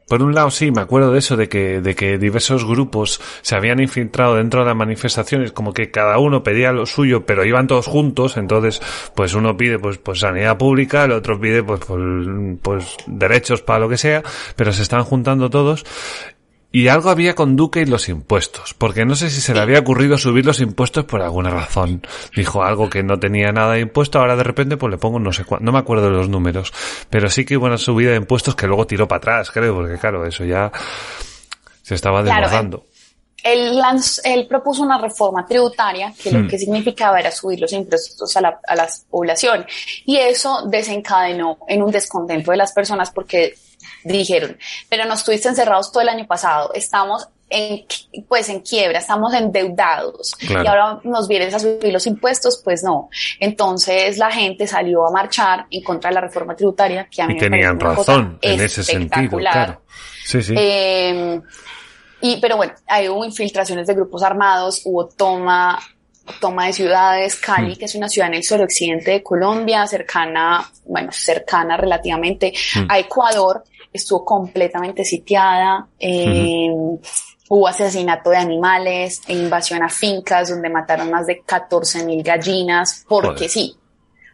por 0.07 0.23
un 0.23 0.33
lado, 0.33 0.49
sí, 0.51 0.71
me 0.71 0.81
acuerdo 0.81 1.11
de 1.11 1.19
eso, 1.19 1.35
de 1.35 1.49
que, 1.49 1.81
de 1.81 1.93
que 1.93 2.17
diversos 2.17 2.63
grupos 2.63 3.19
se 3.41 3.57
habían 3.57 3.81
infiltrado 3.81 4.35
dentro 4.35 4.61
de 4.61 4.67
las 4.67 4.75
manifestaciones, 4.75 5.51
como 5.51 5.73
que 5.73 5.91
cada 5.91 6.17
uno 6.17 6.43
pedía 6.43 6.71
lo 6.71 6.85
suyo, 6.85 7.25
pero 7.25 7.43
iban 7.43 7.67
todos 7.67 7.87
juntos, 7.87 8.37
entonces, 8.37 8.81
pues 9.15 9.33
uno 9.33 9.57
pide, 9.57 9.79
pues, 9.79 9.97
pues 9.97 10.19
sanidad 10.19 10.57
pública, 10.57 11.03
el 11.03 11.11
otro 11.11 11.37
pide, 11.39 11.61
pues, 11.61 11.81
pues, 11.85 12.01
pues 12.61 12.97
derechos 13.05 13.61
para 13.61 13.79
lo 13.79 13.89
que 13.89 13.97
sea, 13.97 14.23
pero 14.55 14.71
se 14.71 14.83
están 14.83 15.03
juntando 15.03 15.49
todos, 15.49 15.85
y 16.77 16.89
algo 16.89 17.09
había 17.09 17.33
con 17.33 17.55
Duque 17.55 17.81
y 17.81 17.85
los 17.87 18.07
impuestos, 18.07 18.75
porque 18.75 19.03
no 19.03 19.15
sé 19.15 19.31
si 19.31 19.41
se 19.41 19.55
le 19.55 19.61
había 19.61 19.79
ocurrido 19.79 20.15
subir 20.15 20.45
los 20.45 20.59
impuestos 20.59 21.05
por 21.05 21.23
alguna 21.23 21.49
razón. 21.49 22.05
Dijo 22.35 22.61
algo 22.61 22.87
que 22.87 23.01
no 23.01 23.17
tenía 23.17 23.51
nada 23.51 23.73
de 23.73 23.79
impuesto, 23.79 24.19
ahora 24.19 24.35
de 24.35 24.43
repente 24.43 24.77
pues 24.77 24.91
le 24.91 24.99
pongo 24.99 25.17
no 25.17 25.33
sé 25.33 25.43
cuánto, 25.43 25.65
no 25.65 25.71
me 25.71 25.79
acuerdo 25.79 26.03
de 26.03 26.11
los 26.11 26.29
números, 26.29 26.71
pero 27.09 27.31
sí 27.31 27.45
que 27.45 27.57
hubo 27.57 27.65
una 27.65 27.79
subida 27.79 28.11
de 28.11 28.17
impuestos 28.17 28.55
que 28.55 28.67
luego 28.67 28.85
tiró 28.85 29.07
para 29.07 29.17
atrás, 29.17 29.49
creo, 29.49 29.73
porque 29.73 29.97
claro, 29.97 30.23
eso 30.23 30.45
ya 30.45 30.71
se 31.81 31.95
estaba 31.95 32.21
desbordando. 32.21 32.85
él, 33.43 33.81
él, 34.23 34.45
propuso 34.47 34.83
una 34.83 34.99
reforma 34.99 35.47
tributaria 35.47 36.13
que 36.21 36.29
lo 36.29 36.41
hmm. 36.41 36.47
que 36.47 36.59
significaba 36.59 37.19
era 37.19 37.31
subir 37.31 37.59
los 37.59 37.73
impuestos 37.73 38.37
a 38.37 38.41
la, 38.41 38.59
a 38.67 38.75
la 38.75 38.87
población 39.09 39.65
y 40.05 40.17
eso 40.17 40.67
desencadenó 40.67 41.57
en 41.67 41.81
un 41.81 41.89
descontento 41.89 42.51
de 42.51 42.57
las 42.57 42.71
personas 42.71 43.09
porque 43.09 43.55
dijeron, 44.03 44.57
pero 44.89 45.05
no 45.05 45.13
estuviste 45.13 45.49
encerrados 45.49 45.91
todo 45.91 46.01
el 46.01 46.09
año 46.09 46.25
pasado, 46.27 46.71
estamos 46.73 47.27
en, 47.49 47.85
pues 48.27 48.49
en 48.49 48.59
quiebra, 48.59 48.99
estamos 48.99 49.33
endeudados 49.33 50.33
y 50.41 50.53
ahora 50.53 50.99
nos 51.03 51.27
vienes 51.27 51.53
a 51.53 51.59
subir 51.59 51.93
los 51.93 52.05
impuestos, 52.07 52.61
pues 52.63 52.83
no. 52.83 53.09
Entonces 53.39 54.17
la 54.17 54.31
gente 54.31 54.67
salió 54.67 55.07
a 55.07 55.11
marchar 55.11 55.65
en 55.71 55.83
contra 55.83 56.09
de 56.09 56.15
la 56.15 56.21
reforma 56.21 56.55
tributaria 56.55 57.07
que 57.09 57.21
a 57.21 57.27
mí 57.27 57.35
y 57.35 57.37
tenían 57.37 57.79
razón 57.79 58.37
en 58.41 58.59
ese 58.59 58.83
sentido, 58.83 59.37
claro. 59.37 59.81
Sí, 60.25 60.41
sí. 60.41 60.53
Eh, 60.57 61.39
y, 62.19 62.37
pero 62.41 62.57
bueno, 62.57 62.73
hay 62.87 63.07
hubo 63.07 63.23
infiltraciones 63.23 63.87
de 63.87 63.93
grupos 63.93 64.23
armados, 64.23 64.81
hubo 64.83 65.07
toma 65.07 65.79
toma 66.41 66.65
de 66.65 66.73
ciudades, 66.73 67.35
Cali, 67.37 67.73
mm. 67.73 67.77
que 67.77 67.85
es 67.85 67.95
una 67.95 68.09
ciudad 68.09 68.27
en 68.29 68.35
el 68.35 68.43
suroccidente 68.43 69.11
de 69.11 69.23
Colombia, 69.23 69.87
cercana, 69.87 70.69
bueno, 70.85 71.11
cercana 71.11 71.77
relativamente 71.77 72.53
mm. 72.75 72.85
a 72.89 72.99
Ecuador, 72.99 73.63
estuvo 73.97 74.23
completamente 74.23 75.03
sitiada. 75.03 75.87
Eh, 75.99 76.69
hubo 77.49 77.67
asesinato 77.67 78.29
de 78.29 78.37
animales, 78.37 79.21
e 79.27 79.33
invasión 79.33 79.83
a 79.83 79.89
fincas 79.89 80.49
donde 80.49 80.69
mataron 80.69 81.09
más 81.09 81.27
de 81.27 81.41
14 81.41 82.05
mil 82.05 82.23
gallinas, 82.23 83.05
porque 83.07 83.47
sí. 83.49 83.75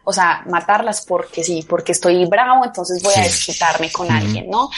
O 0.06 0.12
sea, 0.12 0.42
matarlas 0.46 1.06
porque 1.06 1.42
sí, 1.42 1.64
porque 1.66 1.92
estoy 1.92 2.26
bravo, 2.26 2.62
entonces 2.66 3.02
voy 3.02 3.14
a 3.16 3.22
desquitarme 3.22 3.90
con 3.90 4.10
alguien, 4.10 4.50
¿no? 4.50 4.68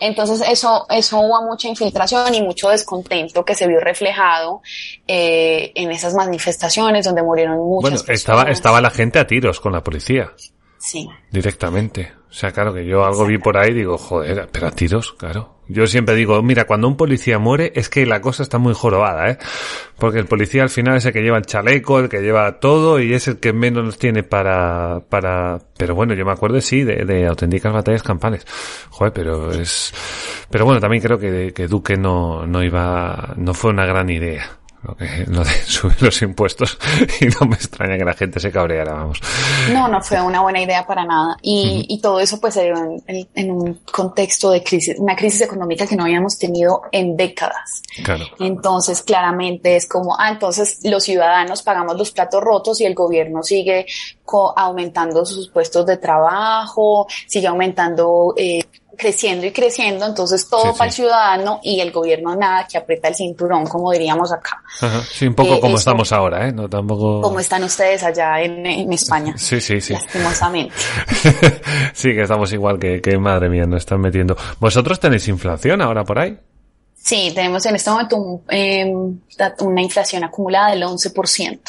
Entonces 0.00 0.48
eso, 0.48 0.86
eso 0.88 1.18
hubo 1.18 1.42
mucha 1.42 1.66
infiltración 1.66 2.32
y 2.32 2.42
mucho 2.42 2.68
descontento 2.68 3.44
que 3.44 3.56
se 3.56 3.66
vio 3.66 3.80
reflejado 3.80 4.62
eh, 5.08 5.72
en 5.74 5.90
esas 5.90 6.14
manifestaciones 6.14 7.04
donde 7.04 7.24
murieron 7.24 7.56
muchas 7.58 8.04
bueno, 8.04 8.14
estaba, 8.14 8.42
estaba 8.44 8.80
la 8.80 8.90
gente 8.90 9.18
a 9.18 9.26
tiros 9.26 9.58
con 9.58 9.72
la 9.72 9.82
policía. 9.82 10.32
Sí. 10.78 11.08
Directamente. 11.32 12.12
O 12.28 12.32
sea, 12.32 12.52
claro 12.52 12.74
que 12.74 12.84
yo 12.84 13.04
algo 13.04 13.24
vi 13.24 13.38
por 13.38 13.56
ahí 13.56 13.72
digo, 13.72 13.96
joder, 13.96 14.48
pero 14.52 14.66
a 14.66 14.70
tiros, 14.70 15.12
claro. 15.12 15.54
Yo 15.68 15.86
siempre 15.86 16.14
digo, 16.14 16.42
mira, 16.42 16.64
cuando 16.64 16.86
un 16.86 16.96
policía 16.96 17.38
muere 17.38 17.72
es 17.74 17.88
que 17.88 18.06
la 18.06 18.20
cosa 18.20 18.42
está 18.42 18.58
muy 18.58 18.74
jorobada, 18.74 19.30
¿eh? 19.30 19.38
Porque 19.98 20.18
el 20.18 20.26
policía 20.26 20.62
al 20.62 20.68
final 20.68 20.96
es 20.96 21.06
el 21.06 21.12
que 21.12 21.22
lleva 21.22 21.38
el 21.38 21.46
chaleco, 21.46 21.98
el 21.98 22.08
que 22.08 22.20
lleva 22.20 22.60
todo 22.60 23.00
y 23.00 23.14
es 23.14 23.26
el 23.26 23.38
que 23.38 23.52
menos 23.52 23.98
tiene 23.98 24.22
para, 24.22 25.00
para, 25.08 25.58
pero 25.76 25.94
bueno, 25.94 26.14
yo 26.14 26.24
me 26.24 26.32
acuerdo 26.32 26.60
sí 26.60 26.84
de, 26.84 27.04
de 27.04 27.26
auténticas 27.26 27.72
batallas 27.72 28.02
campales. 28.02 28.46
Joder, 28.90 29.12
pero 29.12 29.50
es, 29.50 29.92
pero 30.50 30.64
bueno, 30.64 30.80
también 30.80 31.02
creo 31.02 31.18
que, 31.18 31.52
que 31.52 31.66
Duque 31.66 31.96
no, 31.96 32.46
no 32.46 32.62
iba, 32.62 33.34
no 33.36 33.54
fue 33.54 33.70
una 33.70 33.86
gran 33.86 34.08
idea 34.10 34.58
de 34.94 35.44
subir 35.66 36.02
los 36.02 36.22
impuestos 36.22 36.78
y 37.20 37.26
no 37.26 37.46
me 37.46 37.56
extraña 37.56 37.96
que 37.96 38.04
la 38.04 38.14
gente 38.14 38.40
se 38.40 38.50
cabreara, 38.50 38.94
vamos. 38.94 39.20
No, 39.72 39.88
no 39.88 40.00
fue 40.02 40.20
una 40.20 40.40
buena 40.40 40.60
idea 40.60 40.86
para 40.86 41.04
nada. 41.04 41.36
Y, 41.42 41.86
y 41.88 42.00
todo 42.00 42.20
eso 42.20 42.40
pues 42.40 42.54
se 42.54 42.64
dio 42.64 42.76
en, 43.06 43.28
en, 43.34 43.50
un 43.50 43.80
contexto 43.90 44.50
de 44.50 44.62
crisis, 44.62 44.96
una 44.98 45.16
crisis 45.16 45.42
económica 45.42 45.86
que 45.86 45.96
no 45.96 46.04
habíamos 46.04 46.38
tenido 46.38 46.82
en 46.92 47.16
décadas. 47.16 47.82
Claro. 48.04 48.24
Entonces, 48.38 49.02
claramente 49.02 49.76
es 49.76 49.86
como, 49.86 50.16
ah, 50.18 50.30
entonces 50.30 50.80
los 50.84 51.02
ciudadanos 51.04 51.62
pagamos 51.62 51.96
los 51.96 52.10
platos 52.10 52.42
rotos 52.42 52.80
y 52.80 52.84
el 52.84 52.94
gobierno 52.94 53.42
sigue 53.42 53.86
aumentando 54.56 55.24
sus 55.24 55.48
puestos 55.48 55.86
de 55.86 55.96
trabajo, 55.96 57.06
sigue 57.26 57.46
aumentando 57.46 58.34
eh, 58.36 58.64
creciendo 58.96 59.46
y 59.46 59.52
creciendo, 59.52 60.06
entonces 60.06 60.48
todo 60.48 60.74
para 60.74 60.88
el 60.88 60.92
ciudadano 60.92 61.60
y 61.62 61.80
el 61.80 61.92
gobierno 61.92 62.34
nada 62.34 62.66
que 62.66 62.78
aprieta 62.78 63.08
el 63.08 63.14
cinturón, 63.14 63.66
como 63.66 63.92
diríamos 63.92 64.32
acá. 64.32 64.62
Sí, 65.10 65.26
un 65.26 65.34
poco 65.34 65.54
eh, 65.54 65.60
como 65.60 65.76
estamos 65.76 66.12
ahora, 66.12 66.48
¿eh? 66.48 66.52
No 66.52 66.68
tampoco. 66.68 67.20
Como 67.20 67.40
están 67.40 67.62
ustedes 67.64 68.02
allá 68.02 68.40
en, 68.40 68.92
España. 68.92 69.34
Sí, 69.46 69.60
sí, 69.60 69.80
sí. 69.80 69.92
Lastimosamente. 69.92 70.74
sí, 71.92 72.14
que 72.14 72.22
estamos 72.22 72.52
igual 72.52 72.78
que, 72.78 73.00
que, 73.00 73.16
madre 73.16 73.48
mía, 73.48 73.64
nos 73.64 73.82
están 73.82 74.00
metiendo. 74.00 74.36
¿Vosotros 74.58 74.98
tenéis 74.98 75.28
inflación 75.28 75.80
ahora 75.82 76.04
por 76.04 76.18
ahí? 76.18 76.36
Sí, 76.96 77.30
tenemos 77.34 77.64
en 77.66 77.76
este 77.76 77.90
momento 77.90 78.42
em, 78.48 79.20
una 79.60 79.82
inflación 79.82 80.24
acumulada 80.24 80.70
del 80.70 80.82
11%. 80.82 81.60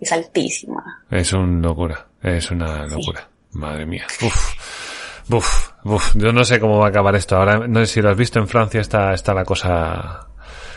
Es 0.00 0.12
altísima. 0.12 1.04
Es 1.10 1.32
una 1.32 1.68
locura, 1.68 2.06
es 2.22 2.50
una 2.50 2.86
locura. 2.86 3.28
Madre 3.52 3.86
mía. 3.86 4.06
Uf. 4.22 4.85
Uf, 5.28 5.70
uf, 5.84 6.14
yo 6.14 6.32
no 6.32 6.44
sé 6.44 6.60
cómo 6.60 6.78
va 6.78 6.86
a 6.86 6.88
acabar 6.88 7.14
esto. 7.16 7.36
Ahora, 7.36 7.66
no 7.66 7.80
sé 7.80 7.86
si 7.86 8.02
lo 8.02 8.10
has 8.10 8.16
visto 8.16 8.38
en 8.38 8.46
Francia, 8.46 8.80
está, 8.80 9.12
está 9.12 9.34
la 9.34 9.44
cosa, 9.44 10.28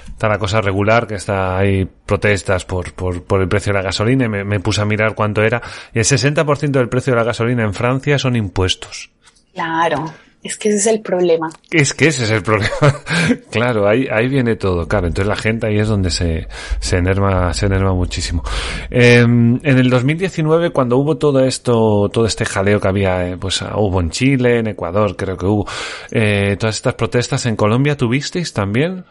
está 0.08 0.28
la 0.28 0.40
cosa 0.40 0.60
regular, 0.62 1.06
que 1.06 1.16
está, 1.16 1.58
hay 1.58 1.86
protestas 1.86 2.66
por, 2.66 2.94
por, 2.94 3.24
por 3.24 3.42
el 3.42 3.48
precio 3.48 3.72
de 3.72 3.80
la 3.80 3.84
gasolina 3.84 4.26
y 4.26 4.30
me, 4.30 4.44
me 4.44 4.60
puse 4.60 4.82
a 4.82 4.86
mirar 4.86 5.14
cuánto 5.14 5.44
era. 5.44 5.62
Y 5.94 6.00
el 6.00 6.06
60% 6.06 6.72
del 6.72 6.90
precio 6.90 7.14
de 7.14 7.18
la 7.18 7.26
gasolina 7.26 7.64
en 7.64 7.74
Francia 7.74 8.18
son 8.18 8.36
impuestos. 8.36 9.12
Claro. 9.54 10.06
Es 10.42 10.58
que 10.58 10.70
ese 10.70 10.78
es 10.78 10.88
el 10.88 11.02
problema. 11.02 11.50
Es 11.70 11.94
que 11.94 12.08
ese 12.08 12.24
es 12.24 12.32
el 12.32 12.42
problema. 12.42 12.72
claro, 13.52 13.88
ahí, 13.88 14.08
ahí 14.10 14.30
viene 14.30 14.56
todo, 14.56 14.88
claro. 14.88 15.08
Entonces 15.08 15.28
la 15.28 15.36
gente 15.36 15.68
ahí 15.68 15.80
es 15.80 15.88
donde 15.88 16.10
se, 16.10 16.48
se 16.80 16.98
enerva, 16.98 17.54
se 17.54 17.66
enerva 17.66 17.94
muchísimo. 17.94 18.44
Eh, 18.90 19.20
en 19.20 19.62
el 19.64 19.90
2019, 19.90 20.70
cuando 20.70 20.98
hubo 20.98 21.18
todo 21.18 21.44
esto, 21.44 22.10
todo 22.12 22.26
este 22.26 22.46
jaleo 22.46 22.80
que 22.80 22.88
había, 22.88 23.28
eh, 23.28 23.38
pues 23.38 23.62
hubo 23.62 24.00
en 24.00 24.12
Chile, 24.12 24.60
en 24.60 24.68
Ecuador, 24.68 25.16
creo 25.18 25.36
que 25.36 25.46
hubo, 25.46 25.68
eh, 26.12 26.56
todas 26.58 26.78
estas 26.78 26.94
protestas 26.94 27.46
en 27.46 27.58
Colombia, 27.58 27.98
¿tuvisteis 27.98 28.54
también? 28.54 29.04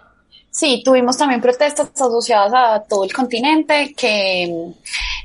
Sí, 0.50 0.82
tuvimos 0.84 1.16
también 1.16 1.40
protestas 1.40 1.90
asociadas 1.94 2.52
a 2.54 2.82
todo 2.82 3.04
el 3.04 3.12
continente 3.12 3.94
que 3.96 4.72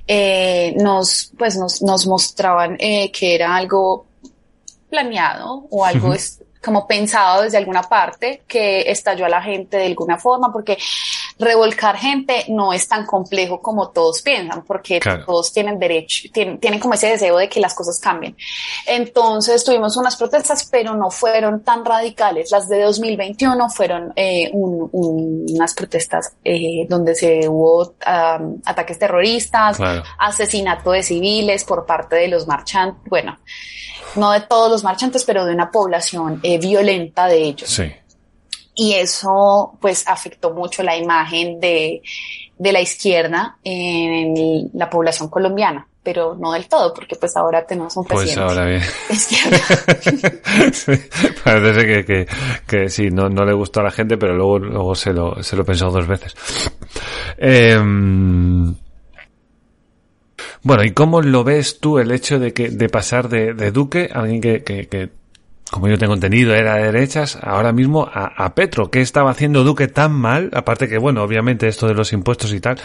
eh, 0.06 0.76
nos, 0.78 1.32
pues 1.38 1.58
nos, 1.58 1.82
nos 1.82 2.06
mostraban 2.06 2.76
eh, 2.80 3.10
que 3.12 3.36
era 3.36 3.56
algo 3.56 4.06
planeado 4.94 5.68
o 5.72 5.84
algo 5.84 6.14
es 6.14 6.43
como 6.64 6.88
pensado 6.88 7.44
desde 7.44 7.58
alguna 7.58 7.84
parte 7.84 8.44
que 8.48 8.82
estalló 8.90 9.26
a 9.26 9.30
la 9.30 9.42
gente 9.42 9.78
de 9.78 9.88
alguna 9.88 10.18
forma, 10.18 10.52
porque 10.52 10.78
revolcar 11.40 11.98
gente 11.98 12.46
no 12.50 12.74
es 12.74 12.88
tan 12.88 13.06
complejo 13.06 13.62
como 13.62 13.90
todos 13.90 14.22
piensan, 14.22 14.64
porque 14.64 15.00
todos 15.26 15.52
tienen 15.52 15.80
derecho, 15.80 16.30
tienen, 16.32 16.60
tienen, 16.60 16.80
como 16.80 16.94
ese 16.94 17.08
deseo 17.08 17.38
de 17.38 17.50
que 17.50 17.60
las 17.60 17.74
cosas 17.74 18.00
cambien. 18.00 18.36
Entonces 18.86 19.64
tuvimos 19.64 19.98
unas 19.98 20.16
protestas, 20.16 20.68
pero 20.72 20.96
no 20.96 21.10
fueron 21.10 21.64
tan 21.64 21.84
radicales. 21.84 22.52
Las 22.52 22.70
de 22.70 22.82
2021 22.82 23.70
fueron 23.70 24.14
eh, 24.16 24.50
unas 24.54 25.74
protestas 25.74 26.34
eh, 26.44 26.86
donde 26.88 27.16
se 27.16 27.48
hubo 27.48 27.96
ataques 28.66 29.00
terroristas, 29.00 29.78
asesinato 30.20 30.92
de 30.92 31.04
civiles 31.04 31.64
por 31.64 31.86
parte 31.86 32.16
de 32.16 32.28
los 32.28 32.48
marchantes, 32.48 33.02
bueno, 33.10 33.38
no 34.16 34.32
de 34.32 34.42
todos 34.42 34.72
los 34.72 34.84
marchantes, 34.84 35.24
pero 35.24 35.46
de 35.46 35.54
una 35.54 35.72
población 35.72 36.40
eh, 36.44 36.53
violenta 36.58 37.28
de 37.28 37.44
ellos. 37.44 37.70
Sí. 37.70 37.92
Y 38.76 38.94
eso 38.94 39.78
pues 39.80 40.08
afectó 40.08 40.52
mucho 40.52 40.82
la 40.84 40.98
imagen 40.98 41.60
de, 41.60 42.02
de 42.58 42.72
la 42.72 42.82
izquierda 42.82 43.58
en 43.64 44.70
la 44.74 44.90
población 44.90 45.30
colombiana. 45.30 45.88
pero 46.02 46.36
no 46.36 46.52
del 46.52 46.68
todo, 46.68 46.94
porque 46.94 47.16
pues 47.16 47.38
ahora 47.38 47.66
tenemos 47.66 47.96
un 47.96 48.04
pues 48.06 48.24
presidente. 48.24 48.46
Pues 48.46 48.58
ahora 48.58 48.70
bien. 48.70 48.82
Sí, 50.74 50.92
parece 51.44 51.86
que, 51.86 52.06
que, 52.06 52.28
que, 52.68 52.90
sí, 52.90 53.10
no, 53.10 53.30
no 53.30 53.46
le 53.46 53.54
gustó 53.54 53.80
a 53.80 53.84
la 53.84 53.92
gente, 53.92 54.18
pero 54.18 54.36
luego, 54.36 54.60
luego 54.60 54.96
se 54.96 55.14
lo, 55.14 55.42
se 55.42 55.56
lo 55.56 55.64
pensó 55.64 55.90
dos 55.90 56.06
veces. 56.08 56.36
Eh, 57.38 57.80
bueno, 60.64 60.84
¿y 60.84 60.92
cómo 60.92 61.22
lo 61.22 61.44
ves 61.44 61.80
tú 61.80 62.00
el 62.00 62.12
hecho 62.12 62.40
de 62.40 62.54
que, 62.54 62.70
de 62.70 62.90
pasar 62.90 63.28
de, 63.30 63.54
de 63.54 63.72
Duque, 63.72 64.10
alguien 64.14 64.40
que, 64.42 64.64
que, 64.64 64.88
que, 64.88 65.10
como 65.74 65.88
yo 65.88 65.98
tengo 65.98 66.14
entendido, 66.14 66.54
era 66.54 66.76
de 66.76 66.92
derechas, 66.92 67.40
ahora 67.42 67.74
mismo 67.74 68.08
a, 68.14 68.46
a 68.46 68.54
Petro? 68.54 68.92
¿Qué 68.92 69.02
estaba 69.02 69.32
haciendo 69.32 69.64
Duque 69.64 69.88
tan 69.88 70.12
mal? 70.12 70.52
Aparte 70.54 70.88
que, 70.88 71.00
bueno, 71.00 71.24
obviamente 71.24 71.68
esto 71.68 71.88
de 71.88 71.96
los 71.96 72.14
impuestos 72.14 72.54
y 72.54 72.60
tal, 72.60 72.80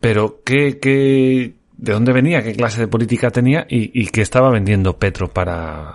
pero 0.00 0.42
¿qué, 0.44 0.78
qué, 0.78 1.54
de 1.78 1.92
dónde 1.92 2.12
venía, 2.12 2.42
qué 2.42 2.54
clase 2.54 2.82
de 2.82 2.88
política 2.88 3.30
tenía 3.30 3.66
y, 3.70 4.02
y 4.02 4.08
qué 4.08 4.20
estaba 4.20 4.50
vendiendo 4.50 4.98
Petro 4.98 5.28
para, 5.28 5.94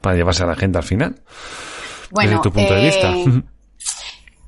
para 0.00 0.16
llevarse 0.16 0.42
a 0.42 0.46
la 0.46 0.56
gente 0.56 0.78
al 0.78 0.84
final. 0.84 1.14
Bueno, 2.10 2.30
desde 2.30 2.42
tu 2.42 2.52
punto 2.52 2.74
eh, 2.74 2.76
de 2.76 2.84
vista. 2.84 3.14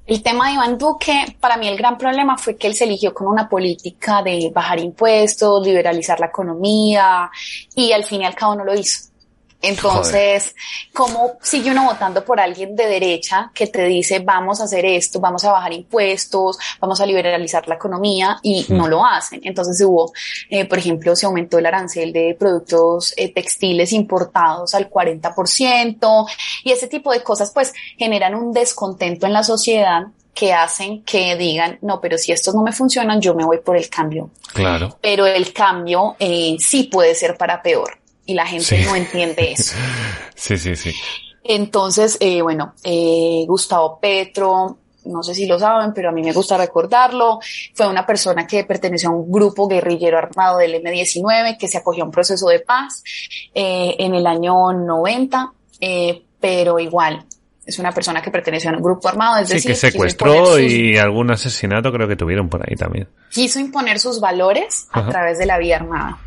El 0.04 0.20
tema 0.20 0.48
de 0.48 0.54
Iván 0.54 0.78
Duque, 0.78 1.36
para 1.38 1.56
mí 1.56 1.68
el 1.68 1.78
gran 1.78 1.96
problema 1.96 2.36
fue 2.36 2.56
que 2.56 2.66
él 2.66 2.74
se 2.74 2.84
eligió 2.84 3.14
con 3.14 3.28
una 3.28 3.48
política 3.48 4.20
de 4.20 4.50
bajar 4.52 4.80
impuestos, 4.80 5.64
liberalizar 5.64 6.18
la 6.18 6.26
economía 6.26 7.30
y 7.76 7.92
al 7.92 8.02
fin 8.02 8.22
y 8.22 8.24
al 8.24 8.34
cabo 8.34 8.56
no 8.56 8.64
lo 8.64 8.74
hizo. 8.74 9.11
Entonces, 9.62 10.56
¿cómo 10.92 11.34
sigue 11.40 11.70
uno 11.70 11.84
votando 11.84 12.24
por 12.24 12.40
alguien 12.40 12.74
de 12.74 12.86
derecha 12.86 13.52
que 13.54 13.68
te 13.68 13.84
dice 13.84 14.18
vamos 14.18 14.60
a 14.60 14.64
hacer 14.64 14.84
esto, 14.84 15.20
vamos 15.20 15.44
a 15.44 15.52
bajar 15.52 15.72
impuestos, 15.72 16.58
vamos 16.80 17.00
a 17.00 17.06
liberalizar 17.06 17.68
la 17.68 17.76
economía 17.76 18.38
y 18.42 18.66
no 18.70 18.88
lo 18.88 19.06
hacen? 19.06 19.40
Entonces 19.44 19.80
hubo, 19.86 20.12
eh, 20.50 20.64
por 20.64 20.78
ejemplo, 20.78 21.14
se 21.14 21.26
aumentó 21.26 21.58
el 21.58 21.66
arancel 21.66 22.12
de 22.12 22.36
productos 22.38 23.14
eh, 23.16 23.32
textiles 23.32 23.92
importados 23.92 24.74
al 24.74 24.90
40% 24.90 26.26
y 26.64 26.72
ese 26.72 26.88
tipo 26.88 27.12
de 27.12 27.22
cosas 27.22 27.52
pues 27.54 27.72
generan 27.96 28.34
un 28.34 28.52
descontento 28.52 29.26
en 29.26 29.32
la 29.32 29.44
sociedad 29.44 30.08
que 30.34 30.52
hacen 30.52 31.04
que 31.04 31.36
digan, 31.36 31.78
no, 31.82 32.00
pero 32.00 32.18
si 32.18 32.32
estos 32.32 32.54
no 32.54 32.62
me 32.62 32.72
funcionan, 32.72 33.20
yo 33.20 33.34
me 33.34 33.44
voy 33.44 33.58
por 33.58 33.76
el 33.76 33.88
cambio. 33.88 34.30
Claro. 34.54 34.96
Pero 35.00 35.26
el 35.26 35.52
cambio 35.52 36.16
eh, 36.18 36.56
sí 36.58 36.84
puede 36.84 37.14
ser 37.14 37.36
para 37.36 37.62
peor 37.62 38.01
y 38.32 38.34
la 38.34 38.46
gente 38.46 38.64
sí. 38.64 38.84
no 38.84 38.96
entiende 38.96 39.52
eso. 39.52 39.74
sí, 40.34 40.56
sí, 40.56 40.74
sí. 40.74 40.92
Entonces, 41.44 42.16
eh, 42.20 42.40
bueno, 42.40 42.74
eh, 42.84 43.44
Gustavo 43.46 43.98
Petro, 44.00 44.78
no 45.04 45.22
sé 45.22 45.34
si 45.34 45.46
lo 45.46 45.58
saben, 45.58 45.92
pero 45.92 46.08
a 46.08 46.12
mí 46.12 46.22
me 46.22 46.32
gusta 46.32 46.56
recordarlo, 46.56 47.40
fue 47.74 47.88
una 47.88 48.06
persona 48.06 48.46
que 48.46 48.64
perteneció 48.64 49.10
a 49.10 49.12
un 49.12 49.30
grupo 49.30 49.66
guerrillero 49.68 50.18
armado 50.18 50.58
del 50.58 50.76
M-19 50.76 51.58
que 51.58 51.68
se 51.68 51.78
acogió 51.78 52.04
a 52.04 52.06
un 52.06 52.12
proceso 52.12 52.48
de 52.48 52.60
paz 52.60 53.02
eh, 53.54 53.96
en 53.98 54.14
el 54.14 54.26
año 54.26 54.72
90, 54.72 55.52
eh, 55.80 56.22
pero 56.40 56.78
igual 56.78 57.24
es 57.64 57.78
una 57.78 57.92
persona 57.92 58.20
que 58.20 58.30
perteneció 58.30 58.70
a 58.70 58.74
un 58.74 58.82
grupo 58.82 59.08
armado, 59.08 59.38
es 59.38 59.48
sí, 59.48 59.54
decir, 59.54 59.70
que 59.70 59.76
secuestró 59.76 60.56
sus, 60.56 60.60
y 60.60 60.96
algún 60.96 61.30
asesinato 61.30 61.92
creo 61.92 62.08
que 62.08 62.16
tuvieron 62.16 62.48
por 62.48 62.68
ahí 62.68 62.76
también. 62.76 63.08
Quiso 63.30 63.60
imponer 63.60 63.98
sus 63.98 64.20
valores 64.20 64.88
a 64.90 65.00
Ajá. 65.00 65.10
través 65.10 65.38
de 65.38 65.46
la 65.46 65.58
vía 65.58 65.76
armada. 65.76 66.18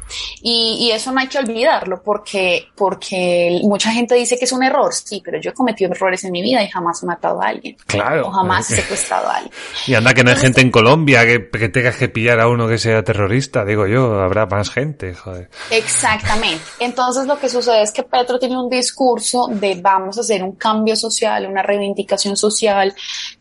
Y, 0.41 0.77
y, 0.79 0.91
eso 0.91 1.11
no 1.11 1.19
hay 1.19 1.27
que 1.27 1.39
olvidarlo 1.39 2.01
porque, 2.03 2.67
porque 2.75 3.59
mucha 3.63 3.91
gente 3.91 4.15
dice 4.15 4.38
que 4.38 4.45
es 4.45 4.51
un 4.51 4.63
error. 4.63 4.93
Sí, 4.93 5.21
pero 5.23 5.39
yo 5.41 5.49
he 5.49 5.53
cometido 5.53 5.91
errores 5.91 6.23
en 6.23 6.31
mi 6.31 6.43
vida 6.43 6.63
y 6.63 6.69
jamás 6.69 7.01
he 7.01 7.07
matado 7.07 7.41
a 7.41 7.47
alguien. 7.47 7.75
Claro. 7.88 8.27
O 8.27 8.31
jamás 8.31 8.69
he 8.71 8.75
secuestrado 8.75 9.27
a 9.27 9.38
alguien. 9.38 9.53
Y 9.88 9.95
anda 9.95 10.13
que 10.13 10.23
no 10.23 10.29
hay 10.29 10.38
gente 10.38 10.61
en 10.61 10.69
Colombia 10.69 11.25
que, 11.25 11.49
que 11.49 11.69
tengas 11.69 11.97
que 11.97 12.07
pillar 12.09 12.39
a 12.39 12.47
uno 12.47 12.67
que 12.67 12.77
sea 12.77 13.03
terrorista, 13.03 13.65
digo 13.65 13.88
yo, 13.88 14.19
habrá 14.21 14.45
más 14.45 14.69
gente, 14.69 15.13
joder. 15.15 15.49
Exactamente. 15.71 16.63
Entonces 16.79 17.25
lo 17.25 17.39
que 17.39 17.49
sucede 17.49 17.81
es 17.81 17.91
que 17.91 18.03
Petro 18.03 18.38
tiene 18.38 18.57
un 18.57 18.69
discurso 18.69 19.47
de 19.49 19.79
vamos 19.81 20.17
a 20.17 20.21
hacer 20.21 20.43
un 20.43 20.53
cambio 20.53 20.95
social, 20.95 21.24
una 21.47 21.63
reivindicación 21.63 22.38
social, 22.38 22.93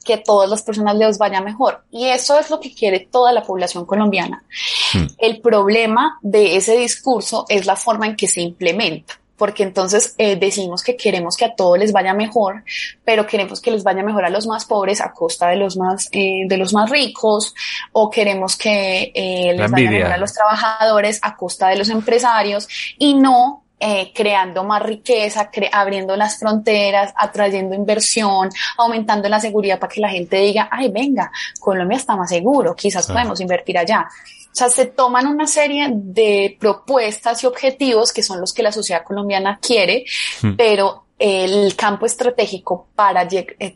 que 0.04 0.14
a 0.14 0.22
todas 0.22 0.48
las 0.48 0.62
personas 0.62 0.96
les 0.96 1.18
vaya 1.18 1.40
mejor. 1.40 1.84
Y 1.90 2.06
eso 2.06 2.38
es 2.38 2.50
lo 2.50 2.60
que 2.60 2.74
quiere 2.74 3.08
toda 3.10 3.32
la 3.32 3.42
población 3.42 3.86
colombiana. 3.86 4.44
Hmm. 4.92 5.06
El 5.18 5.40
problema 5.40 6.18
de 6.22 6.56
ese 6.56 6.76
discurso 6.76 7.44
es 7.48 7.66
la 7.66 7.76
forma 7.76 8.06
en 8.06 8.16
que 8.16 8.28
se 8.28 8.40
implementa 8.40 9.18
porque 9.36 9.62
entonces 9.62 10.14
eh, 10.18 10.36
decimos 10.36 10.82
que 10.82 10.96
queremos 10.96 11.36
que 11.36 11.44
a 11.44 11.54
todos 11.54 11.78
les 11.78 11.92
vaya 11.92 12.14
mejor, 12.14 12.64
pero 13.04 13.26
queremos 13.26 13.60
que 13.60 13.70
les 13.70 13.82
vaya 13.82 14.02
mejor 14.02 14.24
a 14.24 14.30
los 14.30 14.46
más 14.46 14.64
pobres 14.64 15.00
a 15.00 15.12
costa 15.12 15.48
de 15.48 15.56
los 15.56 15.76
más 15.76 16.08
eh, 16.12 16.44
de 16.46 16.56
los 16.56 16.72
más 16.72 16.90
ricos, 16.90 17.54
o 17.92 18.10
queremos 18.10 18.56
que 18.56 19.12
eh, 19.14 19.54
les 19.56 19.70
vaya 19.70 19.90
mejor 19.90 20.12
a 20.12 20.18
los 20.18 20.32
trabajadores 20.32 21.18
a 21.22 21.36
costa 21.36 21.68
de 21.68 21.76
los 21.76 21.88
empresarios 21.88 22.68
y 22.98 23.14
no 23.14 23.63
eh, 23.86 24.12
creando 24.14 24.64
más 24.64 24.82
riqueza, 24.82 25.50
cre 25.50 25.68
abriendo 25.70 26.16
las 26.16 26.38
fronteras, 26.38 27.12
atrayendo 27.14 27.74
inversión, 27.74 28.48
aumentando 28.78 29.28
la 29.28 29.38
seguridad 29.38 29.78
para 29.78 29.92
que 29.92 30.00
la 30.00 30.08
gente 30.08 30.38
diga, 30.38 30.70
ay, 30.72 30.88
venga, 30.90 31.30
Colombia 31.60 31.98
está 31.98 32.16
más 32.16 32.30
seguro, 32.30 32.74
quizás 32.74 33.06
podemos 33.06 33.38
invertir 33.42 33.76
allá. 33.76 34.08
O 34.08 34.56
sea, 34.56 34.70
se 34.70 34.86
toman 34.86 35.26
una 35.26 35.46
serie 35.46 35.88
de 35.92 36.56
propuestas 36.58 37.42
y 37.42 37.46
objetivos 37.46 38.10
que 38.10 38.22
son 38.22 38.40
los 38.40 38.54
que 38.54 38.62
la 38.62 38.72
sociedad 38.72 39.04
colombiana 39.04 39.58
quiere, 39.60 40.06
hmm. 40.40 40.52
pero 40.56 41.03
el 41.18 41.76
campo 41.76 42.06
estratégico 42.06 42.88
para 42.94 43.28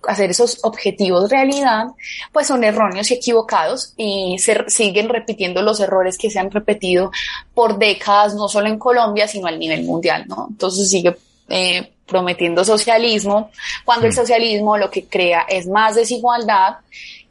hacer 0.09 0.30
esos 0.30 0.59
objetivos 0.64 1.30
realidad, 1.30 1.86
pues 2.32 2.49
son 2.49 2.64
erróneos 2.64 3.11
y 3.11 3.14
equivocados 3.14 3.95
y 3.97 4.36
se 4.39 4.64
siguen 4.68 5.09
repitiendo 5.09 5.62
los 5.62 5.78
errores 5.80 6.18
que 6.18 6.30
se 6.30 6.39
han 6.41 6.51
repetido 6.51 7.12
por 7.55 7.78
décadas, 7.78 8.34
no 8.34 8.49
solo 8.49 8.68
en 8.68 8.78
Colombia, 8.78 9.28
sino 9.28 9.47
a 9.47 9.53
nivel 9.53 9.84
mundial, 9.84 10.24
¿no? 10.26 10.49
Entonces 10.51 10.91
sigue 10.91 11.16
eh, 11.49 11.93
prometiendo 12.07 12.64
socialismo, 12.64 13.51
cuando 13.84 14.07
el 14.07 14.12
socialismo 14.12 14.76
lo 14.76 14.91
que 14.91 15.05
crea 15.05 15.43
es 15.49 15.66
más 15.68 15.95
desigualdad 15.95 16.78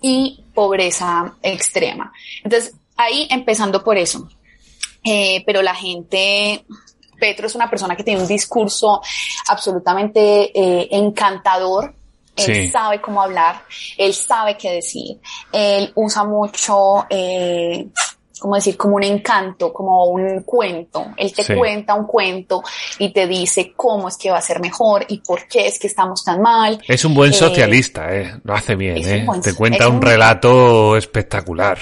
y 0.02 0.44
pobreza 0.54 1.36
extrema. 1.42 2.14
Entonces, 2.44 2.74
ahí 2.96 3.28
empezando 3.30 3.84
por 3.84 3.98
eso. 3.98 4.30
Eh, 5.04 5.44
pero 5.46 5.62
la 5.62 5.74
gente, 5.76 6.66
Petro 7.20 7.48
es 7.48 7.56
una 7.56 7.70
persona 7.70 7.96
que 7.96 8.04
tiene 8.04 8.22
un 8.22 8.28
discurso 8.28 9.02
absolutamente 9.50 10.52
eh, 10.54 10.88
encantador. 10.92 11.94
Él 12.36 12.46
sí. 12.46 12.70
sabe 12.70 13.02
cómo 13.02 13.22
hablar, 13.22 13.64
él 13.98 14.14
sabe 14.14 14.56
qué 14.58 14.74
decir, 14.74 15.20
él 15.52 15.92
usa 15.96 16.24
mucho, 16.24 17.08
eh, 17.10 17.88
como 18.40 18.56
decir, 18.56 18.78
como 18.78 18.96
un 18.96 19.04
encanto, 19.04 19.74
como 19.74 20.06
un 20.06 20.42
cuento. 20.44 21.08
Él 21.18 21.34
te 21.34 21.44
sí. 21.44 21.56
cuenta 21.56 21.94
un 21.94 22.06
cuento 22.06 22.64
y 23.00 23.12
te 23.12 23.28
dice 23.28 23.74
cómo 23.76 24.08
es 24.08 24.18
que 24.18 24.32
va 24.32 24.38
a 24.38 24.42
ser 24.42 24.60
mejor 24.60 25.06
y 25.08 25.20
por 25.20 25.48
qué 25.48 25.68
es 25.68 25.80
que 25.80 25.88
estamos 25.88 26.24
tan 26.24 26.42
mal. 26.42 26.82
Es 26.88 27.06
un 27.06 27.14
buen 27.14 27.34
socialista, 27.34 28.14
eh, 28.14 28.34
lo 28.44 28.54
hace 28.54 28.76
bien, 28.76 28.98
eh. 28.98 29.24
Buen, 29.26 29.42
te 29.42 29.54
cuenta 29.54 29.88
un, 29.88 29.96
un 29.96 30.02
relato 30.02 30.96
espectacular. 30.98 31.78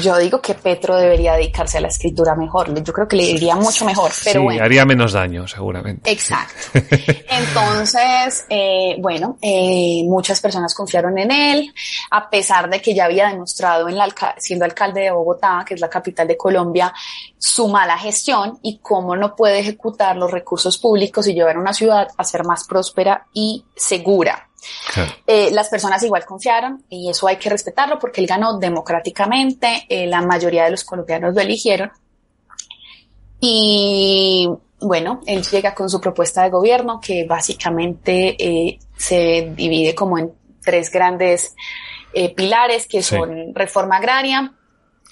Yo 0.00 0.16
digo 0.18 0.40
que 0.40 0.54
Petro 0.54 0.96
debería 0.96 1.34
dedicarse 1.34 1.78
a 1.78 1.80
la 1.80 1.88
escritura 1.88 2.34
mejor. 2.34 2.72
Yo 2.82 2.92
creo 2.92 3.08
que 3.08 3.16
le 3.16 3.24
iría 3.24 3.56
mucho 3.56 3.84
mejor, 3.84 4.10
pero 4.24 4.40
sí, 4.40 4.44
bueno. 4.44 4.64
haría 4.64 4.84
menos 4.84 5.12
daño, 5.12 5.46
seguramente. 5.46 6.10
Exacto. 6.10 6.78
Entonces, 7.28 8.46
eh, 8.48 8.96
bueno, 8.98 9.36
eh, 9.40 10.02
muchas 10.06 10.40
personas 10.40 10.74
confiaron 10.74 11.18
en 11.18 11.30
él, 11.30 11.74
a 12.10 12.28
pesar 12.30 12.70
de 12.70 12.80
que 12.80 12.94
ya 12.94 13.04
había 13.04 13.28
demostrado 13.28 13.88
en 13.88 13.96
la 13.96 14.04
alca 14.04 14.34
siendo 14.38 14.64
alcalde 14.64 15.02
de 15.02 15.10
Bogotá, 15.10 15.64
que 15.66 15.74
es 15.74 15.80
la 15.82 15.90
capital 15.90 16.26
de 16.26 16.36
Colombia, 16.36 16.94
su 17.38 17.68
mala 17.68 17.98
gestión 17.98 18.58
y 18.62 18.78
cómo 18.78 19.16
no 19.16 19.36
puede 19.36 19.58
ejecutar 19.58 20.16
los 20.16 20.30
recursos 20.30 20.78
públicos 20.78 21.26
y 21.26 21.34
llevar 21.34 21.58
una 21.58 21.74
ciudad 21.74 22.08
a 22.16 22.24
ser 22.24 22.44
más 22.44 22.64
próspera 22.66 23.26
y 23.34 23.64
segura. 23.76 24.48
Claro. 24.94 25.12
Eh, 25.26 25.50
las 25.52 25.68
personas 25.68 26.02
igual 26.02 26.24
confiaron 26.24 26.84
y 26.88 27.10
eso 27.10 27.26
hay 27.26 27.36
que 27.36 27.50
respetarlo 27.50 27.98
porque 27.98 28.20
él 28.20 28.26
ganó 28.26 28.58
democráticamente, 28.58 29.86
eh, 29.88 30.06
la 30.06 30.22
mayoría 30.22 30.64
de 30.64 30.70
los 30.70 30.84
colombianos 30.84 31.34
lo 31.34 31.40
eligieron 31.40 31.90
y 33.40 34.48
bueno, 34.80 35.20
él 35.26 35.42
llega 35.42 35.74
con 35.74 35.90
su 35.90 36.00
propuesta 36.00 36.44
de 36.44 36.50
gobierno 36.50 37.00
que 37.00 37.26
básicamente 37.26 38.36
eh, 38.38 38.78
se 38.96 39.52
divide 39.56 39.94
como 39.94 40.18
en 40.18 40.32
tres 40.64 40.90
grandes 40.90 41.54
pilares 42.36 42.86
que 42.86 43.02
son 43.02 43.54
reforma 43.54 43.96
agraria, 43.96 44.54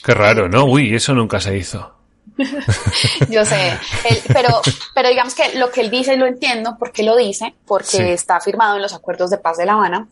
Qué 0.02 0.14
raro, 0.14 0.48
¿no? 0.48 0.64
Uy, 0.64 0.94
eso 0.94 1.14
nunca 1.14 1.40
se 1.40 1.56
hizo. 1.56 1.94
Yo 3.28 3.44
sé, 3.44 3.70
él, 4.08 4.18
pero, 4.28 4.60
pero 4.94 5.08
digamos 5.08 5.34
que 5.34 5.58
lo 5.58 5.70
que 5.70 5.82
él 5.82 5.90
dice 5.90 6.16
lo 6.16 6.26
entiendo 6.26 6.76
porque 6.78 7.02
lo 7.02 7.16
dice, 7.16 7.54
porque 7.66 7.86
sí. 7.86 8.02
está 8.02 8.40
firmado 8.40 8.76
en 8.76 8.82
los 8.82 8.94
acuerdos 8.94 9.30
de 9.30 9.38
paz 9.38 9.58
de 9.58 9.66
La 9.66 9.74
Habana. 9.74 10.08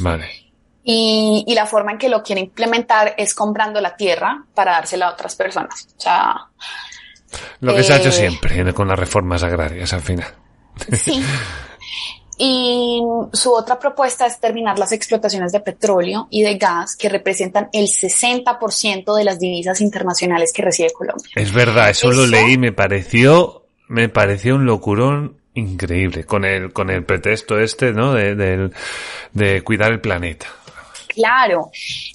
Vale. 0.00 0.30
Y, 0.84 1.44
y, 1.46 1.54
la 1.54 1.66
forma 1.66 1.92
en 1.92 1.98
que 1.98 2.08
lo 2.08 2.22
quiere 2.22 2.42
implementar 2.42 3.14
es 3.18 3.34
comprando 3.34 3.80
la 3.80 3.96
tierra 3.96 4.44
para 4.54 4.72
dársela 4.72 5.08
a 5.08 5.12
otras 5.12 5.34
personas. 5.34 5.88
O 5.96 6.00
sea. 6.00 6.46
Lo 7.60 7.74
que 7.74 7.80
eh, 7.80 7.84
se 7.84 7.92
ha 7.92 7.96
hecho 7.96 8.12
siempre 8.12 8.72
con 8.72 8.86
las 8.86 8.98
reformas 8.98 9.42
agrarias 9.42 9.92
al 9.92 10.02
final. 10.02 10.32
Sí. 10.92 11.22
y 12.38 13.02
su 13.32 13.52
otra 13.52 13.78
propuesta 13.78 14.26
es 14.26 14.38
terminar 14.38 14.78
las 14.78 14.92
explotaciones 14.92 15.52
de 15.52 15.60
petróleo 15.60 16.28
y 16.30 16.42
de 16.42 16.56
gas 16.58 16.96
que 16.96 17.08
representan 17.08 17.68
el 17.72 17.86
60% 17.86 19.16
de 19.16 19.24
las 19.24 19.38
divisas 19.38 19.80
internacionales 19.80 20.52
que 20.52 20.62
recibe 20.62 20.90
Colombia. 20.90 21.30
Es 21.34 21.52
verdad, 21.52 21.90
eso, 21.90 22.10
lo 22.10 22.26
leí, 22.26 22.58
me 22.58 22.72
pareció, 22.72 23.64
me 23.88 24.08
pareció 24.08 24.56
un 24.56 24.66
locurón 24.66 25.38
increíble 25.54 26.24
con 26.24 26.44
el, 26.44 26.72
con 26.72 26.90
el 26.90 27.04
pretexto 27.04 27.58
este, 27.58 27.92
¿no? 27.92 28.12
De, 28.12 28.34
de, 28.34 28.70
de 29.32 29.62
cuidar 29.62 29.92
el 29.92 30.00
planeta. 30.00 30.46
Claro. 31.08 31.70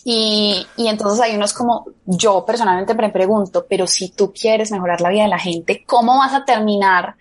Y, 0.06 0.64
y 0.78 0.88
entonces 0.88 1.20
hay 1.22 1.36
unos 1.36 1.54
como, 1.54 1.88
yo 2.06 2.46
personalmente 2.46 2.94
me 2.94 3.10
pregunto, 3.10 3.66
pero 3.68 3.88
si 3.88 4.10
tú 4.10 4.32
quieres 4.32 4.72
mejorar 4.72 5.02
la 5.02 5.10
vida 5.10 5.24
de 5.24 5.30
la 5.30 5.40
gente, 5.40 5.84
¿cómo 5.88 6.20
vas 6.20 6.34
a 6.34 6.46
terminar 6.46 7.16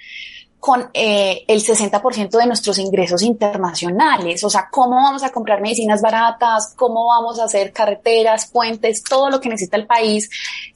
con 0.60 0.90
eh, 0.92 1.44
el 1.48 1.64
60% 1.64 2.38
de 2.38 2.46
nuestros 2.46 2.78
ingresos 2.78 3.22
internacionales. 3.22 4.44
O 4.44 4.50
sea, 4.50 4.68
¿cómo 4.70 4.96
vamos 4.96 5.22
a 5.22 5.30
comprar 5.30 5.62
medicinas 5.62 6.02
baratas? 6.02 6.74
¿Cómo 6.76 7.06
vamos 7.06 7.40
a 7.40 7.44
hacer 7.44 7.72
carreteras, 7.72 8.46
puentes, 8.50 9.02
todo 9.02 9.30
lo 9.30 9.40
que 9.40 9.48
necesita 9.48 9.78
el 9.78 9.86
país 9.86 10.28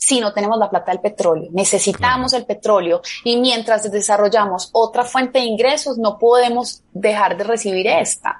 si 0.05 0.21
no 0.21 0.33
tenemos 0.33 0.59
la 0.59 0.71
plata 0.71 0.93
del 0.93 1.01
petróleo? 1.01 1.49
Necesitamos 1.53 2.33
el 2.33 2.45
petróleo 2.45 3.01
y 3.25 3.37
mientras 3.37 3.91
desarrollamos 3.91 4.71
otra 4.73 5.05
fuente 5.05 5.39
de 5.39 5.47
ingresos, 5.47 5.99
no 5.99 6.19
podemos 6.19 6.83
dejar 6.93 7.37
de 7.37 7.45
recibir 7.45 7.87
esta. 7.87 8.39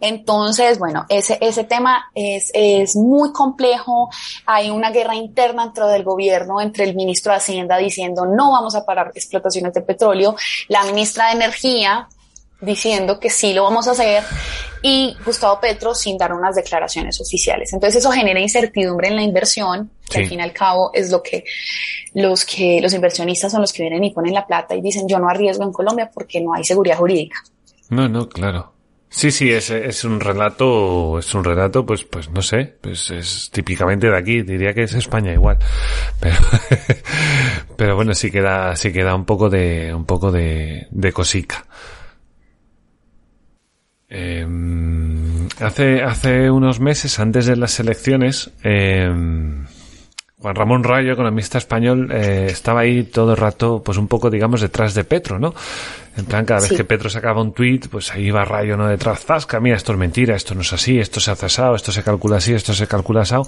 Entonces, 0.00 0.78
bueno, 0.78 1.06
ese, 1.08 1.38
ese 1.40 1.64
tema 1.64 2.10
es, 2.14 2.50
es 2.54 2.96
muy 2.96 3.32
complejo. 3.32 4.10
Hay 4.46 4.70
una 4.70 4.90
guerra 4.90 5.14
interna 5.14 5.64
dentro 5.64 5.88
del 5.88 6.04
gobierno, 6.04 6.60
entre 6.60 6.84
el 6.84 6.94
ministro 6.94 7.32
de 7.32 7.38
Hacienda 7.38 7.76
diciendo 7.78 8.26
no 8.26 8.52
vamos 8.52 8.74
a 8.74 8.84
parar 8.84 9.12
explotaciones 9.14 9.72
de 9.74 9.80
petróleo. 9.82 10.36
La 10.68 10.84
ministra 10.84 11.26
de 11.26 11.32
Energía 11.32 12.08
diciendo 12.60 13.20
que 13.20 13.30
sí 13.30 13.52
lo 13.52 13.64
vamos 13.64 13.86
a 13.88 13.92
hacer 13.92 14.22
y 14.82 15.16
Gustavo 15.24 15.60
Petro 15.60 15.94
sin 15.94 16.16
dar 16.16 16.32
unas 16.32 16.54
declaraciones 16.54 17.20
oficiales. 17.20 17.72
Entonces 17.72 18.00
eso 18.00 18.10
genera 18.10 18.40
incertidumbre 18.40 19.08
en 19.08 19.16
la 19.16 19.22
inversión, 19.22 19.90
que 20.08 20.20
al 20.20 20.28
fin 20.28 20.40
y 20.40 20.42
al 20.42 20.52
cabo 20.52 20.90
es 20.94 21.10
lo 21.10 21.22
que 21.22 21.44
los 22.14 22.44
que 22.44 22.80
los 22.80 22.94
inversionistas 22.94 23.52
son 23.52 23.60
los 23.60 23.72
que 23.72 23.82
vienen 23.82 24.04
y 24.04 24.12
ponen 24.12 24.34
la 24.34 24.46
plata 24.46 24.74
y 24.74 24.80
dicen 24.80 25.06
yo 25.08 25.18
no 25.18 25.28
arriesgo 25.28 25.64
en 25.64 25.72
Colombia 25.72 26.10
porque 26.12 26.40
no 26.40 26.54
hay 26.54 26.64
seguridad 26.64 26.96
jurídica. 26.96 27.42
No, 27.90 28.08
no, 28.08 28.28
claro. 28.28 28.72
Sí, 29.08 29.30
sí, 29.30 29.50
es, 29.50 29.70
es 29.70 30.04
un 30.04 30.20
relato, 30.20 31.18
es 31.18 31.32
un 31.34 31.44
relato, 31.44 31.86
pues, 31.86 32.04
pues 32.04 32.28
no 32.28 32.42
sé, 32.42 32.74
pues 32.80 33.10
es 33.10 33.50
típicamente 33.50 34.10
de 34.10 34.16
aquí, 34.16 34.42
diría 34.42 34.74
que 34.74 34.82
es 34.82 34.94
España 34.94 35.32
igual, 35.32 35.58
pero, 36.20 36.36
pero 37.76 37.96
bueno, 37.96 38.12
sí 38.14 38.30
queda, 38.30 38.74
sí 38.76 38.92
queda 38.92 39.14
un 39.14 39.24
poco 39.24 39.48
de, 39.48 39.94
un 39.94 40.04
poco 40.04 40.32
de, 40.32 40.88
de 40.90 41.12
cosica. 41.12 41.64
Eh, 44.08 44.46
hace, 45.60 46.02
hace 46.02 46.50
unos 46.50 46.80
meses, 46.80 47.18
antes 47.18 47.46
de 47.46 47.56
las 47.56 47.78
elecciones, 47.80 48.50
eh, 48.62 49.10
Juan 50.38 50.54
Ramón 50.54 50.84
Rayo, 50.84 51.12
economista 51.12 51.58
español, 51.58 52.10
eh, 52.12 52.46
estaba 52.50 52.80
ahí 52.80 53.04
todo 53.04 53.32
el 53.32 53.36
rato, 53.36 53.82
pues 53.82 53.96
un 53.98 54.06
poco, 54.06 54.30
digamos, 54.30 54.60
detrás 54.60 54.94
de 54.94 55.04
Petro, 55.04 55.38
¿no? 55.38 55.54
En 56.16 56.24
plan, 56.24 56.44
cada 56.44 56.60
vez 56.60 56.72
que 56.72 56.84
Petro 56.84 57.10
sacaba 57.10 57.42
un 57.42 57.52
tuit, 57.52 57.88
pues 57.88 58.12
ahí 58.12 58.28
iba 58.28 58.44
Rayo, 58.44 58.76
¿no? 58.76 58.88
Detrás, 58.88 59.24
zasca, 59.24 59.60
mira, 59.60 59.76
esto 59.76 59.92
es 59.92 59.98
mentira, 59.98 60.34
esto 60.34 60.54
no 60.54 60.62
es 60.62 60.72
así, 60.72 60.98
esto 60.98 61.20
se 61.20 61.30
hace 61.30 61.46
asado, 61.46 61.74
esto 61.74 61.92
se 61.92 62.02
calcula 62.02 62.38
así, 62.38 62.54
esto 62.54 62.72
se 62.72 62.86
calcula 62.86 63.22
asado. 63.22 63.46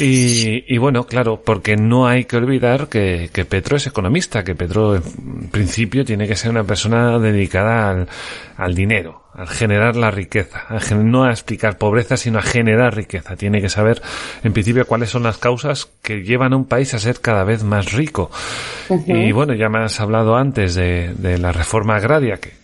Y, 0.00 0.64
y 0.66 0.78
bueno, 0.78 1.04
claro, 1.04 1.40
porque 1.44 1.76
no 1.76 2.08
hay 2.08 2.24
que 2.24 2.36
olvidar 2.36 2.88
que, 2.88 3.30
que 3.32 3.44
Petro 3.44 3.76
es 3.76 3.86
economista, 3.86 4.42
que 4.42 4.54
Petro, 4.54 4.96
en 4.96 5.48
principio, 5.50 6.04
tiene 6.04 6.26
que 6.26 6.36
ser 6.36 6.50
una 6.50 6.64
persona 6.64 7.18
dedicada 7.18 7.90
al, 7.90 8.08
al 8.56 8.74
dinero, 8.74 9.22
al 9.32 9.48
generar 9.48 9.96
la 9.96 10.10
riqueza, 10.10 10.64
a 10.68 10.80
no 10.96 11.24
a 11.24 11.30
explicar 11.30 11.78
pobreza, 11.78 12.16
sino 12.16 12.38
a 12.38 12.42
generar 12.42 12.96
riqueza. 12.96 13.36
Tiene 13.36 13.60
que 13.60 13.68
saber, 13.68 14.02
en 14.42 14.52
principio, 14.52 14.84
cuáles 14.86 15.10
son 15.10 15.22
las 15.22 15.38
causas 15.38 15.88
que 16.02 16.22
llevan 16.22 16.52
a 16.52 16.56
un 16.56 16.64
país 16.64 16.92
a 16.94 16.98
ser 16.98 17.20
cada 17.20 17.44
vez 17.44 17.62
más 17.62 17.92
rico. 17.92 18.30
Y 19.06 19.30
bueno, 19.32 19.54
ya 19.54 19.68
me 19.68 19.84
has 19.84 20.00
hablado 20.00 20.36
antes 20.36 20.74
de, 20.74 21.14
de 21.14 21.38
la 21.38 21.52
reforma 21.52 21.99
agraria, 22.00 22.38
que 22.38 22.60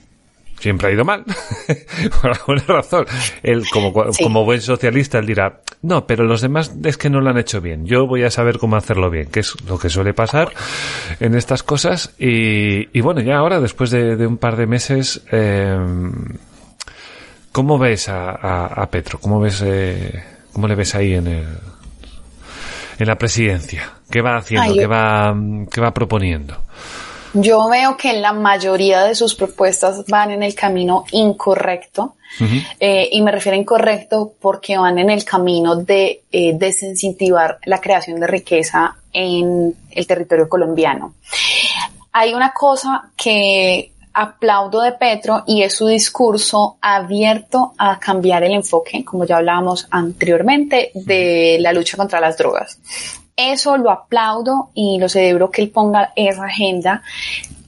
siempre 0.58 0.88
ha 0.88 0.92
ido 0.92 1.04
mal, 1.04 1.24
por 2.20 2.32
alguna 2.32 2.64
razón. 2.66 3.06
Él, 3.42 3.64
como, 3.70 4.12
sí. 4.12 4.22
como 4.22 4.44
buen 4.44 4.60
socialista, 4.60 5.18
él 5.18 5.26
dirá, 5.26 5.60
no, 5.82 6.06
pero 6.06 6.24
los 6.24 6.40
demás 6.40 6.72
es 6.84 6.96
que 6.96 7.10
no 7.10 7.20
lo 7.20 7.30
han 7.30 7.38
hecho 7.38 7.60
bien. 7.60 7.86
Yo 7.86 8.06
voy 8.06 8.24
a 8.24 8.30
saber 8.30 8.58
cómo 8.58 8.76
hacerlo 8.76 9.10
bien, 9.10 9.28
que 9.30 9.40
es 9.40 9.54
lo 9.68 9.78
que 9.78 9.88
suele 9.88 10.14
pasar 10.14 10.52
en 11.20 11.34
estas 11.34 11.62
cosas. 11.62 12.14
Y, 12.18 12.96
y 12.96 13.00
bueno, 13.00 13.20
ya 13.20 13.36
ahora, 13.36 13.60
después 13.60 13.90
de, 13.90 14.16
de 14.16 14.26
un 14.26 14.38
par 14.38 14.56
de 14.56 14.66
meses, 14.66 15.22
eh, 15.30 15.76
¿cómo 17.52 17.78
ves 17.78 18.08
a, 18.08 18.30
a, 18.30 18.66
a, 18.66 18.90
Petro? 18.90 19.18
¿Cómo 19.20 19.40
ves, 19.40 19.62
eh, 19.64 20.24
cómo 20.52 20.66
le 20.66 20.74
ves 20.74 20.94
ahí 20.94 21.14
en 21.14 21.26
el, 21.26 21.46
en 22.98 23.06
la 23.06 23.16
presidencia? 23.16 23.92
¿Qué 24.10 24.22
va 24.22 24.36
haciendo? 24.38 24.72
Ay. 24.72 24.78
¿Qué 24.78 24.86
va, 24.86 25.36
qué 25.70 25.80
va 25.80 25.92
proponiendo? 25.92 26.56
Yo 27.34 27.68
veo 27.68 27.96
que 27.96 28.14
la 28.14 28.32
mayoría 28.32 29.04
de 29.04 29.14
sus 29.14 29.34
propuestas 29.34 30.04
van 30.06 30.30
en 30.30 30.42
el 30.42 30.54
camino 30.54 31.04
incorrecto. 31.12 32.14
Uh 32.40 32.44
-huh. 32.44 32.66
eh, 32.80 33.08
y 33.12 33.22
me 33.22 33.30
refiero 33.30 33.56
a 33.56 33.60
incorrecto 33.60 34.32
porque 34.40 34.76
van 34.76 34.98
en 34.98 35.10
el 35.10 35.24
camino 35.24 35.76
de 35.76 36.22
eh, 36.32 36.52
desincentivar 36.54 37.58
la 37.64 37.80
creación 37.80 38.18
de 38.20 38.26
riqueza 38.26 38.96
en 39.12 39.74
el 39.90 40.06
territorio 40.06 40.48
colombiano. 40.48 41.14
Hay 42.12 42.34
una 42.34 42.52
cosa 42.52 43.10
que 43.16 43.92
aplaudo 44.16 44.80
de 44.80 44.92
Petro 44.92 45.44
y 45.46 45.62
es 45.62 45.76
su 45.76 45.86
discurso 45.86 46.78
abierto 46.80 47.74
a 47.76 48.00
cambiar 48.00 48.42
el 48.44 48.52
enfoque, 48.52 49.04
como 49.04 49.26
ya 49.26 49.36
hablábamos 49.36 49.86
anteriormente, 49.90 50.90
de 50.94 51.58
la 51.60 51.72
lucha 51.72 51.98
contra 51.98 52.18
las 52.18 52.38
drogas. 52.38 52.78
Eso 53.36 53.76
lo 53.76 53.90
aplaudo 53.90 54.70
y 54.74 54.98
lo 54.98 55.08
celebro 55.08 55.50
que 55.50 55.62
él 55.62 55.70
ponga 55.70 56.12
esa 56.16 56.44
agenda. 56.44 57.02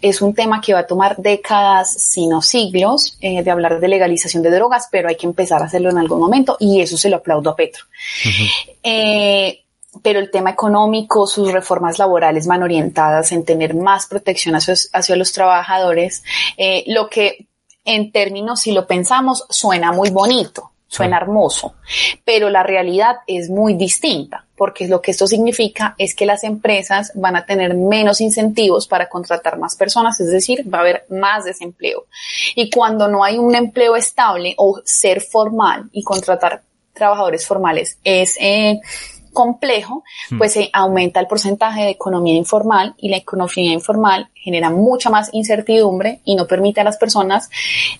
Es 0.00 0.22
un 0.22 0.32
tema 0.32 0.60
que 0.60 0.72
va 0.72 0.80
a 0.80 0.86
tomar 0.86 1.16
décadas, 1.16 1.92
sino 1.92 2.40
siglos, 2.40 3.18
eh, 3.20 3.42
de 3.42 3.50
hablar 3.50 3.80
de 3.80 3.88
legalización 3.88 4.42
de 4.42 4.50
drogas, 4.50 4.88
pero 4.90 5.08
hay 5.08 5.16
que 5.16 5.26
empezar 5.26 5.60
a 5.60 5.66
hacerlo 5.66 5.90
en 5.90 5.98
algún 5.98 6.20
momento 6.20 6.56
y 6.58 6.80
eso 6.80 6.96
se 6.96 7.10
lo 7.10 7.16
aplaudo 7.16 7.50
a 7.50 7.56
Petro. 7.56 7.84
Uh 8.24 8.28
-huh. 8.28 8.76
eh, 8.84 9.64
pero 10.02 10.18
el 10.20 10.30
tema 10.30 10.50
económico, 10.50 11.26
sus 11.26 11.52
reformas 11.52 11.98
laborales 11.98 12.46
van 12.46 12.62
orientadas 12.62 13.32
en 13.32 13.44
tener 13.44 13.74
más 13.74 14.06
protección 14.06 14.54
hacia, 14.54 14.74
hacia 14.92 15.16
los 15.16 15.32
trabajadores, 15.32 16.22
eh, 16.56 16.84
lo 16.86 17.08
que 17.08 17.48
en 17.84 18.12
términos, 18.12 18.60
si 18.60 18.72
lo 18.72 18.86
pensamos, 18.86 19.44
suena 19.48 19.92
muy 19.92 20.10
bonito, 20.10 20.72
suena 20.88 21.18
hermoso, 21.18 21.74
pero 22.24 22.48
la 22.48 22.62
realidad 22.62 23.16
es 23.26 23.50
muy 23.50 23.74
distinta, 23.74 24.46
porque 24.56 24.88
lo 24.88 25.00
que 25.02 25.10
esto 25.10 25.26
significa 25.26 25.94
es 25.98 26.14
que 26.14 26.26
las 26.26 26.44
empresas 26.44 27.12
van 27.14 27.36
a 27.36 27.44
tener 27.44 27.74
menos 27.74 28.20
incentivos 28.20 28.88
para 28.88 29.08
contratar 29.08 29.58
más 29.58 29.76
personas, 29.76 30.18
es 30.18 30.30
decir, 30.30 30.64
va 30.72 30.78
a 30.78 30.80
haber 30.80 31.04
más 31.10 31.44
desempleo. 31.44 32.06
Y 32.56 32.70
cuando 32.70 33.06
no 33.06 33.22
hay 33.22 33.38
un 33.38 33.54
empleo 33.54 33.96
estable 33.96 34.54
o 34.56 34.80
ser 34.84 35.20
formal 35.20 35.88
y 35.92 36.02
contratar 36.02 36.62
trabajadores 36.94 37.46
formales 37.46 37.98
es 38.02 38.36
eh, 38.40 38.80
complejo, 39.32 40.02
pues 40.36 40.54
se 40.54 40.68
aumenta 40.72 41.20
el 41.20 41.28
porcentaje 41.28 41.82
de 41.82 41.90
economía 41.90 42.34
informal 42.34 42.94
y 42.98 43.08
la 43.08 43.18
economía 43.18 43.72
informal 43.72 44.30
genera 44.34 44.70
mucha 44.70 45.10
más 45.10 45.28
incertidumbre 45.32 46.20
y 46.24 46.34
no 46.34 46.46
permite 46.46 46.80
a 46.80 46.84
las 46.84 46.96
personas 46.96 47.48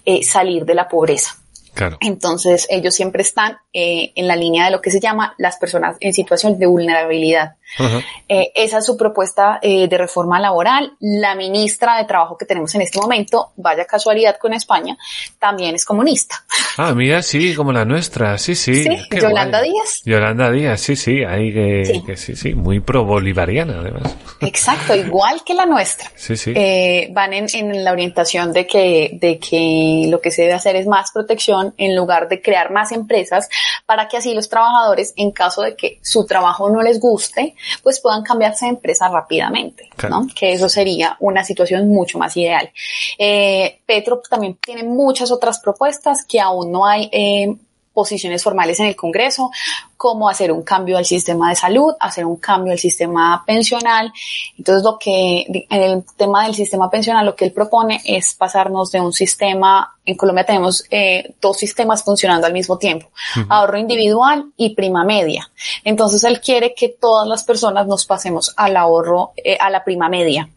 eh, 0.05 0.25
salir 0.25 0.65
de 0.65 0.75
la 0.75 0.89
pobreza. 0.89 1.37
Claro. 1.75 1.99
Entonces, 2.01 2.67
ellos 2.71 2.95
siempre 2.95 3.23
están 3.23 3.59
eh, 3.73 4.13
en 4.15 4.27
la 4.27 4.37
línea 4.37 4.65
de 4.65 4.71
lo 4.71 4.81
que 4.81 4.91
se 4.91 5.01
llama 5.01 5.35
las 5.39 5.57
personas 5.57 5.97
en 6.01 6.13
situación 6.13 6.59
de 6.59 6.67
vulnerabilidad. 6.67 7.57
Uh 7.79 7.83
-huh. 7.83 8.05
eh, 8.29 8.51
esa 8.55 8.79
es 8.79 8.87
su 8.87 8.97
propuesta 8.97 9.59
eh, 9.61 9.89
de 9.89 9.99
reforma 9.99 10.41
laboral. 10.41 10.93
La 11.01 11.35
ministra 11.35 11.99
de 11.99 12.05
Trabajo 12.05 12.37
que 12.39 12.47
tenemos 12.47 12.75
en 12.75 12.81
este 12.81 12.99
momento, 12.99 13.53
vaya 13.57 13.85
casualidad 13.85 14.39
con 14.39 14.55
España, 14.55 14.97
también 15.39 15.75
es 15.75 15.85
comunista. 15.85 16.43
Ah, 16.79 16.95
mira, 16.95 17.23
sí, 17.23 17.55
como 17.55 17.73
la 17.73 17.85
nuestra, 17.85 18.39
sí, 18.39 18.55
sí. 18.55 18.85
Sí, 18.85 18.97
Yolanda 19.21 19.59
guay. 19.59 19.71
Díaz. 19.71 20.03
Yolanda 20.05 20.51
Díaz, 20.51 20.81
sí, 20.81 20.97
sí, 20.97 21.25
ahí 21.25 21.53
que 21.53 21.85
sí, 21.85 22.03
que 22.05 22.17
sí, 22.17 22.37
sí 22.37 22.55
muy 22.55 22.81
pro-bolivariana 22.81 23.81
además. 23.81 24.17
Exacto, 24.41 24.95
igual 24.95 25.43
que 25.45 25.55
la 25.55 25.67
nuestra. 25.67 26.11
Sí, 26.17 26.37
sí. 26.37 26.53
Eh, 26.55 27.09
van 27.13 27.33
en, 27.35 27.47
en 27.53 27.85
la 27.85 27.93
orientación 27.93 28.53
de 28.53 28.67
que, 28.67 29.11
de 29.15 29.39
que 29.39 30.07
lo 30.09 30.21
que 30.21 30.31
se 30.31 30.43
debe 30.43 30.55
hacer 30.55 30.77
es 30.77 30.87
más 30.87 31.11
protección 31.13 31.58
en 31.77 31.97
lugar 31.97 32.29
de 32.29 32.41
crear 32.41 32.71
más 32.71 32.93
empresas 32.93 33.49
para 33.87 34.09
que 34.09 34.17
así 34.17 34.35
los 34.35 34.49
trabajadores, 34.49 35.13
en 35.17 35.31
caso 35.31 35.63
de 35.63 35.77
que 35.77 35.99
su 36.03 36.27
trabajo 36.27 36.69
no 36.71 36.83
les 36.83 37.01
guste, 37.01 37.55
pues 37.83 38.01
puedan 38.01 38.23
cambiarse 38.23 38.67
de 38.67 38.71
empresa 38.71 39.09
rápidamente, 39.09 39.89
claro. 39.97 40.21
¿no? 40.21 40.27
Que 40.35 40.53
eso 40.53 40.69
sería 40.69 41.17
una 41.21 41.45
situación 41.45 41.89
mucho 41.89 42.19
más 42.19 42.37
ideal. 42.37 42.71
Eh, 43.19 43.81
Petro 43.87 44.21
también 44.29 44.57
tiene 44.57 44.83
muchas 44.83 45.31
otras 45.31 45.59
propuestas 45.61 46.25
que 46.25 46.41
aún 46.41 46.71
no 46.73 46.87
hay 46.87 47.09
eh, 47.13 47.57
posiciones 47.99 48.45
formales 48.45 48.79
en 48.79 48.87
el 48.87 48.95
Congreso, 48.95 49.51
como 49.97 50.29
hacer 50.29 50.53
un 50.53 50.63
cambio 50.63 50.97
al 50.99 51.05
sistema 51.05 51.51
de 51.51 51.57
salud, 51.57 51.95
hacer 51.99 52.25
un 52.25 52.37
cambio 52.37 52.73
al 52.73 52.79
sistema 52.79 53.43
pensional. 53.45 54.13
Entonces, 54.57 54.85
lo 54.85 55.01
que, 55.01 55.67
en 55.69 55.83
el 55.83 56.05
tema 56.17 56.45
del 56.45 56.55
sistema 56.55 56.89
pensional, 56.89 57.27
lo 57.27 57.35
que 57.35 57.45
él 57.45 57.53
propone 57.53 58.01
es 58.05 58.37
pasarnos 58.37 58.93
de 58.93 59.01
un 59.01 59.13
sistema, 59.13 59.97
en 60.05 60.17
Colombia 60.17 60.47
tenemos 60.47 60.85
eh, 60.93 61.35
dos 61.41 61.57
sistemas 61.57 62.05
funcionando 62.05 62.47
al 62.47 62.53
mismo 62.53 62.79
tiempo, 62.79 63.09
ahorro 63.49 63.79
individual 63.79 64.45
y 64.57 64.77
prima 64.77 65.03
media. 65.03 65.51
Entonces, 65.83 66.23
él 66.23 66.41
quiere 66.41 66.75
que 66.75 66.91
todas 66.91 67.27
las 67.27 67.43
personas 67.43 67.89
nos 67.89 68.07
pasemos 68.07 68.55
al 68.57 68.77
ahorro, 68.77 69.33
eh, 69.37 69.59
a 69.61 69.71
la 69.71 69.83
prima 69.83 70.09
media 70.09 70.49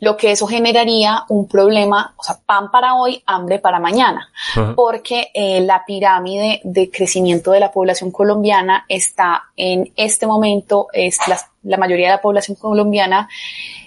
lo 0.00 0.16
que 0.16 0.32
eso 0.32 0.46
generaría 0.46 1.24
un 1.28 1.48
problema, 1.48 2.14
o 2.16 2.22
sea, 2.22 2.38
pan 2.44 2.70
para 2.70 2.94
hoy, 2.94 3.22
hambre 3.26 3.58
para 3.58 3.78
mañana, 3.78 4.28
porque 4.74 5.30
eh, 5.34 5.60
la 5.60 5.84
pirámide 5.86 6.60
de 6.64 6.90
crecimiento 6.90 7.52
de 7.52 7.60
la 7.60 7.72
población 7.72 8.10
colombiana 8.10 8.84
está 8.88 9.44
en 9.56 9.92
este 9.96 10.26
momento, 10.26 10.88
es 10.92 11.18
la, 11.28 11.38
la 11.62 11.76
mayoría 11.76 12.06
de 12.06 12.14
la 12.16 12.22
población 12.22 12.56
colombiana 12.56 13.28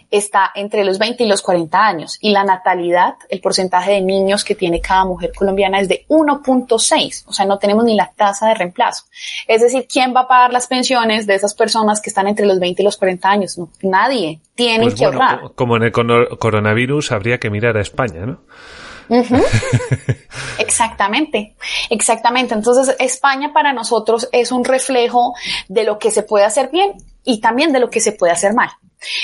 está 0.10 0.52
entre 0.56 0.84
los 0.84 1.00
20 1.00 1.24
y 1.24 1.28
los 1.28 1.42
40 1.42 1.78
años 1.78 2.18
y 2.22 2.32
la 2.32 2.44
natalidad, 2.44 3.16
el 3.30 3.42
porcentaje 3.42 3.92
de 3.92 4.02
niños 4.02 4.44
que 4.44 4.56
tiene 4.56 4.82
cada 4.82 5.06
mujer 5.06 5.32
colombiana 5.36 5.80
es 5.80 5.88
de 5.88 6.06
1.6, 6.08 7.24
o 7.28 7.34
sea, 7.34 7.46
no 7.46 7.58
tenemos 7.58 7.84
ni 7.84 7.96
la 7.96 8.12
tasa 8.16 8.48
de 8.48 8.54
reemplazo. 8.56 9.06
Es 9.48 9.62
decir, 9.62 9.88
¿quién 9.92 10.16
va 10.16 10.22
a 10.22 10.28
pagar 10.28 10.54
las 10.54 10.68
pensiones 10.68 11.28
de 11.28 11.36
esas 11.36 11.54
personas 11.54 12.02
que 12.02 12.10
están 12.10 12.28
entre 12.28 12.46
los 12.46 12.60
20 12.60 12.82
y 12.82 12.86
los 12.86 12.98
40 12.98 13.30
años? 13.30 13.58
No, 13.58 13.70
nadie. 13.82 14.40
Tienen 14.56 14.84
pues 14.84 14.96
que 14.96 15.06
ahorrar. 15.06 15.52
Como 15.56 15.78
en 15.78 15.84
el 15.84 15.92
coronavirus 15.92 17.12
habría 17.12 17.38
que 17.38 17.50
mirar 17.50 17.78
a 17.78 17.82
España, 17.82 18.26
¿no? 18.26 18.40
Exactamente, 20.60 21.56
exactamente. 21.90 22.54
Entonces, 22.54 22.96
España 23.00 23.54
para 23.54 23.74
nosotros 23.74 24.28
es 24.32 24.52
un 24.52 24.66
reflejo 24.66 25.34
de 25.70 25.84
lo 25.86 25.98
que 25.98 26.12
se 26.12 26.24
puede 26.24 26.46
hacer 26.46 26.70
bien 26.72 26.94
y 27.24 27.40
también 27.40 27.72
de 27.72 27.80
lo 27.80 27.90
que 27.90 28.00
se 28.00 28.12
puede 28.12 28.34
hacer 28.34 28.54
mal. 28.54 28.70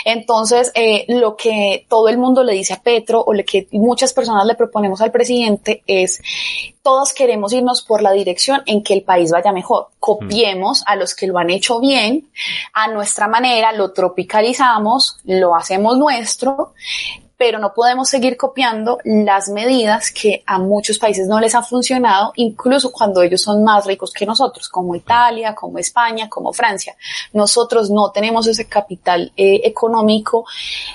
Entonces, 0.05 0.71
eh, 0.76 1.05
lo 1.07 1.36
que 1.36 1.86
todo 1.89 2.07
el 2.07 2.17
mundo 2.17 2.43
le 2.43 2.53
dice 2.53 2.74
a 2.74 2.82
Petro 2.82 3.24
o 3.26 3.34
lo 3.34 3.43
que 3.43 3.67
muchas 3.71 4.13
personas 4.13 4.45
le 4.45 4.55
proponemos 4.55 5.01
al 5.01 5.11
presidente 5.11 5.84
es, 5.88 6.21
todos 6.82 7.13
queremos 7.13 7.53
irnos 7.53 7.82
por 7.82 8.01
la 8.01 8.11
dirección 8.11 8.61
en 8.65 8.84
que 8.84 8.93
el 8.93 9.03
país 9.03 9.32
vaya 9.32 9.51
mejor. 9.51 9.89
Copiemos 9.99 10.84
a 10.86 10.95
los 10.95 11.15
que 11.15 11.28
lo 11.28 11.38
han 11.38 11.49
hecho 11.49 11.80
bien, 11.80 12.30
a 12.74 12.88
nuestra 12.88 13.28
manera, 13.28 13.71
lo 13.71 13.91
tropicalizamos, 13.91 15.19
lo 15.26 15.55
hacemos 15.55 15.97
nuestro 15.97 16.74
pero 17.44 17.60
no 17.60 17.74
podemos 17.74 18.08
seguir 18.08 18.38
copiando 18.38 19.00
las 19.04 19.50
medidas 19.50 20.12
que 20.12 20.44
a 20.46 20.60
muchos 20.60 20.98
países 20.98 21.28
no 21.28 21.41
les 21.41 21.54
han 21.54 21.66
funcionado, 21.66 22.32
incluso 22.38 22.89
cuando 22.89 23.22
ellos 23.22 23.41
son 23.41 23.66
más 23.66 23.86
ricos 23.86 24.14
que 24.14 24.26
nosotros, 24.26 24.70
como 24.70 24.96
Italia, 24.96 25.54
como 25.54 25.78
España, 25.78 26.30
como 26.30 26.54
Francia. 26.54 26.96
Nosotros 27.34 27.89
no 27.89 28.12
tenemos 28.12 28.48
ese 28.48 28.70
capital 28.70 29.34
eh, 29.36 29.60
económico 29.66 30.46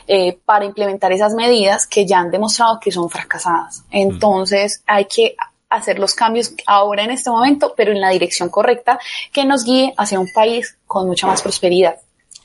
eh, 0.07 0.39
para 0.43 0.65
implementar 0.65 1.13
esas 1.13 1.35
medidas 1.35 1.87
que 1.87 2.07
ya 2.07 2.21
han 2.21 2.31
demostrado 2.31 2.81
que 2.81 2.93
son 2.93 3.11
fracasadas. 3.11 3.85
Entonces 3.91 4.83
hay 4.87 5.05
que 5.05 5.37
hacer 5.69 5.99
los 5.99 6.15
cambios 6.15 6.55
ahora 6.65 7.05
en 7.05 7.11
este 7.11 7.29
momento, 7.29 7.75
pero 7.77 7.93
en 7.93 8.01
la 8.01 8.09
dirección 8.09 8.49
correcta 8.49 8.99
que 9.35 9.45
nos 9.45 9.65
guíe 9.65 9.93
hacia 9.99 10.19
un 10.19 10.33
país 10.35 10.79
con 10.87 11.09
mucha 11.09 11.27
más 11.27 11.43
prosperidad. 11.43 11.97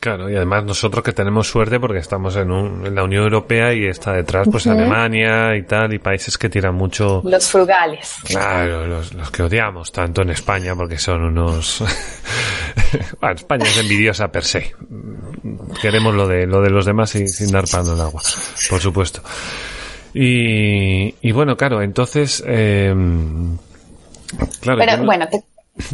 Claro, 0.03 0.29
y 0.29 0.35
además 0.35 0.65
nosotros 0.65 1.01
que 1.01 1.13
tenemos 1.13 1.47
suerte 1.47 1.79
porque 1.79 1.99
estamos 1.99 2.35
en, 2.35 2.51
en 2.51 2.93
la 2.93 3.05
Unión 3.05 3.23
Europea 3.23 3.73
y 3.73 3.85
está 3.85 4.11
detrás 4.11 4.49
pues 4.51 4.67
Alemania 4.67 5.55
y 5.55 5.63
tal, 5.63 5.93
y 5.93 5.99
países 5.99 6.37
que 6.37 6.49
tiran 6.49 6.75
mucho... 6.75 7.21
Los 7.23 7.49
frugales. 7.49 8.17
Claro, 8.25 8.85
los, 8.85 9.13
los 9.13 9.31
que 9.31 9.43
odiamos 9.43 9.93
tanto 9.93 10.23
en 10.23 10.31
España 10.31 10.75
porque 10.75 10.97
son 10.97 11.23
unos... 11.23 11.81
bueno, 13.21 13.35
España 13.35 13.63
es 13.63 13.77
envidiosa 13.77 14.27
per 14.27 14.43
se. 14.43 14.75
Queremos 15.81 16.13
lo 16.13 16.27
de, 16.27 16.47
lo 16.47 16.59
de 16.59 16.69
los 16.69 16.85
demás 16.85 17.15
y, 17.15 17.25
sin 17.29 17.53
dar 17.53 17.63
pan 17.71 17.87
al 17.87 18.01
agua, 18.01 18.21
por 18.69 18.81
supuesto. 18.81 19.21
Y, 20.13 21.15
y 21.21 21.31
bueno, 21.31 21.55
claro, 21.55 21.81
entonces... 21.81 22.43
Eh, 22.45 22.93
claro, 24.59 24.79
Pero 24.79 25.05
bueno, 25.05 25.29
te, 25.29 25.45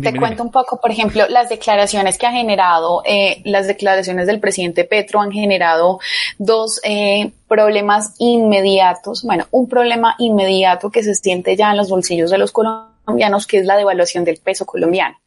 te 0.01 0.17
cuento 0.17 0.43
un 0.43 0.51
poco, 0.51 0.81
por 0.81 0.91
ejemplo, 0.91 1.25
las 1.29 1.47
declaraciones 1.47 2.17
que 2.17 2.27
ha 2.27 2.31
generado, 2.31 3.01
eh, 3.05 3.41
las 3.45 3.65
declaraciones 3.65 4.27
del 4.27 4.41
presidente 4.41 4.83
Petro 4.83 5.21
han 5.21 5.31
generado 5.31 5.99
dos 6.37 6.81
eh, 6.83 7.31
problemas 7.47 8.13
inmediatos. 8.17 9.23
Bueno, 9.23 9.47
un 9.51 9.69
problema 9.69 10.15
inmediato 10.19 10.89
que 10.89 11.01
se 11.01 11.15
siente 11.15 11.55
ya 11.55 11.71
en 11.71 11.77
los 11.77 11.89
bolsillos 11.89 12.29
de 12.29 12.37
los 12.37 12.51
colombianos, 12.51 13.47
que 13.47 13.59
es 13.59 13.65
la 13.65 13.77
devaluación 13.77 14.25
del 14.25 14.37
peso 14.37 14.65
colombiano. 14.65 15.17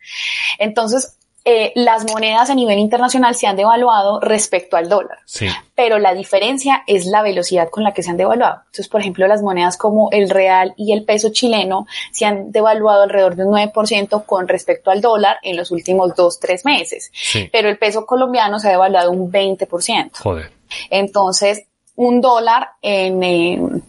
Entonces, 0.58 1.16
eh, 1.44 1.72
las 1.74 2.04
monedas 2.04 2.50
a 2.50 2.54
nivel 2.54 2.78
internacional 2.78 3.34
se 3.34 3.46
han 3.46 3.56
devaluado 3.56 4.20
respecto 4.20 4.76
al 4.76 4.88
dólar. 4.88 5.18
Sí. 5.24 5.48
Pero 5.74 5.98
la 5.98 6.14
diferencia 6.14 6.82
es 6.86 7.06
la 7.06 7.22
velocidad 7.22 7.68
con 7.70 7.82
la 7.82 7.92
que 7.92 8.02
se 8.02 8.10
han 8.10 8.16
devaluado. 8.16 8.60
Entonces, 8.66 8.88
por 8.88 9.00
ejemplo, 9.00 9.26
las 9.26 9.42
monedas 9.42 9.76
como 9.76 10.10
el 10.12 10.30
real 10.30 10.74
y 10.76 10.92
el 10.92 11.04
peso 11.04 11.30
chileno 11.30 11.86
se 12.12 12.26
han 12.26 12.52
devaluado 12.52 13.02
alrededor 13.02 13.36
de 13.36 13.44
un 13.44 13.54
9% 13.54 14.24
con 14.24 14.48
respecto 14.48 14.90
al 14.90 15.00
dólar 15.00 15.38
en 15.42 15.56
los 15.56 15.70
últimos 15.70 16.14
dos, 16.14 16.38
tres 16.38 16.64
meses. 16.64 17.10
Sí. 17.12 17.48
Pero 17.52 17.68
el 17.68 17.78
peso 17.78 18.06
colombiano 18.06 18.58
se 18.58 18.68
ha 18.68 18.72
devaluado 18.72 19.10
un 19.10 19.30
20%. 19.32 20.18
Joder. 20.18 20.52
Entonces, 20.90 21.64
un 21.96 22.20
dólar 22.20 22.68
en, 22.80 23.82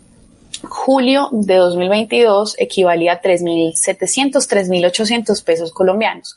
julio 0.64 1.30
de 1.32 1.56
2022 1.56 2.56
equivalía 2.58 3.14
a 3.14 3.22
3.700, 3.22 4.32
3.800 4.48 5.44
pesos 5.44 5.72
colombianos. 5.72 6.36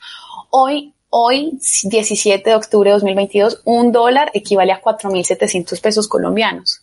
Hoy 0.51 0.95
Hoy, 1.19 1.59
17 1.85 2.51
de 2.51 2.55
octubre 2.55 2.91
de 2.91 2.93
2022, 2.93 3.62
un 3.64 3.91
dólar 3.91 4.31
equivale 4.35 4.73
a 4.73 4.83
4.700 4.83 5.81
pesos 5.81 6.09
colombianos. 6.09 6.83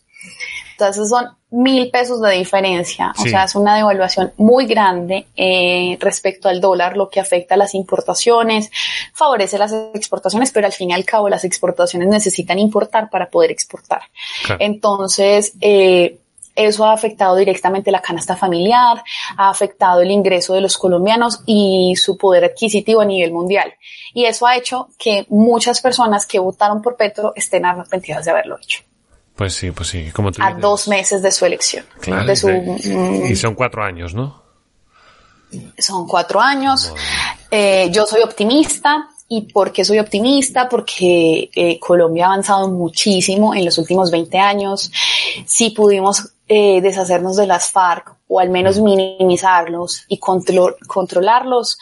Entonces 0.72 1.08
son 1.08 1.26
mil 1.50 1.88
pesos 1.92 2.20
de 2.20 2.32
diferencia. 2.32 3.12
O 3.16 3.22
sea, 3.22 3.44
es 3.44 3.54
una 3.54 3.76
devaluación 3.76 4.32
muy 4.36 4.66
grande 4.66 5.28
eh, 5.36 5.96
respecto 6.00 6.48
al 6.48 6.60
dólar, 6.60 6.96
lo 6.96 7.08
que 7.10 7.20
afecta 7.20 7.54
a 7.54 7.58
las 7.58 7.76
importaciones, 7.76 8.72
favorece 9.12 9.56
las 9.56 9.72
exportaciones, 9.94 10.50
pero 10.50 10.66
al 10.66 10.72
fin 10.72 10.90
y 10.90 10.94
al 10.94 11.04
cabo 11.04 11.28
las 11.28 11.44
exportaciones 11.44 12.08
necesitan 12.08 12.58
importar 12.58 13.10
para 13.10 13.30
poder 13.30 13.52
exportar. 13.52 14.02
Entonces, 14.58 15.52
eh, 15.60 16.18
eso 16.54 16.84
ha 16.84 16.92
afectado 16.92 17.36
directamente 17.36 17.90
la 17.90 18.00
canasta 18.00 18.36
familiar, 18.36 19.02
ha 19.36 19.50
afectado 19.50 20.00
el 20.02 20.10
ingreso 20.10 20.54
de 20.54 20.60
los 20.60 20.76
colombianos 20.76 21.40
y 21.46 21.94
su 21.96 22.16
poder 22.16 22.44
adquisitivo 22.44 23.00
a 23.00 23.04
nivel 23.04 23.32
mundial. 23.32 23.74
Y 24.12 24.24
eso 24.24 24.46
ha 24.46 24.56
hecho 24.56 24.88
que 24.98 25.26
muchas 25.28 25.80
personas 25.80 26.26
que 26.26 26.38
votaron 26.38 26.80
por 26.80 26.96
Petro 26.96 27.32
estén 27.34 27.66
arrepentidas 27.66 28.24
de 28.24 28.30
haberlo 28.30 28.58
hecho. 28.58 28.82
Pues 29.34 29.54
sí, 29.54 29.72
pues 29.72 29.88
sí, 29.88 30.10
como 30.12 30.30
tú 30.30 30.40
A 30.42 30.52
dos 30.52 30.86
meses 30.86 31.20
de 31.20 31.32
su 31.32 31.44
elección. 31.44 31.84
Claro, 32.00 32.32
mm, 32.32 33.26
y 33.26 33.34
son 33.34 33.54
cuatro 33.54 33.82
años, 33.82 34.14
¿no? 34.14 34.42
Son 35.78 36.06
cuatro 36.06 36.40
años. 36.40 36.92
Eh, 37.50 37.88
yo 37.90 38.06
soy 38.06 38.22
optimista. 38.22 39.08
¿Y 39.28 39.52
por 39.52 39.72
qué 39.72 39.84
soy 39.84 39.98
optimista? 39.98 40.68
Porque 40.68 41.50
eh, 41.54 41.78
Colombia 41.80 42.26
ha 42.26 42.28
avanzado 42.28 42.68
muchísimo 42.68 43.54
en 43.54 43.64
los 43.64 43.78
últimos 43.78 44.10
20 44.10 44.38
años. 44.38 44.90
Si 45.46 45.70
pudimos 45.70 46.34
eh, 46.46 46.80
deshacernos 46.82 47.36
de 47.36 47.46
las 47.46 47.70
FARC 47.70 48.14
o 48.28 48.40
al 48.40 48.50
menos 48.50 48.78
minimizarlos 48.80 50.04
y 50.08 50.18
controlarlos, 50.18 51.78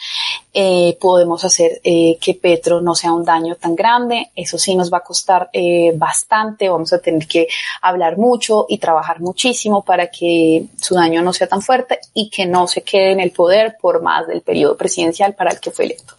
eh, 0.53 0.97
podemos 1.01 1.43
hacer 1.43 1.81
eh, 1.83 2.17
que 2.21 2.35
Petro 2.35 2.79
no 2.79 2.93
sea 2.93 3.11
un 3.11 3.25
daño 3.25 3.55
tan 3.55 3.75
grande. 3.75 4.31
Eso 4.35 4.57
sí 4.57 4.75
nos 4.75 4.93
va 4.93 4.99
a 4.99 5.03
costar 5.03 5.49
eh, 5.51 5.93
bastante. 5.95 6.69
Vamos 6.69 6.93
a 6.93 6.99
tener 6.99 7.27
que 7.27 7.47
hablar 7.81 8.17
mucho 8.17 8.67
y 8.69 8.77
trabajar 8.77 9.19
muchísimo 9.19 9.83
para 9.83 10.07
que 10.11 10.65
su 10.77 10.95
daño 10.95 11.21
no 11.23 11.33
sea 11.33 11.47
tan 11.47 11.61
fuerte 11.61 11.99
y 12.13 12.29
que 12.29 12.45
no 12.45 12.67
se 12.67 12.83
quede 12.83 13.11
en 13.13 13.19
el 13.19 13.31
poder 13.31 13.77
por 13.81 14.01
más 14.01 14.27
del 14.27 14.41
periodo 14.41 14.77
presidencial 14.77 15.33
para 15.33 15.51
el 15.51 15.59
que 15.59 15.71
fue 15.71 15.85
electo. 15.85 16.13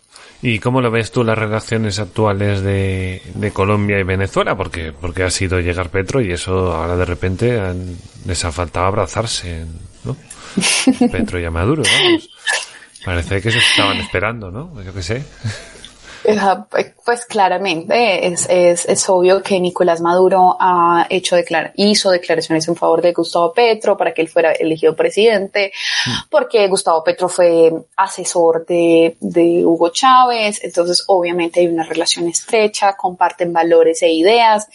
¿Y 0.47 0.59
cómo 0.59 0.82
lo 0.82 0.90
ves 0.90 1.11
tú 1.11 1.24
las 1.24 1.38
relaciones 1.38 1.99
actuales 1.99 2.61
de, 2.61 3.51
Colombia 3.55 3.99
y 3.99 4.03
Venezuela? 4.03 4.55
Porque, 4.55 4.92
porque 4.92 5.22
ha 5.22 5.30
sido 5.30 5.59
llegar 5.59 5.88
Petro 5.88 6.20
y 6.20 6.32
eso 6.32 6.74
ahora 6.74 6.99
de 6.99 7.07
repente 7.07 7.59
les 8.26 8.45
ha 8.45 8.53
faltado 8.53 8.84
abrazarse, 8.84 9.64
¿no? 10.05 10.14
Petro 11.11 11.40
y 11.40 11.47
a 11.47 11.51
Maduro, 11.51 11.82
vamos. 11.82 12.28
Parece 13.07 13.40
que 13.40 13.51
se 13.51 13.57
estaban 13.57 13.97
esperando, 13.97 14.51
¿no? 14.51 14.82
Yo 14.82 14.92
qué 14.92 15.03
sé. 15.03 15.24
Pues 17.05 17.27
claramente 17.27 18.27
es, 18.27 18.49
es, 18.49 18.87
es, 18.87 19.09
obvio 19.11 19.43
que 19.43 19.61
Nicolás 19.61 20.01
Maduro 20.01 20.57
ha 20.59 21.07
hecho 21.11 21.37
declar 21.37 21.72
hizo 21.77 22.11
declaraciones 22.11 22.66
en 22.66 22.77
favor 22.77 23.03
de 23.03 23.12
Gustavo 23.12 23.53
Petro 23.53 23.97
para 23.97 24.14
que 24.14 24.22
él 24.22 24.29
fuera 24.29 24.53
elegido 24.53 24.97
presidente, 24.97 25.72
mm. 26.07 26.11
porque 26.31 26.66
Gustavo 26.68 27.05
Petro 27.05 27.29
fue 27.29 27.72
asesor 27.97 28.64
de, 28.66 29.16
de 29.20 29.64
Hugo 29.66 29.91
Chávez, 29.91 30.64
entonces 30.64 31.05
obviamente 31.09 31.61
hay 31.61 31.66
una 31.66 31.85
relación 31.85 32.27
estrecha, 32.29 32.97
comparten 32.97 33.53
valores 33.53 34.03
e 34.03 34.11
ideas, 34.11 34.66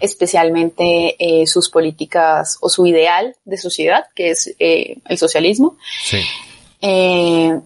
especialmente 0.00 1.16
eh, 1.18 1.46
sus 1.46 1.68
políticas 1.68 2.56
o 2.60 2.68
su 2.68 2.86
ideal 2.86 3.36
de 3.44 3.58
sociedad, 3.58 4.06
que 4.14 4.30
es 4.30 4.54
eh, 4.58 4.96
el 5.06 5.18
socialismo. 5.18 5.76
Sí. 6.02 6.20
Eh, 6.80 7.60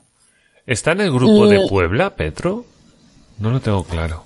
¿Está 0.66 0.92
en 0.92 1.00
el 1.00 1.12
grupo 1.12 1.46
de 1.46 1.66
Puebla, 1.68 2.10
Petro? 2.10 2.64
No 3.38 3.50
lo 3.50 3.60
tengo 3.60 3.84
claro. 3.84 4.24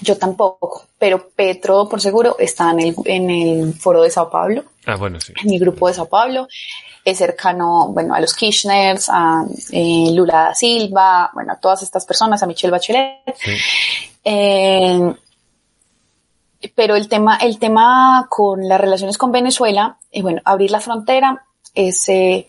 Yo 0.00 0.16
tampoco, 0.16 0.84
pero 0.98 1.28
Petro, 1.30 1.88
por 1.88 2.00
seguro, 2.00 2.36
está 2.38 2.70
en 2.72 2.80
el, 2.80 2.94
en 3.04 3.30
el 3.30 3.74
foro 3.74 4.02
de 4.02 4.10
Sao 4.10 4.30
Paulo. 4.30 4.64
Ah, 4.86 4.96
bueno, 4.96 5.20
sí. 5.20 5.32
En 5.40 5.50
mi 5.50 5.58
grupo 5.58 5.88
de 5.88 5.94
Sao 5.94 6.08
Paulo. 6.08 6.48
Es 7.04 7.18
cercano, 7.18 7.88
bueno, 7.88 8.14
a 8.14 8.20
los 8.20 8.32
Kirchners, 8.34 9.08
a 9.08 9.44
eh, 9.72 10.10
Lula 10.12 10.44
da 10.44 10.54
Silva, 10.54 11.30
bueno, 11.34 11.52
a 11.52 11.56
todas 11.56 11.82
estas 11.82 12.06
personas, 12.06 12.42
a 12.42 12.46
Michelle 12.46 12.70
Bachelet. 12.70 13.36
Sí. 13.36 13.56
Eh, 14.24 15.14
pero 16.74 16.94
el 16.94 17.08
tema, 17.08 17.38
el 17.38 17.58
tema 17.58 18.26
con 18.28 18.68
las 18.68 18.80
relaciones 18.80 19.18
con 19.18 19.32
Venezuela, 19.32 19.98
y 20.12 20.22
bueno, 20.22 20.40
abrir 20.44 20.70
la 20.70 20.80
frontera 20.80 21.44
es 21.74 22.08
eh, 22.08 22.48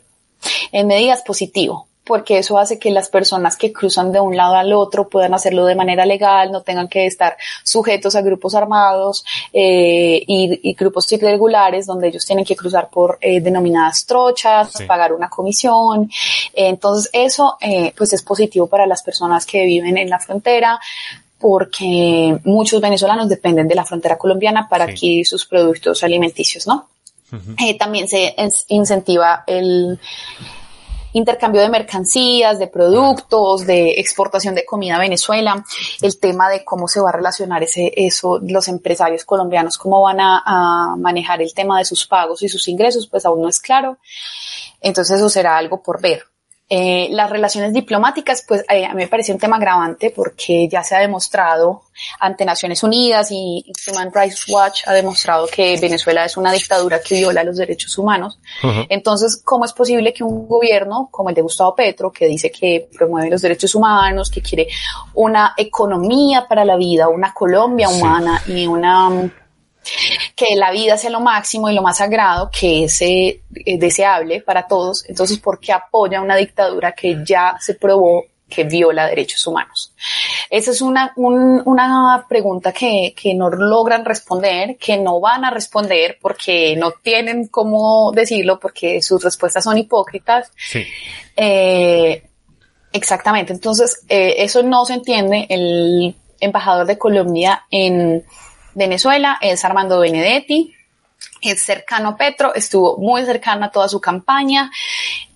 en 0.71 0.87
medidas 0.87 1.23
positivo, 1.23 1.87
porque 2.05 2.37
eso 2.37 2.57
hace 2.57 2.79
que 2.79 2.91
las 2.91 3.09
personas 3.09 3.55
que 3.55 3.71
cruzan 3.71 4.11
de 4.11 4.19
un 4.19 4.35
lado 4.35 4.55
al 4.55 4.73
otro 4.73 5.07
puedan 5.07 5.33
hacerlo 5.33 5.65
de 5.65 5.75
manera 5.75 6.05
legal, 6.05 6.51
no 6.51 6.61
tengan 6.61 6.87
que 6.87 7.05
estar 7.05 7.37
sujetos 7.63 8.15
a 8.15 8.21
grupos 8.21 8.55
armados 8.55 9.23
eh, 9.53 10.23
y, 10.27 10.73
grupos 10.73 11.11
irregulares 11.11 11.85
donde 11.85 12.09
ellos 12.09 12.25
tienen 12.25 12.43
que 12.43 12.55
cruzar 12.55 12.89
por 12.89 13.17
eh, 13.21 13.39
denominadas 13.39 14.05
trochas, 14.05 14.73
pagar 14.87 15.13
una 15.13 15.29
comisión. 15.29 16.09
entonces 16.53 17.09
eso 17.13 17.57
eh, 17.61 17.93
pues 17.95 18.11
es 18.13 18.21
positivo 18.21 18.67
para 18.67 18.85
las 18.85 19.01
personas 19.01 19.45
que 19.45 19.65
viven 19.65 19.97
en 19.97 20.09
la 20.09 20.19
frontera, 20.19 20.79
porque 21.39 22.37
muchos 22.43 22.81
venezolanos 22.81 23.29
dependen 23.29 23.67
de 23.67 23.75
la 23.75 23.85
frontera 23.85 24.17
colombiana 24.17 24.67
para 24.67 24.85
adquirir 24.85 25.25
sus 25.25 25.45
productos 25.45 26.03
alimenticios, 26.03 26.67
¿no? 26.67 26.87
Eh, 27.57 27.75
también 27.79 28.07
se 28.07 28.35
incentiva 28.67 29.43
el 29.47 29.99
intercambio 31.13 31.61
de 31.61 31.69
mercancías, 31.69 32.59
de 32.59 32.67
productos, 32.67 33.65
de 33.65 33.91
exportación 33.99 34.55
de 34.55 34.65
comida 34.65 34.95
a 34.95 34.99
Venezuela, 34.99 35.63
el 36.01 36.19
tema 36.19 36.49
de 36.49 36.63
cómo 36.63 36.87
se 36.87 36.99
va 36.99 37.09
a 37.09 37.13
relacionar 37.13 37.63
ese, 37.63 37.91
eso, 37.95 38.39
los 38.43 38.67
empresarios 38.67 39.25
colombianos, 39.25 39.77
cómo 39.77 40.01
van 40.01 40.19
a 40.19 40.95
manejar 40.97 41.41
el 41.41 41.53
tema 41.53 41.79
de 41.79 41.85
sus 41.85 42.05
pagos 42.05 42.43
y 42.43 42.49
sus 42.49 42.67
ingresos, 42.67 43.07
pues 43.07 43.25
aún 43.25 43.41
no 43.41 43.49
es 43.49 43.59
claro. 43.59 43.97
Entonces 44.81 45.17
eso 45.17 45.29
será 45.29 45.57
algo 45.57 45.81
por 45.81 46.01
ver. 46.01 46.32
Eh, 46.75 47.09
las 47.11 47.29
relaciones 47.29 47.71
diplomáticas, 47.71 48.43
pues 48.47 48.65
eh, 48.67 48.83
a 48.83 48.95
mí 48.95 49.03
me 49.03 49.07
parece 49.07 49.31
un 49.31 49.37
tema 49.37 49.57
agravante 49.57 50.09
porque 50.09 50.67
ya 50.67 50.81
se 50.81 50.95
ha 50.95 50.99
demostrado 51.01 51.83
ante 52.19 52.45
Naciones 52.45 52.81
Unidas 52.81 53.27
y 53.29 53.63
Human 53.87 54.11
Rights 54.11 54.49
Watch 54.49 54.81
ha 54.87 54.93
demostrado 54.93 55.45
que 55.45 55.77
Venezuela 55.79 56.25
es 56.25 56.35
una 56.35 56.51
dictadura 56.51 56.99
que 56.99 57.13
viola 57.13 57.43
los 57.43 57.57
derechos 57.57 57.95
humanos. 57.99 58.39
Entonces, 58.89 59.39
¿cómo 59.45 59.65
es 59.65 59.73
posible 59.73 60.13
que 60.13 60.23
un 60.23 60.47
gobierno 60.47 61.09
como 61.11 61.29
el 61.29 61.35
de 61.35 61.43
Gustavo 61.43 61.75
Petro, 61.75 62.11
que 62.11 62.25
dice 62.25 62.49
que 62.49 62.89
promueve 62.97 63.29
los 63.29 63.43
derechos 63.43 63.75
humanos, 63.75 64.31
que 64.31 64.41
quiere 64.41 64.67
una 65.13 65.53
economía 65.55 66.47
para 66.49 66.65
la 66.65 66.75
vida, 66.75 67.07
una 67.07 67.35
Colombia 67.35 67.87
humana 67.87 68.41
y 68.47 68.65
una 68.65 69.31
que 70.35 70.55
la 70.55 70.71
vida 70.71 70.97
sea 70.97 71.09
lo 71.09 71.19
máximo 71.19 71.69
y 71.69 71.75
lo 71.75 71.81
más 71.81 71.97
sagrado, 71.97 72.49
que 72.49 72.85
es 72.85 73.01
eh, 73.01 73.41
deseable 73.77 74.41
para 74.41 74.67
todos, 74.67 75.07
entonces, 75.07 75.39
¿por 75.39 75.59
qué 75.59 75.73
apoya 75.73 76.21
una 76.21 76.35
dictadura 76.35 76.93
que 76.93 77.17
ya 77.23 77.55
se 77.59 77.75
probó 77.75 78.25
que 78.49 78.63
viola 78.63 79.07
derechos 79.07 79.45
humanos? 79.45 79.93
Esa 80.49 80.71
es 80.71 80.81
una, 80.81 81.13
una 81.15 82.25
pregunta 82.27 82.71
que, 82.71 83.13
que, 83.19 83.33
no 83.33 83.49
logran 83.49 84.05
responder, 84.05 84.77
que 84.77 84.97
no 84.97 85.19
van 85.19 85.45
a 85.45 85.51
responder 85.51 86.17
porque 86.21 86.75
no 86.75 86.91
tienen 86.91 87.47
cómo 87.47 88.11
decirlo, 88.11 88.59
porque 88.59 89.01
sus 89.01 89.23
respuestas 89.23 89.63
son 89.63 89.77
hipócritas. 89.77 90.51
Sí. 90.55 90.83
Eh, 91.35 92.23
exactamente. 92.91 93.53
Entonces, 93.53 94.01
eh, 94.09 94.35
eso 94.39 94.61
no 94.63 94.85
se 94.85 94.93
entiende. 94.95 95.47
El 95.49 96.15
embajador 96.39 96.85
de 96.85 96.97
Colombia 96.97 97.65
en 97.71 98.23
Venezuela 98.73 99.37
es 99.41 99.63
Armando 99.65 99.99
Benedetti, 99.99 100.73
es 101.41 101.63
cercano 101.63 102.09
a 102.09 102.17
Petro, 102.17 102.53
estuvo 102.55 102.97
muy 102.97 103.25
cercano 103.25 103.65
a 103.65 103.71
toda 103.71 103.87
su 103.87 103.99
campaña 103.99 104.71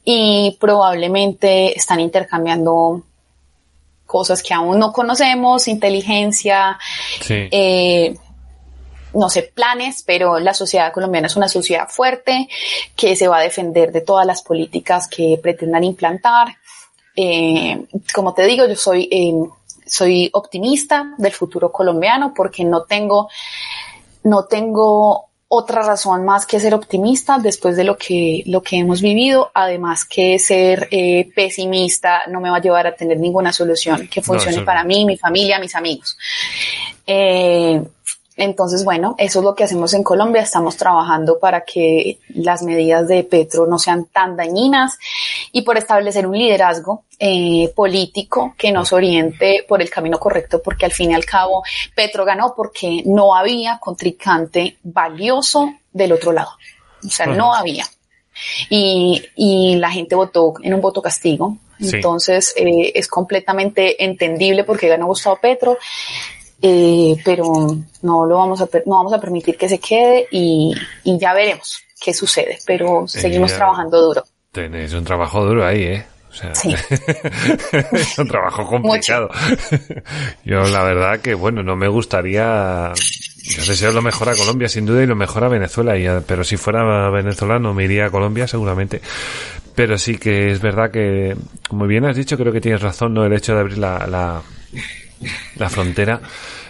y 0.03 0.57
probablemente 0.59 1.77
están 1.77 1.99
intercambiando 1.99 3.03
cosas 4.05 4.41
que 4.41 4.53
aún 4.53 4.79
no 4.79 4.93
conocemos, 4.93 5.67
inteligencia, 5.67 6.79
eh, 7.29 8.15
no 9.13 9.29
sé, 9.29 9.43
planes, 9.43 10.03
pero 10.05 10.39
la 10.39 10.53
sociedad 10.53 10.93
colombiana 10.93 11.27
es 11.27 11.35
una 11.35 11.49
sociedad 11.49 11.87
fuerte 11.89 12.47
que 12.95 13.15
se 13.15 13.27
va 13.27 13.39
a 13.39 13.43
defender 13.43 13.91
de 13.91 14.01
todas 14.01 14.25
las 14.25 14.41
políticas 14.41 15.07
que 15.07 15.37
pretendan 15.41 15.83
implantar. 15.83 16.55
Eh, 17.15 17.85
como 18.13 18.33
te 18.33 18.45
digo, 18.45 18.65
yo 18.65 18.75
soy 18.75 19.09
eh, 19.11 19.33
soy 19.89 20.29
optimista 20.33 21.13
del 21.17 21.31
futuro 21.31 21.71
colombiano 21.71 22.33
porque 22.35 22.63
no 22.63 22.83
tengo, 22.83 23.29
no 24.23 24.45
tengo 24.45 25.27
otra 25.49 25.81
razón 25.81 26.25
más 26.25 26.45
que 26.45 26.59
ser 26.59 26.73
optimista 26.73 27.39
después 27.39 27.77
de 27.77 27.85
lo 27.85 27.97
que, 27.97 28.43
lo 28.47 28.61
que 28.61 28.77
hemos 28.77 29.01
vivido. 29.01 29.49
Además 29.53 30.03
que 30.03 30.37
ser 30.39 30.89
eh, 30.91 31.29
pesimista 31.33 32.23
no 32.27 32.41
me 32.41 32.49
va 32.49 32.57
a 32.57 32.61
llevar 32.61 32.87
a 32.87 32.95
tener 32.95 33.19
ninguna 33.19 33.53
solución 33.53 34.07
que 34.07 34.21
funcione 34.21 34.61
para 34.63 34.83
mí, 34.83 35.05
mi 35.05 35.17
familia, 35.17 35.59
mis 35.59 35.75
amigos. 35.75 36.17
Eh, 37.05 37.81
entonces, 38.37 38.85
bueno, 38.85 39.15
eso 39.17 39.39
es 39.39 39.45
lo 39.45 39.55
que 39.55 39.63
hacemos 39.63 39.95
en 39.95 40.03
Colombia. 40.03 40.43
Estamos 40.43 40.77
trabajando 40.77 41.39
para 41.39 41.61
que 41.61 42.19
las 42.29 42.61
medidas 42.61 43.07
de 43.07 43.23
Petro 43.23 43.65
no 43.65 43.79
sean 43.79 44.05
tan 44.05 44.37
dañinas 44.37 44.99
y 45.51 45.63
por 45.63 45.75
establecer 45.75 46.27
un 46.27 46.37
liderazgo 46.37 47.03
eh, 47.17 47.73
político 47.75 48.53
que 48.55 48.71
nos 48.71 48.93
oriente 48.93 49.65
por 49.67 49.81
el 49.81 49.89
camino 49.89 50.19
correcto, 50.19 50.61
porque 50.63 50.85
al 50.85 50.91
fin 50.91 51.11
y 51.11 51.15
al 51.15 51.25
cabo 51.25 51.63
Petro 51.95 52.25
ganó 52.25 52.53
porque 52.55 53.01
no 53.05 53.35
había 53.35 53.79
contrincante 53.79 54.77
valioso 54.83 55.73
del 55.91 56.11
otro 56.11 56.31
lado. 56.31 56.51
O 57.03 57.09
sea, 57.09 57.25
no 57.25 57.55
había. 57.55 57.85
Y, 58.69 59.19
y 59.35 59.77
la 59.77 59.89
gente 59.89 60.13
votó 60.13 60.53
en 60.61 60.75
un 60.75 60.81
voto 60.81 61.01
castigo. 61.01 61.57
Entonces, 61.79 62.53
eh, 62.55 62.91
es 62.95 63.07
completamente 63.07 64.03
entendible 64.03 64.63
porque 64.63 64.87
ganó 64.87 65.07
Gustavo 65.07 65.37
Petro 65.41 65.77
eh, 66.61 67.15
pero 67.23 67.77
no 68.01 68.25
lo 68.25 68.35
vamos 68.35 68.61
a 68.61 68.69
no 68.85 68.95
vamos 68.95 69.13
a 69.13 69.19
permitir 69.19 69.57
que 69.57 69.69
se 69.69 69.79
quede 69.79 70.27
y, 70.31 70.73
y 71.03 71.17
ya 71.17 71.33
veremos 71.33 71.81
qué 71.99 72.13
sucede, 72.13 72.59
pero 72.65 73.07
seguimos 73.07 73.53
trabajando 73.53 74.01
duro. 74.01 74.23
Tenéis 74.51 74.93
un 74.93 75.03
trabajo 75.03 75.45
duro 75.45 75.65
ahí, 75.65 75.83
¿eh? 75.83 76.05
O 76.29 76.33
sea, 76.33 76.51
es 77.91 78.19
un 78.19 78.27
trabajo 78.27 78.65
complicado. 78.67 79.29
Yo 80.45 80.61
la 80.67 80.83
verdad 80.83 81.19
que, 81.19 81.33
bueno, 81.33 81.63
no 81.63 81.75
me 81.75 81.87
gustaría... 81.87 82.91
Yo 83.43 83.65
deseo 83.65 83.91
lo 83.91 84.01
mejor 84.01 84.29
a 84.29 84.35
Colombia, 84.35 84.67
sin 84.67 84.85
duda, 84.85 85.01
y 85.03 85.07
lo 85.07 85.15
mejor 85.15 85.45
a 85.45 85.47
Venezuela. 85.47 85.97
Y 85.97 86.05
pero 86.27 86.43
si 86.43 86.57
fuera 86.57 87.09
venezolano, 87.09 87.73
me 87.73 87.85
iría 87.85 88.07
a 88.07 88.09
Colombia 88.09 88.47
seguramente. 88.47 89.01
Pero 89.73 89.97
sí 89.97 90.17
que 90.17 90.51
es 90.51 90.61
verdad 90.61 90.91
que, 90.91 91.35
como 91.69 91.87
bien 91.87 92.05
has 92.05 92.15
dicho, 92.15 92.37
creo 92.37 92.51
que 92.51 92.61
tienes 92.61 92.81
razón, 92.81 93.13
¿no? 93.13 93.25
El 93.25 93.33
hecho 93.33 93.53
de 93.53 93.59
abrir 93.61 93.77
la, 93.77 94.05
la 94.05 94.41
la 95.55 95.69
frontera, 95.69 96.21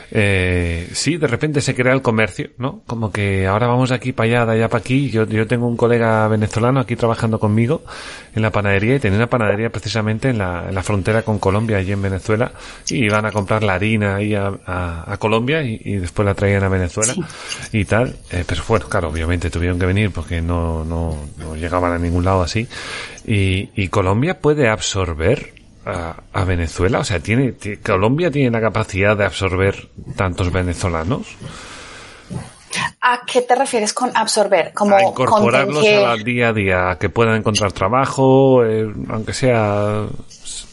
eh, 0.10 0.88
sí, 0.94 1.18
de 1.18 1.28
repente 1.28 1.60
se 1.60 1.76
crea 1.76 1.94
el 1.94 2.02
comercio, 2.02 2.52
¿no? 2.58 2.82
Como 2.86 3.12
que 3.12 3.46
ahora 3.46 3.68
vamos 3.68 3.90
de 3.90 3.96
aquí 3.96 4.14
para 4.14 4.28
allá, 4.28 4.46
de 4.46 4.52
allá 4.54 4.70
para 4.70 4.80
aquí. 4.80 5.10
Yo, 5.10 5.26
yo 5.26 5.48
tengo 5.48 5.68
un 5.68 5.76
colega 5.76 6.28
venezolano 6.28 6.80
aquí 6.80 6.96
trabajando 6.96 7.40
conmigo 7.40 7.84
en 8.34 8.42
la 8.42 8.52
panadería 8.52 8.96
y 8.96 9.00
tenía 9.00 9.18
una 9.18 9.28
panadería 9.28 9.70
precisamente 9.70 10.30
en 10.30 10.38
la, 10.38 10.66
en 10.70 10.76
la 10.76 10.84
frontera 10.84 11.24
con 11.24 11.40
Colombia, 11.40 11.78
allí 11.78 11.92
en 11.92 12.02
Venezuela, 12.02 12.52
y 12.90 13.06
iban 13.06 13.26
a 13.26 13.32
comprar 13.32 13.64
la 13.64 13.74
harina 13.74 14.16
ahí 14.16 14.34
a, 14.34 14.54
a, 14.66 15.18
Colombia 15.18 15.62
y, 15.64 15.82
y, 15.84 15.96
después 15.96 16.26
la 16.26 16.36
traían 16.36 16.64
a 16.64 16.70
Venezuela 16.70 17.14
y 17.74 17.84
tal. 17.86 18.16
Eh, 18.32 18.46
pero 18.48 18.64
bueno, 18.68 18.88
claro, 18.88 19.10
obviamente 19.10 19.50
tuvieron 19.50 19.78
que 19.78 19.86
venir 19.86 20.12
porque 20.12 20.42
no, 20.42 20.86
no, 20.86 21.18
no 21.38 21.56
llegaban 21.56 21.92
a 21.92 21.98
ningún 21.98 22.24
lado 22.24 22.44
así. 22.44 22.68
Y, 23.26 23.70
y 23.76 23.90
Colombia 23.90 24.40
puede 24.40 24.70
absorber 24.70 25.57
a, 25.88 26.44
Venezuela? 26.44 27.00
O 27.00 27.04
sea, 27.04 27.20
¿tiene, 27.20 27.56
¿Colombia 27.84 28.32
tiene 28.32 28.52
la 28.52 28.62
capacidad 28.62 29.16
de 29.16 29.26
absorber 29.26 29.90
tantos 30.16 30.52
venezolanos? 30.52 31.28
¿A 33.02 33.22
qué 33.26 33.42
te 33.42 33.56
refieres 33.56 33.94
con 33.94 34.16
absorber? 34.16 34.74
Como 34.74 34.96
a 34.96 35.04
incorporarlos 35.04 35.86
al 35.86 36.24
día 36.24 36.50
a 36.50 36.54
día, 36.54 36.98
que 37.00 37.10
puedan 37.10 37.36
encontrar 37.36 37.72
trabajo, 37.72 38.66
eh, 38.66 38.92
aunque 39.10 39.34
sea 39.34 40.06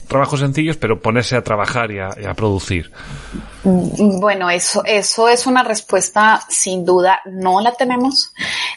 trabajos 0.08 0.40
sencillos, 0.40 0.76
pero 0.76 1.00
ponerse 1.00 1.36
a 1.36 1.42
trabajar 1.42 1.90
y 1.90 1.98
a, 1.98 2.34
producir. 2.34 2.90
Bueno, 3.62 4.50
eso, 4.50 4.84
eso 4.84 5.28
es 5.28 5.46
una 5.46 5.62
respuesta 5.62 6.42
sin 6.48 6.84
duda, 6.84 7.20
no 7.24 7.60
la 7.60 7.72
tenemos. 7.72 8.32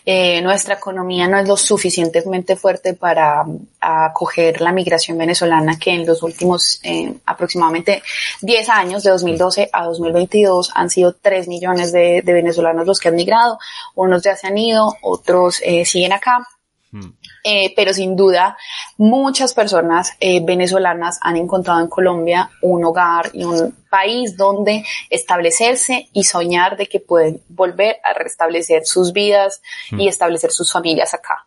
Eh, 0.05 0.41
nuestra 0.41 0.75
economía 0.75 1.27
no 1.27 1.37
es 1.37 1.47
lo 1.47 1.57
suficientemente 1.57 2.55
fuerte 2.55 2.93
para 2.93 3.43
acoger 3.79 4.61
la 4.61 4.71
migración 4.71 5.17
venezolana 5.17 5.77
que 5.77 5.91
en 5.91 6.05
los 6.05 6.23
últimos 6.23 6.79
eh, 6.83 7.13
aproximadamente 7.25 8.01
10 8.41 8.69
años, 8.69 9.03
de 9.03 9.11
2012 9.11 9.69
a 9.71 9.83
2022, 9.83 10.71
han 10.73 10.89
sido 10.89 11.13
3 11.13 11.47
millones 11.47 11.91
de, 11.91 12.21
venezolanos 12.25 12.87
los 12.87 12.99
que 12.99 13.09
han 13.09 13.15
migrado. 13.15 13.59
Unos 13.95 14.23
ya 14.23 14.35
se 14.35 14.47
han 14.47 14.57
ido, 14.57 14.95
otros 15.01 15.61
eh, 15.63 15.83
siguen 15.83 16.13
acá 16.13 16.47
Mm. 16.91 17.13
Eh, 17.49 17.71
pero 17.77 17.93
sin 17.93 18.17
duda, 18.17 18.57
muchas 18.97 19.53
personas 19.53 20.11
eh, 20.19 20.41
venezolanas 20.43 21.17
han 21.21 21.37
encontrado 21.37 21.79
en 21.79 21.87
Colombia 21.87 22.49
un 22.61 22.83
hogar 22.83 23.29
y 23.31 23.45
un 23.45 23.73
país 23.89 24.35
donde 24.35 24.83
establecerse 25.09 26.09
y 26.11 26.25
soñar 26.25 26.75
de 26.75 26.87
que 26.87 26.99
pueden 26.99 27.39
volver 27.47 27.99
a 28.03 28.11
restablecer 28.11 28.85
sus 28.85 29.13
vidas 29.13 29.61
y 29.91 30.07
mm. 30.07 30.09
establecer 30.09 30.51
sus 30.51 30.73
familias 30.73 31.13
acá. 31.13 31.45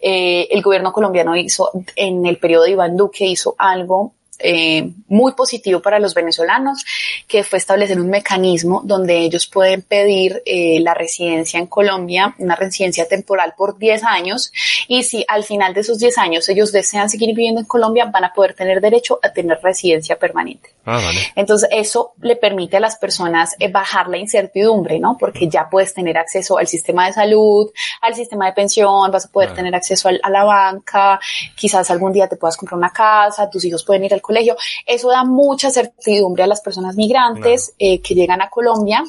Eh, 0.00 0.48
el 0.50 0.62
gobierno 0.62 0.90
colombiano 0.90 1.36
hizo, 1.36 1.70
en 1.96 2.24
el 2.24 2.38
periodo 2.38 2.64
de 2.64 2.70
Iván 2.70 2.96
Duque, 2.96 3.26
hizo 3.26 3.54
algo 3.58 4.14
eh, 4.38 4.90
muy 5.08 5.32
positivo 5.32 5.80
para 5.80 5.98
los 5.98 6.14
venezolanos, 6.14 6.84
que 7.28 7.44
fue 7.44 7.58
establecer 7.58 8.00
un 8.00 8.08
mecanismo 8.08 8.82
donde 8.84 9.18
ellos 9.18 9.46
pueden 9.46 9.82
pedir 9.82 10.42
eh, 10.46 10.80
la 10.80 10.94
residencia 10.94 11.60
en 11.60 11.66
Colombia, 11.66 12.34
una 12.38 12.56
residencia 12.56 13.06
temporal 13.06 13.54
por 13.56 13.78
10 13.78 14.04
años, 14.04 14.52
y 14.88 15.02
si 15.04 15.24
al 15.28 15.44
final 15.44 15.74
de 15.74 15.80
esos 15.80 15.98
10 15.98 16.18
años 16.18 16.48
ellos 16.48 16.72
desean 16.72 17.10
seguir 17.10 17.28
viviendo 17.34 17.60
en 17.60 17.66
Colombia, 17.66 18.06
van 18.06 18.24
a 18.24 18.32
poder 18.32 18.54
tener 18.54 18.80
derecho 18.80 19.18
a 19.22 19.32
tener 19.32 19.58
residencia 19.62 20.18
permanente. 20.18 20.70
Ah, 20.84 20.96
vale. 20.96 21.20
Entonces, 21.36 21.68
eso 21.70 22.14
le 22.20 22.34
permite 22.34 22.78
a 22.78 22.80
las 22.80 22.96
personas 22.96 23.54
eh, 23.60 23.70
bajar 23.70 24.08
la 24.08 24.18
incertidumbre, 24.18 24.98
¿no? 24.98 25.16
Porque 25.18 25.48
ya 25.48 25.68
puedes 25.70 25.94
tener 25.94 26.18
acceso 26.18 26.58
al 26.58 26.66
sistema 26.66 27.06
de 27.06 27.12
salud, 27.12 27.70
al 28.00 28.14
sistema 28.14 28.46
de 28.46 28.52
pensión, 28.52 29.10
vas 29.12 29.26
a 29.26 29.28
poder 29.28 29.54
tener 29.54 29.74
acceso 29.74 30.08
a 30.08 30.30
la 30.30 30.44
banca, 30.44 31.20
quizás 31.54 31.90
algún 31.90 32.12
día 32.12 32.28
te 32.28 32.36
puedas 32.36 32.56
comprar 32.56 32.78
una 32.78 32.90
casa, 32.90 33.48
tus 33.48 33.64
hijos 33.64 33.84
pueden 33.84 34.04
ir 34.04 34.14
al 34.14 34.21
colegio. 34.22 34.56
Eso 34.86 35.10
da 35.10 35.24
mucha 35.24 35.70
certidumbre 35.70 36.44
a 36.44 36.46
las 36.46 36.62
personas 36.62 36.96
migrantes 36.96 37.74
eh, 37.78 38.00
que 38.00 38.14
llegan 38.14 38.40
a 38.40 38.48
Colombia 38.48 39.04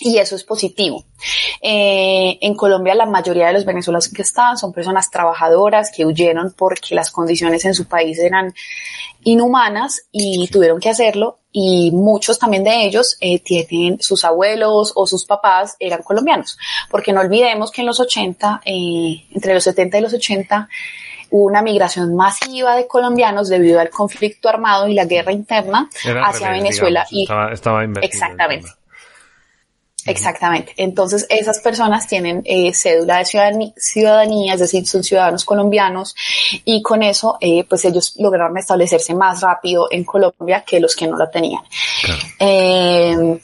y 0.00 0.16
eso 0.16 0.34
es 0.34 0.44
positivo. 0.44 1.04
Eh, 1.60 2.38
en 2.40 2.54
Colombia 2.54 2.94
la 2.94 3.06
mayoría 3.06 3.48
de 3.48 3.52
los 3.52 3.66
venezolanos 3.66 4.08
que 4.08 4.22
están 4.22 4.56
son 4.56 4.72
personas 4.72 5.10
trabajadoras 5.10 5.92
que 5.94 6.06
huyeron 6.06 6.54
porque 6.56 6.94
las 6.94 7.10
condiciones 7.10 7.64
en 7.66 7.74
su 7.74 7.86
país 7.86 8.18
eran 8.18 8.54
inhumanas 9.22 10.06
y 10.10 10.48
tuvieron 10.48 10.80
que 10.80 10.88
hacerlo 10.88 11.38
y 11.52 11.90
muchos 11.90 12.38
también 12.38 12.64
de 12.64 12.86
ellos 12.86 13.18
eh, 13.20 13.40
tienen 13.40 14.00
sus 14.00 14.24
abuelos 14.24 14.92
o 14.94 15.06
sus 15.06 15.26
papás 15.26 15.76
eran 15.78 16.02
colombianos 16.02 16.56
porque 16.90 17.12
no 17.12 17.20
olvidemos 17.20 17.70
que 17.70 17.82
en 17.82 17.88
los 17.88 18.00
80 18.00 18.62
eh, 18.64 19.26
entre 19.32 19.52
los 19.52 19.64
70 19.64 19.98
y 19.98 20.00
los 20.00 20.14
80 20.14 20.68
hubo 21.30 21.46
una 21.46 21.62
migración 21.62 22.14
masiva 22.14 22.76
de 22.76 22.86
colombianos 22.86 23.48
debido 23.48 23.80
al 23.80 23.90
conflicto 23.90 24.48
armado 24.48 24.88
y 24.88 24.94
la 24.94 25.04
guerra 25.04 25.32
interna 25.32 25.88
hacia 26.24 26.50
Venezuela 26.50 27.06
y 27.10 27.24
estaba, 27.52 27.84
exactamente 28.02 28.68
Exactamente. 30.06 30.72
Entonces, 30.76 31.26
esas 31.28 31.60
personas 31.60 32.06
tienen 32.06 32.42
eh, 32.44 32.72
cédula 32.72 33.18
de 33.18 33.72
ciudadanía, 33.76 34.54
es 34.54 34.60
decir, 34.60 34.86
son 34.86 35.02
ciudadanos 35.02 35.44
colombianos 35.44 36.14
y 36.64 36.82
con 36.82 37.02
eso, 37.02 37.36
eh, 37.40 37.64
pues 37.68 37.84
ellos 37.84 38.14
lograron 38.18 38.56
establecerse 38.56 39.14
más 39.14 39.40
rápido 39.40 39.88
en 39.90 40.04
Colombia 40.04 40.64
que 40.66 40.80
los 40.80 40.96
que 40.96 41.06
no 41.06 41.16
lo 41.16 41.28
tenían. 41.28 41.62
Eh, 42.38 43.40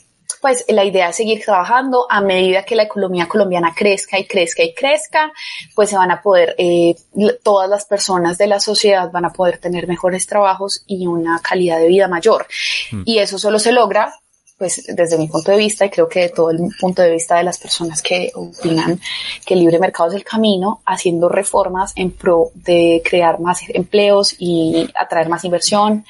pues 0.47 0.64
la 0.68 0.84
idea 0.84 1.09
es 1.09 1.16
seguir 1.16 1.44
trabajando 1.44 2.07
a 2.09 2.20
medida 2.20 2.62
que 2.62 2.76
la 2.76 2.84
economía 2.84 3.26
colombiana 3.26 3.74
crezca 3.74 4.16
y 4.16 4.26
crezca 4.26 4.62
y 4.62 4.72
crezca, 4.72 5.32
pues 5.74 5.90
se 5.90 5.97
van 5.97 6.12
a 6.12 6.22
poder, 6.22 6.55
eh, 6.57 6.94
todas 7.42 7.68
las 7.68 7.84
personas 7.84 8.38
de 8.38 8.47
la 8.47 8.61
sociedad 8.61 9.11
van 9.11 9.24
a 9.24 9.32
poder 9.32 9.59
tener 9.59 9.88
mejores 9.88 10.24
trabajos 10.28 10.84
y 10.86 11.09
una 11.09 11.40
calidad 11.40 11.80
de 11.80 11.88
vida 11.88 12.07
mayor. 12.07 12.47
Mm. 12.92 13.03
Y 13.07 13.18
eso 13.18 13.40
solo 13.40 13.59
se 13.59 13.72
logra 13.72 14.14
pues 14.57 14.84
desde 14.86 15.18
mi 15.18 15.26
punto 15.26 15.51
de 15.51 15.59
vista 15.59 15.84
y 15.84 15.90
creo 15.90 16.09
que 16.09 16.20
de 16.20 16.28
todo 16.28 16.53
el 16.53 16.61
punto 16.78 17.03
de 17.03 17.11
vista 17.11 17.38
de 17.38 17.42
las 17.42 17.59
personas 17.59 18.01
que 18.01 18.30
opinan 18.32 19.01
que 19.44 19.55
el 19.55 19.61
libre 19.61 19.80
mercado 19.80 20.11
es 20.11 20.14
el 20.14 20.24
camino, 20.24 20.80
haciendo 20.86 21.28
reformas 21.28 21.92
en 21.97 22.12
pro 22.12 22.53
de 22.55 23.03
crear 23.05 23.40
más 23.40 23.62
empleos 23.68 24.36
y 24.38 24.88
atraer 24.94 25.28
más 25.28 25.44
inversión. 25.44 26.05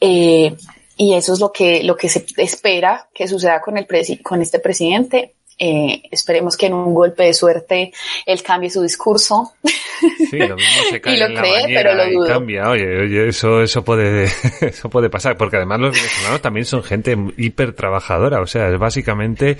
Eh, 0.00 0.56
y 0.96 1.14
eso 1.14 1.34
es 1.34 1.40
lo 1.40 1.52
que, 1.52 1.82
lo 1.82 1.96
que 1.96 2.08
se 2.08 2.24
espera 2.38 3.08
que 3.14 3.28
suceda 3.28 3.60
con, 3.60 3.76
el 3.76 3.86
con 4.22 4.40
este 4.40 4.58
presidente. 4.58 5.34
Eh, 5.58 6.02
esperemos 6.10 6.54
que 6.54 6.66
en 6.66 6.74
un 6.74 6.92
golpe 6.92 7.24
de 7.24 7.32
suerte 7.32 7.90
él 8.26 8.42
cambie 8.42 8.68
su 8.68 8.82
discurso. 8.82 9.52
Sí, 10.30 10.36
lo 10.38 10.54
mismo 10.54 10.82
se 10.90 11.00
cae 11.02 11.16
y 11.16 11.18
lo 11.18 11.26
cree, 11.28 11.64
pero 11.66 11.94
lo 11.94 12.10
dudo. 12.10 12.26
cambia. 12.26 12.68
Oye, 12.68 13.00
oye, 13.04 13.28
eso, 13.28 13.62
eso 13.62 13.82
puede, 13.82 14.24
eso 14.60 14.90
puede 14.90 15.08
pasar, 15.08 15.38
porque 15.38 15.56
además 15.56 15.80
los 15.80 15.96
venezolanos 15.96 16.42
también 16.42 16.66
son 16.66 16.82
gente 16.82 17.16
hiper 17.38 17.72
trabajadora, 17.72 18.40
o 18.40 18.46
sea, 18.46 18.68
es 18.68 18.78
básicamente 18.78 19.56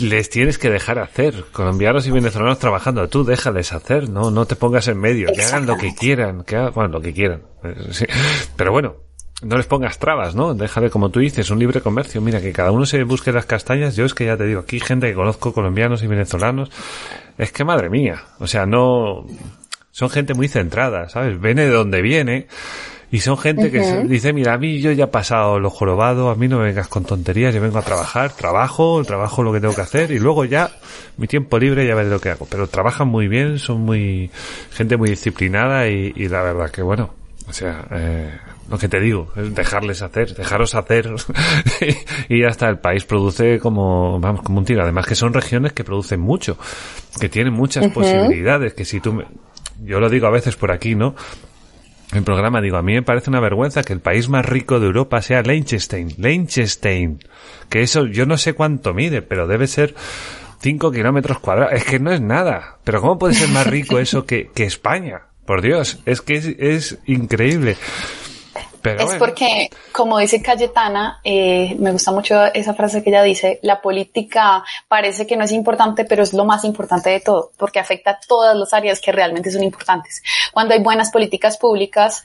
les 0.00 0.30
tienes 0.30 0.56
que 0.58 0.70
dejar 0.70 1.00
hacer. 1.00 1.46
Colombianos 1.52 2.06
y 2.06 2.12
venezolanos 2.12 2.60
trabajando, 2.60 3.08
tú 3.08 3.24
déjales 3.24 3.72
hacer, 3.72 4.08
no, 4.08 4.30
no 4.30 4.46
te 4.46 4.54
pongas 4.54 4.86
en 4.86 4.98
medio, 4.98 5.32
que 5.32 5.42
hagan 5.42 5.66
lo 5.66 5.76
que 5.76 5.94
quieran, 5.96 6.44
que 6.44 6.56
hagan, 6.56 6.72
bueno, 6.74 6.90
lo 6.90 7.00
que 7.00 7.12
quieran. 7.12 7.42
Sí. 7.90 8.04
Pero 8.56 8.70
bueno, 8.70 9.07
no 9.42 9.56
les 9.56 9.66
pongas 9.66 9.98
trabas, 9.98 10.34
¿no? 10.34 10.54
Déjale, 10.54 10.90
como 10.90 11.10
tú 11.10 11.20
dices, 11.20 11.50
un 11.50 11.60
libre 11.60 11.80
comercio. 11.80 12.20
Mira, 12.20 12.40
que 12.40 12.52
cada 12.52 12.72
uno 12.72 12.86
se 12.86 13.04
busque 13.04 13.32
las 13.32 13.46
castañas. 13.46 13.94
Yo 13.94 14.04
es 14.04 14.14
que 14.14 14.26
ya 14.26 14.36
te 14.36 14.44
digo, 14.44 14.60
aquí 14.60 14.80
gente 14.80 15.08
que 15.08 15.14
conozco, 15.14 15.52
colombianos 15.52 16.02
y 16.02 16.08
venezolanos, 16.08 16.70
es 17.36 17.52
que 17.52 17.64
madre 17.64 17.88
mía. 17.88 18.24
O 18.40 18.48
sea, 18.48 18.66
no, 18.66 19.26
son 19.92 20.10
gente 20.10 20.34
muy 20.34 20.48
centrada, 20.48 21.08
¿sabes? 21.08 21.40
Viene 21.40 21.66
de 21.66 21.70
donde 21.70 22.02
viene. 22.02 22.48
Y 23.10 23.20
son 23.20 23.38
gente 23.38 23.70
que 23.70 24.04
dice, 24.04 24.34
mira, 24.34 24.52
a 24.52 24.58
mí 24.58 24.80
yo 24.80 24.92
ya 24.92 25.04
he 25.04 25.08
pasado 25.08 25.58
lo 25.58 25.70
jorobado, 25.70 26.28
a 26.28 26.34
mí 26.34 26.46
no 26.46 26.58
me 26.58 26.66
vengas 26.66 26.88
con 26.88 27.04
tonterías, 27.04 27.54
yo 27.54 27.60
vengo 27.62 27.78
a 27.78 27.82
trabajar, 27.82 28.32
trabajo, 28.32 29.02
trabajo 29.02 29.42
lo 29.42 29.50
que 29.50 29.60
tengo 29.60 29.74
que 29.74 29.80
hacer 29.80 30.10
y 30.10 30.18
luego 30.18 30.44
ya 30.44 30.70
mi 31.16 31.26
tiempo 31.26 31.58
libre 31.58 31.86
ya 31.86 31.94
veré 31.94 32.10
lo 32.10 32.20
que 32.20 32.28
hago. 32.28 32.46
Pero 32.50 32.66
trabajan 32.66 33.08
muy 33.08 33.26
bien, 33.26 33.58
son 33.58 33.80
muy, 33.80 34.30
gente 34.72 34.98
muy 34.98 35.08
disciplinada 35.08 35.88
y, 35.88 36.12
y 36.16 36.28
la 36.28 36.42
verdad 36.42 36.70
que 36.70 36.82
bueno, 36.82 37.14
o 37.48 37.52
sea, 37.52 37.86
eh, 37.90 38.30
lo 38.70 38.78
que 38.78 38.88
te 38.88 39.00
digo, 39.00 39.32
es 39.34 39.54
dejarles 39.54 40.02
hacer, 40.02 40.34
dejaros 40.34 40.74
hacer 40.74 41.10
y 42.28 42.44
hasta 42.44 42.68
el 42.68 42.78
país 42.78 43.04
produce 43.04 43.58
como, 43.58 44.20
vamos, 44.20 44.42
como 44.42 44.58
un 44.58 44.64
tiro. 44.64 44.82
Además 44.82 45.06
que 45.06 45.14
son 45.14 45.32
regiones 45.32 45.72
que 45.72 45.84
producen 45.84 46.20
mucho, 46.20 46.58
que 47.18 47.28
tienen 47.28 47.54
muchas 47.54 47.88
posibilidades, 47.88 48.74
que 48.74 48.84
si 48.84 49.00
tú 49.00 49.14
me, 49.14 49.24
yo 49.82 49.98
lo 50.00 50.10
digo 50.10 50.26
a 50.26 50.30
veces 50.30 50.56
por 50.56 50.70
aquí, 50.72 50.94
¿no? 50.94 51.14
En 52.12 52.24
programa 52.24 52.60
digo, 52.60 52.76
a 52.76 52.82
mí 52.82 52.94
me 52.94 53.02
parece 53.02 53.30
una 53.30 53.40
vergüenza 53.40 53.82
que 53.82 53.92
el 53.92 54.00
país 54.00 54.28
más 54.28 54.44
rico 54.44 54.80
de 54.80 54.86
Europa 54.86 55.20
sea 55.22 55.42
Liechtenstein, 55.42 56.14
Liechtenstein, 56.16 57.20
que 57.68 57.82
eso 57.82 58.06
yo 58.06 58.26
no 58.26 58.38
sé 58.38 58.54
cuánto 58.54 58.94
mide, 58.94 59.22
pero 59.22 59.46
debe 59.46 59.66
ser 59.66 59.94
5 60.60 60.90
kilómetros 60.90 61.38
cuadrados, 61.38 61.74
es 61.74 61.84
que 61.84 61.98
no 61.98 62.10
es 62.10 62.20
nada, 62.20 62.78
pero 62.84 63.00
¿cómo 63.00 63.18
puede 63.18 63.34
ser 63.34 63.48
más 63.50 63.66
rico 63.66 63.98
eso 63.98 64.24
que, 64.24 64.50
que 64.54 64.64
España? 64.64 65.27
Por 65.48 65.62
Dios, 65.62 65.98
es 66.04 66.20
que 66.20 66.56
es 66.58 66.98
increíble 67.06 67.78
es 68.84 69.14
porque, 69.18 69.70
como 69.92 70.18
dice 70.18 70.42
Cayetana, 70.42 71.20
eh, 71.24 71.76
me 71.78 71.92
gusta 71.92 72.12
mucho 72.12 72.44
esa 72.54 72.74
frase 72.74 73.02
que 73.02 73.10
ella 73.10 73.22
dice, 73.22 73.58
la 73.62 73.80
política 73.80 74.64
parece 74.88 75.26
que 75.26 75.36
no 75.36 75.44
es 75.44 75.52
importante, 75.52 76.04
pero 76.04 76.22
es 76.22 76.32
lo 76.32 76.44
más 76.44 76.64
importante 76.64 77.10
de 77.10 77.20
todo, 77.20 77.50
porque 77.56 77.78
afecta 77.78 78.12
a 78.12 78.20
todas 78.26 78.56
las 78.56 78.72
áreas 78.72 79.00
que 79.00 79.12
realmente 79.12 79.50
son 79.50 79.62
importantes. 79.62 80.22
Cuando 80.52 80.74
hay 80.74 80.82
buenas 80.82 81.10
políticas 81.10 81.58
públicas, 81.58 82.24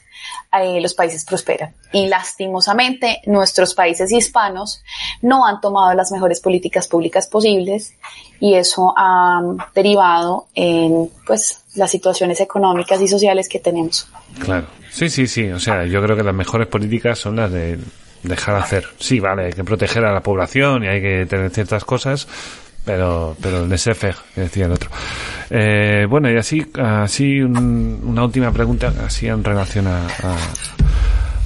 eh, 0.52 0.80
los 0.80 0.94
países 0.94 1.24
prosperan. 1.24 1.74
Y 1.92 2.06
lastimosamente, 2.06 3.20
nuestros 3.26 3.74
países 3.74 4.12
hispanos 4.12 4.82
no 5.22 5.46
han 5.46 5.60
tomado 5.60 5.94
las 5.94 6.12
mejores 6.12 6.40
políticas 6.40 6.86
públicas 6.86 7.26
posibles 7.26 7.94
y 8.40 8.54
eso 8.54 8.94
ha 8.96 9.42
derivado 9.74 10.46
en, 10.54 11.10
pues, 11.26 11.64
las 11.74 11.90
situaciones 11.90 12.40
económicas 12.40 13.00
y 13.00 13.08
sociales 13.08 13.48
que 13.48 13.58
tenemos. 13.58 14.08
Claro. 14.40 14.66
Sí, 14.94 15.10
sí, 15.10 15.26
sí. 15.26 15.50
O 15.50 15.58
sea, 15.58 15.84
yo 15.84 16.00
creo 16.00 16.16
que 16.16 16.22
las 16.22 16.34
mejores 16.34 16.68
políticas 16.68 17.18
son 17.18 17.34
las 17.34 17.50
de 17.50 17.78
dejar 18.22 18.54
hacer. 18.54 18.86
Sí, 19.00 19.18
vale, 19.18 19.46
hay 19.46 19.52
que 19.52 19.64
proteger 19.64 20.04
a 20.04 20.12
la 20.12 20.22
población 20.22 20.84
y 20.84 20.86
hay 20.86 21.02
que 21.02 21.26
tener 21.26 21.50
ciertas 21.50 21.84
cosas, 21.84 22.28
pero 22.84 23.36
pero 23.42 23.64
el 23.64 23.68
que 23.68 24.14
decía 24.40 24.66
el 24.66 24.72
otro. 24.72 24.90
Eh, 25.50 26.06
bueno, 26.08 26.30
y 26.30 26.36
así, 26.36 26.64
así 26.80 27.40
una 27.40 28.24
última 28.24 28.52
pregunta, 28.52 28.92
así 29.04 29.26
en 29.26 29.42
relación 29.42 29.88
a, 29.88 30.06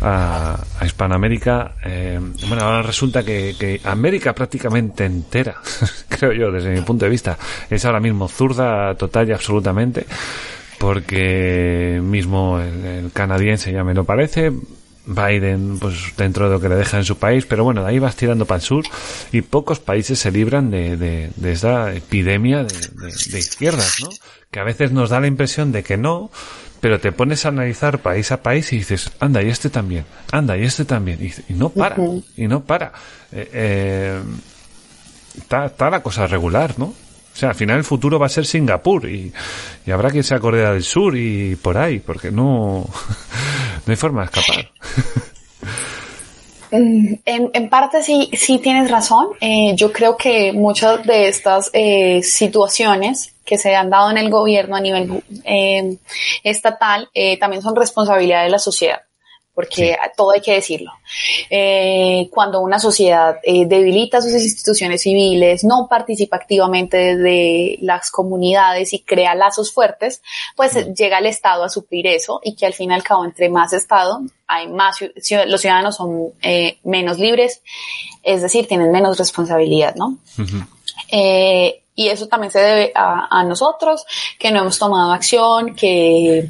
a, 0.03 0.85
Hispanoamérica. 0.85 1.73
Eh, 1.87 2.21
bueno, 2.49 2.65
ahora 2.65 2.83
resulta 2.83 3.23
que, 3.23 3.57
que 3.59 3.81
América 3.83 4.35
prácticamente 4.35 5.07
entera, 5.07 5.57
creo 6.11 6.35
yo, 6.35 6.53
desde 6.53 6.69
mi 6.69 6.83
punto 6.83 7.07
de 7.07 7.11
vista, 7.11 7.39
es 7.71 7.83
ahora 7.87 7.99
mismo 7.99 8.29
zurda 8.29 8.95
total 8.95 9.31
y 9.31 9.33
absolutamente 9.33 10.05
porque 10.79 12.01
mismo 12.03 12.61
el, 12.61 13.11
canadiense 13.13 13.73
ya 13.73 13.85
me 13.85 13.95
lo 13.95 14.05
parece, 14.05 14.53
Biden, 15.07 15.79
pues 15.79 16.15
dentro 16.17 16.49
de 16.49 16.55
lo 16.55 16.61
que 16.61 16.69
le 16.69 16.77
deja 16.77 16.99
en 16.99 17.05
su 17.05 17.17
país, 17.17 17.47
pero 17.47 17.65
bueno, 17.65 17.83
de 17.83 17.89
ahí 17.89 17.99
vas 17.99 18.17
tirando 18.17 18.47
para 18.47 18.57
el 18.57 18.63
sur 18.63 18.85
y 19.33 19.41
pocos 19.43 19.81
países 19.81 20.19
se 20.19 20.31
libran 20.31 20.71
de, 20.71 20.97
de, 20.97 21.31
de 21.35 21.53
esta 21.53 21.93
epidemia 21.95 22.65
de, 22.65 22.75
de, 23.31 23.39
izquierdas, 23.39 23.97
¿no? 24.03 24.11
Que 24.51 24.61
a 24.61 24.65
veces 24.65 24.93
nos 24.93 25.11
da 25.11 25.21
la 25.21 25.27
impresión 25.27 25.73
de 25.73 25.83
que 25.83 25.97
no, 25.97 26.31
pero 26.81 27.01
te 27.01 27.13
pones 27.13 27.45
a 27.45 27.49
analizar 27.49 28.01
país 28.01 28.31
a 28.33 28.43
país 28.43 28.73
y 28.73 28.79
dices, 28.79 29.11
anda, 29.19 29.43
y 29.43 29.49
este 29.49 29.71
también, 29.71 30.05
anda, 30.31 30.57
y 30.57 30.65
este 30.65 30.85
también, 30.85 31.19
y, 31.49 31.53
no 31.55 31.71
para, 31.71 31.97
y 32.37 32.47
no 32.47 32.65
para. 32.65 32.93
Eh, 33.33 33.51
eh, 33.53 34.21
está, 35.39 35.67
está 35.67 35.91
la 35.91 36.03
cosa 36.03 36.27
regular, 36.27 36.79
¿no? 36.79 36.95
Sea, 37.39 37.51
al 37.51 37.55
final 37.55 37.79
el 37.79 37.85
futuro 37.85 38.19
va 38.19 38.27
a 38.27 38.31
ser 38.31 38.47
Singapur 38.47 39.09
y, 39.09 39.33
habrá 39.93 40.11
que 40.11 40.19
irse 40.19 40.35
a 40.35 40.41
Corea 40.41 40.73
del 40.73 40.83
Sur 40.83 41.17
y 41.17 41.57
por 41.57 41.79
ahí, 41.79 42.01
porque 42.01 42.31
no, 42.31 42.85
no 43.87 43.91
hay 43.91 43.97
forma 43.97 44.23
de 44.23 44.27
escapar. 44.27 44.71
En, 46.71 47.71
parte 47.71 48.03
sí, 48.03 48.29
sí 48.35 48.59
tienes 48.59 48.91
razón. 48.91 49.29
Eh, 49.41 49.73
yo 49.75 49.91
creo 49.91 50.19
que 50.19 50.53
muchas 50.53 51.03
de 51.03 51.27
estas 51.27 51.71
eh, 51.73 52.23
situaciones 52.23 53.35
que 53.43 53.57
se 53.57 53.75
han 53.75 53.89
dado 53.89 54.11
en 54.11 54.19
el 54.19 54.29
gobierno 54.29 54.77
a 54.77 54.81
nivel 54.83 55.23
eh, 55.45 55.97
estatal 56.45 57.09
también 57.41 57.63
son 57.63 57.75
responsabilidad 57.75 58.45
de 58.45 58.51
la 58.51 58.59
sociedad 58.59 59.01
porque 59.59 59.99
todo 60.17 60.31
hay 60.31 60.41
que 60.41 60.53
decirlo. 60.53 60.93
Eh, 61.51 62.29
cuando 62.31 62.61
una 62.61 62.79
sociedad 62.79 63.39
eh, 63.43 63.67
debilita 63.67 64.23
sus 64.23 64.31
instituciones 64.31 65.03
civiles, 65.03 65.65
no 65.65 65.89
participa 65.91 66.37
activamente 66.37 67.17
de 67.17 67.77
las 67.83 68.13
comunidades 68.13 68.93
y 68.93 69.01
crea 69.01 69.35
lazos 69.35 69.73
fuertes, 69.73 70.23
pues 70.55 70.95
llega 70.95 71.19
el 71.19 71.27
Estado 71.27 71.65
a 71.65 71.69
suplir 71.69 72.07
eso 72.07 72.41
y 72.45 72.55
que 72.55 72.67
al 72.67 72.73
fin 72.73 72.93
y 72.93 72.95
al 72.95 73.03
cabo, 73.03 73.25
entre 73.25 73.49
más 73.49 73.73
Estado, 73.73 74.21
hay 74.47 74.69
más, 74.69 74.99
los 75.49 75.61
ciudadanos 75.61 75.97
son 75.97 76.35
eh, 76.41 76.79
menos 76.85 77.19
libres, 77.19 77.61
es 78.23 78.43
decir, 78.43 78.69
tienen 78.69 78.93
menos 78.93 79.19
responsabilidad, 79.19 79.97
¿no? 79.97 80.19
y 81.11 82.07
eso 82.07 82.29
también 82.29 82.53
se 82.53 82.61
debe 82.61 82.93
a, 82.95 83.27
a, 83.29 83.43
nosotros, 83.43 84.05
que 84.39 84.53
no 84.53 84.61
hemos 84.61 84.79
tomado 84.79 85.11
acción, 85.11 85.75
que 85.75 86.49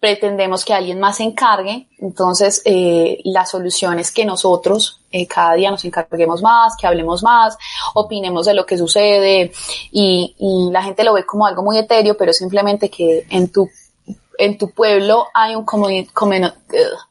pretendemos 0.00 0.64
que 0.64 0.74
alguien 0.74 1.00
más 1.00 1.16
se 1.16 1.24
encargue, 1.24 1.88
entonces 1.98 2.62
eh, 2.64 3.18
la 3.24 3.44
solución 3.46 3.98
es 3.98 4.12
que 4.12 4.24
nosotros 4.24 5.00
eh, 5.10 5.26
cada 5.26 5.54
día 5.54 5.70
nos 5.70 5.84
encarguemos 5.84 6.40
más, 6.40 6.76
que 6.80 6.86
hablemos 6.86 7.22
más, 7.22 7.58
opinemos 7.94 8.46
de 8.46 8.54
lo 8.54 8.64
que 8.64 8.78
sucede 8.78 9.52
y, 9.90 10.36
y 10.38 10.70
la 10.70 10.82
gente 10.82 11.02
lo 11.02 11.14
ve 11.14 11.26
como 11.26 11.46
algo 11.46 11.62
muy 11.62 11.78
etéreo, 11.78 12.16
pero 12.16 12.32
simplemente 12.32 12.90
que 12.90 13.26
en 13.28 13.50
tu 13.50 13.68
en 14.38 14.56
tu 14.56 14.70
pueblo 14.70 15.26
hay 15.34 15.56
un 15.56 15.64
comedor, 15.64 16.54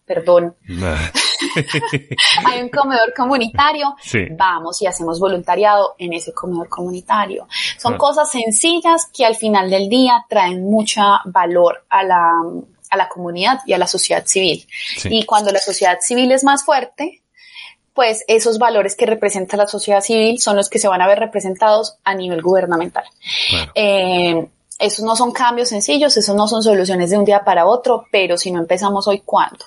perdón, 0.05 0.55
hay 2.45 2.61
un 2.61 2.69
comedor 2.69 3.13
comunitario, 3.15 3.95
sí. 4.01 4.27
vamos 4.31 4.81
y 4.81 4.87
hacemos 4.87 5.19
voluntariado 5.19 5.95
en 5.97 6.13
ese 6.13 6.33
comedor 6.33 6.69
comunitario. 6.69 7.47
Son 7.77 7.95
ah. 7.95 7.97
cosas 7.97 8.31
sencillas 8.31 9.09
que 9.13 9.25
al 9.25 9.35
final 9.35 9.69
del 9.69 9.89
día 9.89 10.25
traen 10.29 10.63
mucha 10.63 11.19
valor 11.25 11.83
a 11.89 12.03
la, 12.03 12.31
a 12.89 12.97
la 12.97 13.09
comunidad 13.09 13.59
y 13.65 13.73
a 13.73 13.77
la 13.77 13.87
sociedad 13.87 14.25
civil. 14.25 14.67
Sí. 14.97 15.09
Y 15.11 15.25
cuando 15.25 15.51
la 15.51 15.59
sociedad 15.59 15.99
civil 16.01 16.31
es 16.31 16.43
más 16.43 16.63
fuerte, 16.63 17.21
pues 17.93 18.23
esos 18.27 18.59
valores 18.59 18.95
que 18.95 19.05
representa 19.05 19.57
la 19.57 19.67
sociedad 19.67 20.01
civil 20.01 20.39
son 20.39 20.55
los 20.55 20.69
que 20.69 20.77
se 20.79 20.87
van 20.87 21.01
a 21.01 21.07
ver 21.07 21.19
representados 21.19 21.97
a 22.03 22.13
nivel 22.13 22.41
gubernamental. 22.41 23.05
Claro. 23.49 23.71
Eh, 23.73 24.47
esos 24.79 25.03
no 25.03 25.15
son 25.15 25.31
cambios 25.31 25.69
sencillos, 25.69 26.15
esos 26.15 26.35
no 26.35 26.47
son 26.47 26.61
soluciones 26.61 27.09
de 27.09 27.17
un 27.17 27.25
día 27.25 27.43
para 27.43 27.65
otro, 27.65 28.05
pero 28.11 28.37
si 28.37 28.51
no 28.51 28.59
empezamos 28.59 29.07
hoy, 29.07 29.21
¿cuándo? 29.25 29.65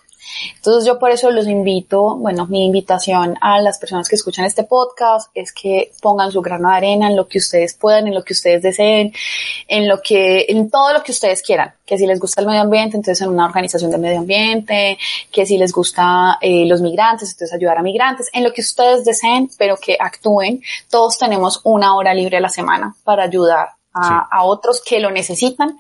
Entonces 0.57 0.87
yo 0.87 0.99
por 0.99 1.11
eso 1.11 1.31
los 1.31 1.47
invito, 1.47 2.17
bueno, 2.17 2.47
mi 2.47 2.67
invitación 2.67 3.37
a 3.41 3.61
las 3.61 3.79
personas 3.79 4.09
que 4.09 4.17
escuchan 4.17 4.45
este 4.45 4.65
podcast 4.65 5.31
es 5.35 5.53
que 5.53 5.93
pongan 6.01 6.33
su 6.33 6.41
grano 6.43 6.71
de 6.71 6.77
arena 6.77 7.09
en 7.09 7.17
lo 7.17 7.29
que 7.29 7.39
ustedes 7.39 7.75
puedan, 7.75 8.07
en 8.07 8.15
lo 8.15 8.23
que 8.23 8.33
ustedes 8.33 8.63
deseen, 8.63 9.13
en 9.69 9.89
lo 9.89 10.01
que, 10.01 10.47
en 10.49 10.71
todo 10.71 10.93
lo 10.93 11.03
que 11.03 11.13
ustedes 11.13 11.43
quieran. 11.43 11.75
Que 11.85 11.99
si 11.99 12.07
les 12.07 12.21
gusta 12.21 12.41
el 12.41 12.47
medio 12.47 12.61
ambiente, 12.61 12.97
entonces 12.97 13.21
en 13.23 13.31
una 13.31 13.47
organización 13.47 13.91
de 13.91 13.99
medio 13.99 14.19
ambiente, 14.19 14.99
que 15.33 15.47
si 15.47 15.59
les 15.59 15.73
gusta 15.73 16.39
eh, 16.41 16.65
los 16.67 16.81
migrantes, 16.81 17.33
entonces 17.33 17.55
ayudar 17.55 17.79
a 17.79 17.83
migrantes, 17.83 18.29
en 18.33 18.45
lo 18.45 18.53
que 18.53 18.61
ustedes 18.61 19.05
deseen, 19.05 19.51
pero 19.59 19.77
que 19.77 19.97
actúen. 19.99 20.63
Todos 20.89 21.19
tenemos 21.19 21.61
una 21.65 21.97
hora 21.97 22.15
libre 22.15 22.37
a 22.37 22.41
la 22.41 22.49
semana 22.49 22.95
para 23.05 23.25
ayudar 23.25 23.80
a, 23.93 24.09
sí. 24.09 24.15
a, 24.31 24.45
otros 24.45 24.83
que 24.85 25.01
lo 25.01 25.11
necesitan 25.11 25.79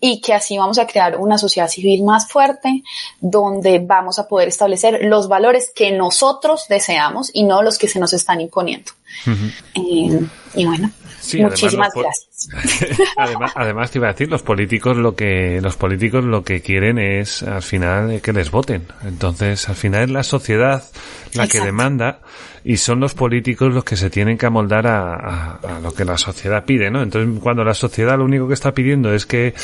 y 0.00 0.20
que 0.20 0.34
así 0.34 0.58
vamos 0.58 0.78
a 0.78 0.86
crear 0.86 1.16
una 1.16 1.38
sociedad 1.38 1.68
civil 1.68 2.02
más 2.02 2.28
fuerte 2.28 2.82
donde 3.20 3.78
vamos 3.78 4.18
a 4.18 4.28
poder 4.28 4.48
establecer 4.48 5.00
los 5.02 5.28
valores 5.28 5.70
que 5.74 5.92
nosotros 5.92 6.66
deseamos 6.68 7.30
y 7.32 7.44
no 7.44 7.62
los 7.62 7.78
que 7.78 7.88
se 7.88 7.98
nos 7.98 8.12
están 8.12 8.40
imponiendo. 8.40 8.92
Uh 9.26 9.30
-huh. 9.30 9.52
eh, 9.74 10.28
y 10.54 10.66
bueno, 10.66 10.90
Sí, 11.32 11.40
Muchísimas 11.40 11.88
además, 11.96 12.14
gracias. 12.50 13.08
además, 13.16 13.52
además 13.54 13.90
te 13.90 13.98
iba 13.98 14.08
a 14.08 14.12
decir, 14.12 14.28
los 14.28 14.42
políticos 14.42 14.98
lo 14.98 15.16
que 15.16 15.62
los 15.62 15.76
políticos 15.76 16.22
lo 16.24 16.44
que 16.44 16.60
quieren 16.60 16.98
es 16.98 17.42
al 17.42 17.62
final 17.62 18.20
que 18.20 18.34
les 18.34 18.50
voten. 18.50 18.86
Entonces, 19.02 19.66
al 19.70 19.76
final 19.76 20.02
es 20.02 20.10
la 20.10 20.24
sociedad 20.24 20.84
la 21.32 21.44
Exacto. 21.44 21.52
que 21.52 21.64
demanda 21.64 22.20
y 22.64 22.76
son 22.76 23.00
los 23.00 23.14
políticos 23.14 23.72
los 23.72 23.82
que 23.82 23.96
se 23.96 24.10
tienen 24.10 24.36
que 24.36 24.44
amoldar 24.44 24.86
a, 24.86 25.14
a, 25.14 25.76
a, 25.76 25.80
lo 25.80 25.94
que 25.94 26.04
la 26.04 26.18
sociedad 26.18 26.66
pide, 26.66 26.90
¿no? 26.90 27.02
Entonces, 27.02 27.40
cuando 27.42 27.64
la 27.64 27.72
sociedad 27.72 28.18
lo 28.18 28.24
único 28.24 28.46
que 28.46 28.52
está 28.52 28.74
pidiendo 28.74 29.14
es 29.14 29.24
que 29.24 29.54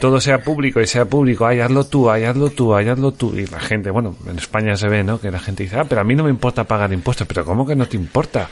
todo 0.00 0.20
sea 0.20 0.38
público 0.38 0.80
y 0.80 0.86
sea 0.86 1.04
público, 1.06 1.46
ay, 1.46 1.58
hazlo 1.58 1.82
tú, 1.82 2.08
ay, 2.08 2.22
hazlo 2.22 2.50
tú, 2.50 2.76
ay, 2.76 2.88
hazlo 2.88 3.10
tú, 3.10 3.34
y 3.36 3.46
la 3.46 3.58
gente, 3.58 3.90
bueno, 3.90 4.14
en 4.26 4.38
España 4.38 4.76
se 4.76 4.86
ve, 4.86 5.02
¿no? 5.02 5.20
Que 5.20 5.32
la 5.32 5.40
gente 5.40 5.64
dice, 5.64 5.80
ah, 5.80 5.84
pero 5.88 6.00
a 6.00 6.04
mí 6.04 6.14
no 6.14 6.22
me 6.22 6.30
importa 6.30 6.62
pagar 6.62 6.92
impuestos, 6.92 7.26
pero 7.26 7.44
¿cómo 7.44 7.66
que 7.66 7.74
no 7.74 7.86
te 7.86 7.96
importa? 7.96 8.48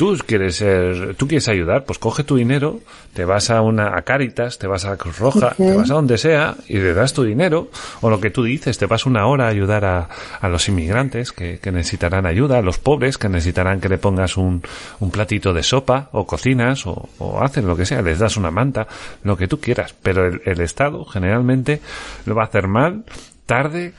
Tú 0.00 0.16
quieres 0.26 0.56
ser, 0.56 1.14
tú 1.16 1.28
quieres 1.28 1.46
ayudar, 1.48 1.84
pues 1.84 1.98
coge 1.98 2.24
tu 2.24 2.36
dinero, 2.36 2.80
te 3.12 3.26
vas 3.26 3.50
a 3.50 3.60
una 3.60 3.98
a 3.98 4.00
Caritas, 4.00 4.58
te 4.58 4.66
vas 4.66 4.86
a 4.86 4.96
Cruz 4.96 5.18
Roja, 5.18 5.54
uh 5.58 5.62
-huh. 5.62 5.72
te 5.72 5.76
vas 5.76 5.90
a 5.90 5.92
donde 5.92 6.16
sea 6.16 6.56
y 6.68 6.78
le 6.78 6.94
das 6.94 7.12
tu 7.12 7.22
dinero 7.22 7.68
o 8.00 8.08
lo 8.08 8.18
que 8.18 8.30
tú 8.30 8.44
dices, 8.44 8.78
te 8.78 8.86
vas 8.86 9.04
una 9.04 9.26
hora 9.26 9.44
a 9.44 9.48
ayudar 9.48 9.84
a, 9.84 10.08
a 10.40 10.48
los 10.48 10.70
inmigrantes 10.70 11.32
que, 11.32 11.58
que, 11.58 11.70
necesitarán 11.70 12.24
ayuda, 12.24 12.56
a 12.56 12.62
los 12.62 12.78
pobres 12.78 13.18
que 13.18 13.28
necesitarán 13.28 13.78
que 13.82 13.90
le 13.90 13.98
pongas 13.98 14.38
un, 14.38 14.62
un 15.00 15.10
platito 15.10 15.52
de 15.52 15.62
sopa 15.62 16.08
o 16.12 16.26
cocinas 16.26 16.86
o, 16.86 17.10
o 17.18 17.42
hacen 17.42 17.66
lo 17.66 17.76
que 17.76 17.84
sea, 17.84 18.00
les 18.00 18.20
das 18.20 18.38
una 18.38 18.50
manta, 18.50 18.86
lo 19.22 19.36
que 19.36 19.48
tú 19.48 19.60
quieras, 19.60 19.94
pero 20.02 20.26
el, 20.26 20.40
el 20.46 20.62
Estado 20.62 21.04
generalmente 21.04 21.82
lo 22.24 22.34
va 22.34 22.44
a 22.44 22.46
hacer 22.46 22.68
mal, 22.68 23.04
tarde, 23.44 23.94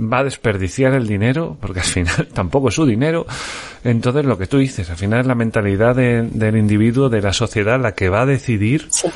va 0.00 0.18
a 0.18 0.24
desperdiciar 0.24 0.94
el 0.94 1.06
dinero, 1.06 1.56
porque 1.60 1.80
al 1.80 1.86
final 1.86 2.28
tampoco 2.34 2.68
es 2.68 2.74
su 2.74 2.86
dinero. 2.86 3.26
Entonces, 3.84 4.24
lo 4.24 4.38
que 4.38 4.46
tú 4.46 4.58
dices, 4.58 4.90
al 4.90 4.96
final 4.96 5.20
es 5.20 5.26
la 5.26 5.34
mentalidad 5.34 5.94
de, 5.94 6.22
del 6.22 6.56
individuo, 6.56 7.08
de 7.08 7.22
la 7.22 7.32
sociedad, 7.32 7.80
la 7.80 7.92
que 7.92 8.08
va 8.08 8.22
a 8.22 8.26
decidir 8.26 8.86
sí. 8.90 9.08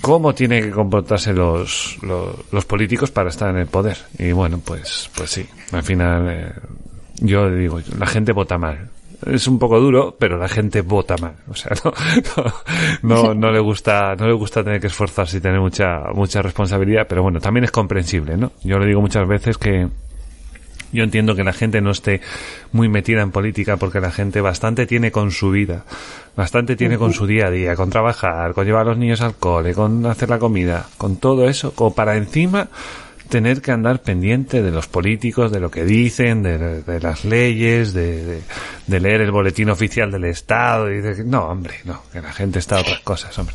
cómo 0.00 0.34
tienen 0.34 0.64
que 0.64 0.70
comportarse 0.70 1.32
los, 1.32 1.98
los, 2.02 2.34
los, 2.52 2.64
políticos 2.64 3.10
para 3.10 3.30
estar 3.30 3.50
en 3.50 3.58
el 3.60 3.66
poder. 3.66 3.98
Y 4.18 4.32
bueno, 4.32 4.60
pues, 4.64 5.10
pues 5.16 5.30
sí, 5.30 5.46
al 5.72 5.82
final, 5.82 6.28
eh, 6.28 6.52
yo 7.20 7.50
digo, 7.50 7.80
la 7.98 8.06
gente 8.06 8.32
vota 8.32 8.58
mal 8.58 8.90
es 9.26 9.46
un 9.46 9.58
poco 9.58 9.80
duro, 9.80 10.16
pero 10.18 10.36
la 10.36 10.48
gente 10.48 10.82
vota 10.82 11.16
mal. 11.16 11.34
O 11.48 11.54
sea, 11.54 11.72
no, 11.84 11.94
no, 13.02 13.22
no, 13.22 13.34
no, 13.34 13.50
le 13.50 13.60
gusta, 13.60 14.14
no 14.16 14.26
le 14.26 14.34
gusta 14.34 14.62
tener 14.62 14.80
que 14.80 14.88
esforzarse 14.88 15.38
y 15.38 15.40
tener 15.40 15.60
mucha, 15.60 16.00
mucha 16.14 16.42
responsabilidad, 16.42 17.06
pero 17.08 17.22
bueno, 17.22 17.40
también 17.40 17.64
es 17.64 17.70
comprensible, 17.70 18.36
¿no? 18.36 18.52
Yo 18.62 18.78
le 18.78 18.86
digo 18.86 19.00
muchas 19.00 19.26
veces 19.26 19.58
que 19.58 19.88
yo 20.94 21.04
entiendo 21.04 21.34
que 21.34 21.44
la 21.44 21.52
gente 21.52 21.80
no 21.80 21.90
esté 21.90 22.20
muy 22.72 22.88
metida 22.88 23.22
en 23.22 23.30
política 23.30 23.76
porque 23.76 24.00
la 24.00 24.10
gente 24.10 24.40
bastante 24.40 24.86
tiene 24.86 25.10
con 25.10 25.30
su 25.30 25.50
vida, 25.50 25.84
bastante 26.36 26.76
tiene 26.76 26.96
con 26.96 27.12
su 27.12 27.26
día 27.26 27.46
a 27.46 27.50
día, 27.50 27.76
con 27.76 27.90
trabajar, 27.90 28.54
con 28.54 28.64
llevar 28.64 28.82
a 28.82 28.90
los 28.90 28.98
niños 28.98 29.20
al 29.20 29.34
cole, 29.34 29.74
con 29.74 30.06
hacer 30.06 30.30
la 30.30 30.38
comida, 30.38 30.86
con 30.96 31.16
todo 31.16 31.48
eso, 31.48 31.74
como 31.74 31.94
para 31.94 32.16
encima 32.16 32.68
tener 33.28 33.62
que 33.62 33.72
andar 33.72 34.00
pendiente 34.00 34.62
de 34.62 34.70
los 34.70 34.86
políticos, 34.86 35.50
de 35.50 35.60
lo 35.60 35.70
que 35.70 35.84
dicen, 35.84 36.42
de, 36.42 36.82
de 36.82 37.00
las 37.00 37.24
leyes, 37.24 37.92
de, 37.92 38.24
de, 38.24 38.42
de, 38.86 39.00
leer 39.00 39.22
el 39.22 39.32
boletín 39.32 39.70
oficial 39.70 40.10
del 40.10 40.24
Estado. 40.24 40.90
Y 40.92 41.00
de, 41.00 41.24
no, 41.24 41.46
hombre, 41.46 41.74
no, 41.84 42.02
que 42.12 42.20
la 42.20 42.32
gente 42.32 42.58
está 42.58 42.76
a 42.76 42.80
otras 42.80 43.00
cosas, 43.00 43.36
hombre. 43.38 43.54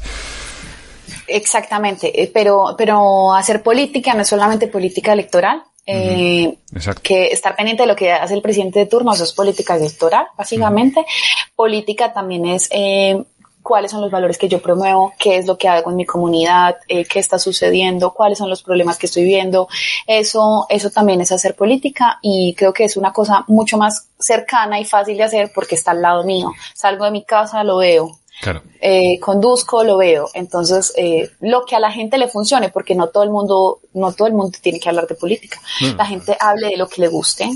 Exactamente, 1.27 2.21
eh, 2.21 2.29
pero, 2.33 2.75
pero 2.77 3.33
hacer 3.33 3.61
política 3.61 4.13
no 4.13 4.21
es 4.21 4.27
solamente 4.27 4.67
política 4.67 5.13
electoral. 5.13 5.63
Eh, 5.91 6.57
que 7.01 7.27
estar 7.27 7.55
pendiente 7.55 7.83
de 7.83 7.87
lo 7.87 7.95
que 7.95 8.11
hace 8.11 8.35
el 8.35 8.43
presidente 8.43 8.77
de 8.79 8.85
turno, 8.85 9.11
eso 9.13 9.23
es 9.23 9.33
política 9.33 9.75
electoral, 9.75 10.27
básicamente. 10.37 10.99
Uh 10.99 11.03
-huh. 11.03 11.55
Política 11.55 12.13
también 12.13 12.45
es 12.45 12.67
eh, 12.71 13.23
cuáles 13.63 13.91
son 13.91 14.01
los 14.01 14.11
valores 14.11 14.37
que 14.37 14.47
yo 14.47 14.61
promuevo, 14.61 15.13
qué 15.17 15.37
es 15.37 15.47
lo 15.47 15.57
que 15.57 15.67
hago 15.67 15.89
en 15.89 15.97
mi 15.97 16.05
comunidad, 16.05 16.77
eh, 16.87 17.05
qué 17.05 17.19
está 17.19 17.39
sucediendo, 17.39 18.13
cuáles 18.13 18.37
son 18.37 18.49
los 18.49 18.61
problemas 18.61 18.97
que 18.97 19.07
estoy 19.07 19.23
viendo. 19.23 19.67
Eso, 20.05 20.65
eso 20.69 20.89
también 20.91 21.21
es 21.21 21.31
hacer 21.31 21.55
política 21.55 22.19
y 22.21 22.53
creo 22.55 22.71
que 22.71 22.85
es 22.85 22.95
una 22.95 23.11
cosa 23.11 23.43
mucho 23.47 23.77
más 23.77 24.09
cercana 24.19 24.79
y 24.79 24.85
fácil 24.85 25.17
de 25.17 25.23
hacer 25.23 25.51
porque 25.53 25.75
está 25.75 25.91
al 25.91 26.01
lado 26.01 26.23
mío. 26.23 26.51
Salgo 26.73 27.05
de 27.05 27.11
mi 27.11 27.23
casa, 27.23 27.63
lo 27.63 27.77
veo. 27.77 28.18
Claro. 28.41 28.63
Eh, 28.79 29.19
conduzco, 29.19 29.83
lo 29.83 29.97
veo. 29.97 30.29
Entonces, 30.33 30.93
eh, 30.95 31.29
lo 31.41 31.65
que 31.65 31.75
a 31.75 31.79
la 31.79 31.91
gente 31.91 32.17
le 32.17 32.27
funcione, 32.29 32.69
porque 32.69 32.95
no 32.95 33.07
todo 33.07 33.23
el 33.23 33.29
mundo, 33.29 33.79
no 33.93 34.13
todo 34.13 34.27
el 34.27 34.33
mundo 34.33 34.57
tiene 34.61 34.79
que 34.79 34.89
hablar 34.89 35.07
de 35.07 35.15
política. 35.15 35.59
No, 35.81 35.95
la 35.95 36.05
gente 36.05 36.37
hable 36.39 36.69
de 36.69 36.77
lo 36.77 36.87
que 36.87 37.01
le 37.01 37.09
guste 37.09 37.49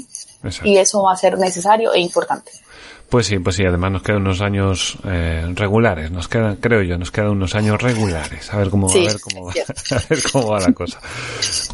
Exacto. 0.44 0.68
y 0.68 0.78
eso 0.78 1.04
va 1.04 1.14
a 1.14 1.18
ser 1.18 1.38
necesario 1.38 1.94
e 1.94 2.00
importante. 2.00 2.52
Pues 3.10 3.28
sí, 3.28 3.38
pues 3.38 3.56
sí, 3.58 3.64
además 3.64 3.92
nos 3.92 4.02
quedan 4.02 4.22
unos 4.22 4.42
años 4.42 4.98
eh, 5.06 5.46
regulares, 5.54 6.10
nos 6.10 6.28
quedan, 6.28 6.56
creo 6.56 6.82
yo, 6.82 6.98
nos 6.98 7.12
quedan 7.12 7.30
unos 7.30 7.54
años 7.54 7.80
regulares, 7.80 8.52
a 8.52 8.58
ver 8.58 8.72
cómo, 8.72 8.90
sí, 8.90 9.06
a 9.06 9.10
ver 9.10 9.22
cómo, 9.22 9.46
va, 9.46 9.52
a 9.92 10.02
ver 10.10 10.24
cómo 10.32 10.48
va 10.50 10.60
la 10.60 10.74
cosa. 10.74 11.00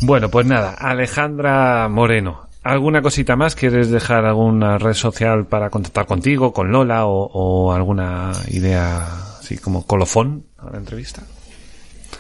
Bueno, 0.02 0.28
pues 0.30 0.46
nada, 0.46 0.74
Alejandra 0.74 1.88
Moreno, 1.88 2.49
¿alguna 2.64 3.02
cosita 3.02 3.36
más? 3.36 3.56
¿Quieres 3.56 3.90
dejar 3.90 4.26
alguna 4.26 4.78
red 4.78 4.94
social 4.94 5.46
para 5.46 5.70
contactar 5.70 6.06
contigo, 6.06 6.54
con 6.54 6.72
Lola 6.72 7.06
o, 7.06 7.30
o 7.32 7.72
alguna 7.72 8.32
idea 8.50 9.30
así 9.50 9.58
como 9.58 9.84
colofón 9.84 10.46
a 10.60 10.70
la 10.70 10.78
entrevista. 10.78 11.24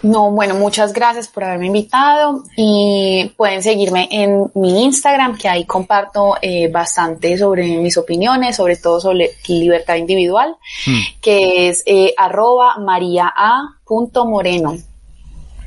No, 0.02 0.32
bueno, 0.32 0.56
muchas 0.56 0.94
gracias 0.94 1.28
por 1.28 1.44
haberme 1.44 1.68
invitado 1.68 2.44
y 2.56 3.34
pueden 3.36 3.62
seguirme 3.62 4.08
en 4.10 4.50
mi 4.56 4.86
Instagram, 4.86 5.38
que 5.38 5.50
ahí 5.50 5.66
comparto 5.66 6.38
eh, 6.42 6.72
bastante 6.72 7.38
sobre 7.38 7.78
mis 7.78 7.98
opiniones, 7.98 8.56
sobre 8.56 8.78
todo 8.78 9.02
sobre 9.02 9.32
libertad 9.48 9.96
individual, 9.96 10.56
mm. 10.88 11.00
que 11.22 11.68
es 11.68 11.84
eh, 11.86 12.14
arroba 12.18 12.78
mariaa.moreno. 12.80 14.78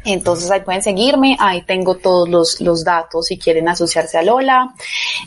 Entonces 0.05 0.51
ahí 0.51 0.61
pueden 0.61 0.83
seguirme, 0.83 1.37
ahí 1.39 1.63
tengo 1.63 1.97
todos 1.97 2.29
los, 2.29 2.61
los, 2.61 2.85
datos 2.85 3.27
si 3.27 3.39
quieren 3.39 3.69
asociarse 3.69 4.19
a 4.19 4.23
Lola 4.23 4.75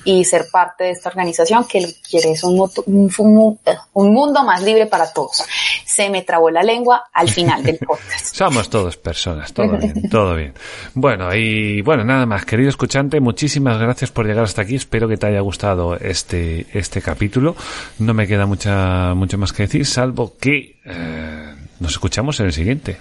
y 0.04 0.26
ser 0.26 0.48
parte 0.52 0.86
de 0.86 0.92
esta 0.92 1.10
organización 1.10 1.66
que 1.66 1.96
quiere 2.08 2.32
es 2.32 2.44
un, 2.44 2.60
un, 2.60 3.58
un, 3.94 4.14
mundo 4.14 4.44
más 4.44 4.62
libre 4.64 4.86
para 4.88 5.12
todos. 5.14 5.44
Se 5.86 6.10
me 6.10 6.24
trabó 6.24 6.50
la 6.50 6.64
lengua 6.64 7.06
al 7.14 7.30
final 7.30 7.64
del 7.64 7.78
podcast. 7.88 8.36
Somos 8.36 8.70
todos 8.70 8.98
personas, 8.98 9.54
todo 9.54 9.78
bien, 9.78 10.10
todo 10.10 10.36
bien. 10.36 10.54
Bueno, 10.94 11.34
y 11.34 11.82
bueno, 11.82 12.04
nada 12.04 12.26
más, 12.26 12.46
querido 12.46 12.70
escuchante, 12.70 13.20
muchísimas 13.22 13.80
gracias 13.80 14.12
por 14.12 14.26
llegar 14.26 14.44
hasta 14.44 14.64
aquí. 14.64 14.76
Espero 14.76 15.08
que 15.08 15.18
te 15.18 15.28
haya 15.28 15.40
gustado 15.40 15.96
este, 15.96 16.66
este 16.74 17.02
capítulo. 17.02 17.56
No 18.00 18.14
me 18.14 18.28
queda 18.28 18.46
mucha, 18.46 19.14
mucho 19.14 19.38
más 19.38 19.54
que 19.54 19.64
decir, 19.64 19.86
salvo 19.86 20.36
que 20.38 20.80
eh, 20.84 21.56
nos 21.80 21.94
escuchamos 21.94 22.40
en 22.42 22.48
el 22.48 22.54
siguiente. 22.54 22.98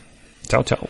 Chao, 0.46 0.62
chao. 0.62 0.88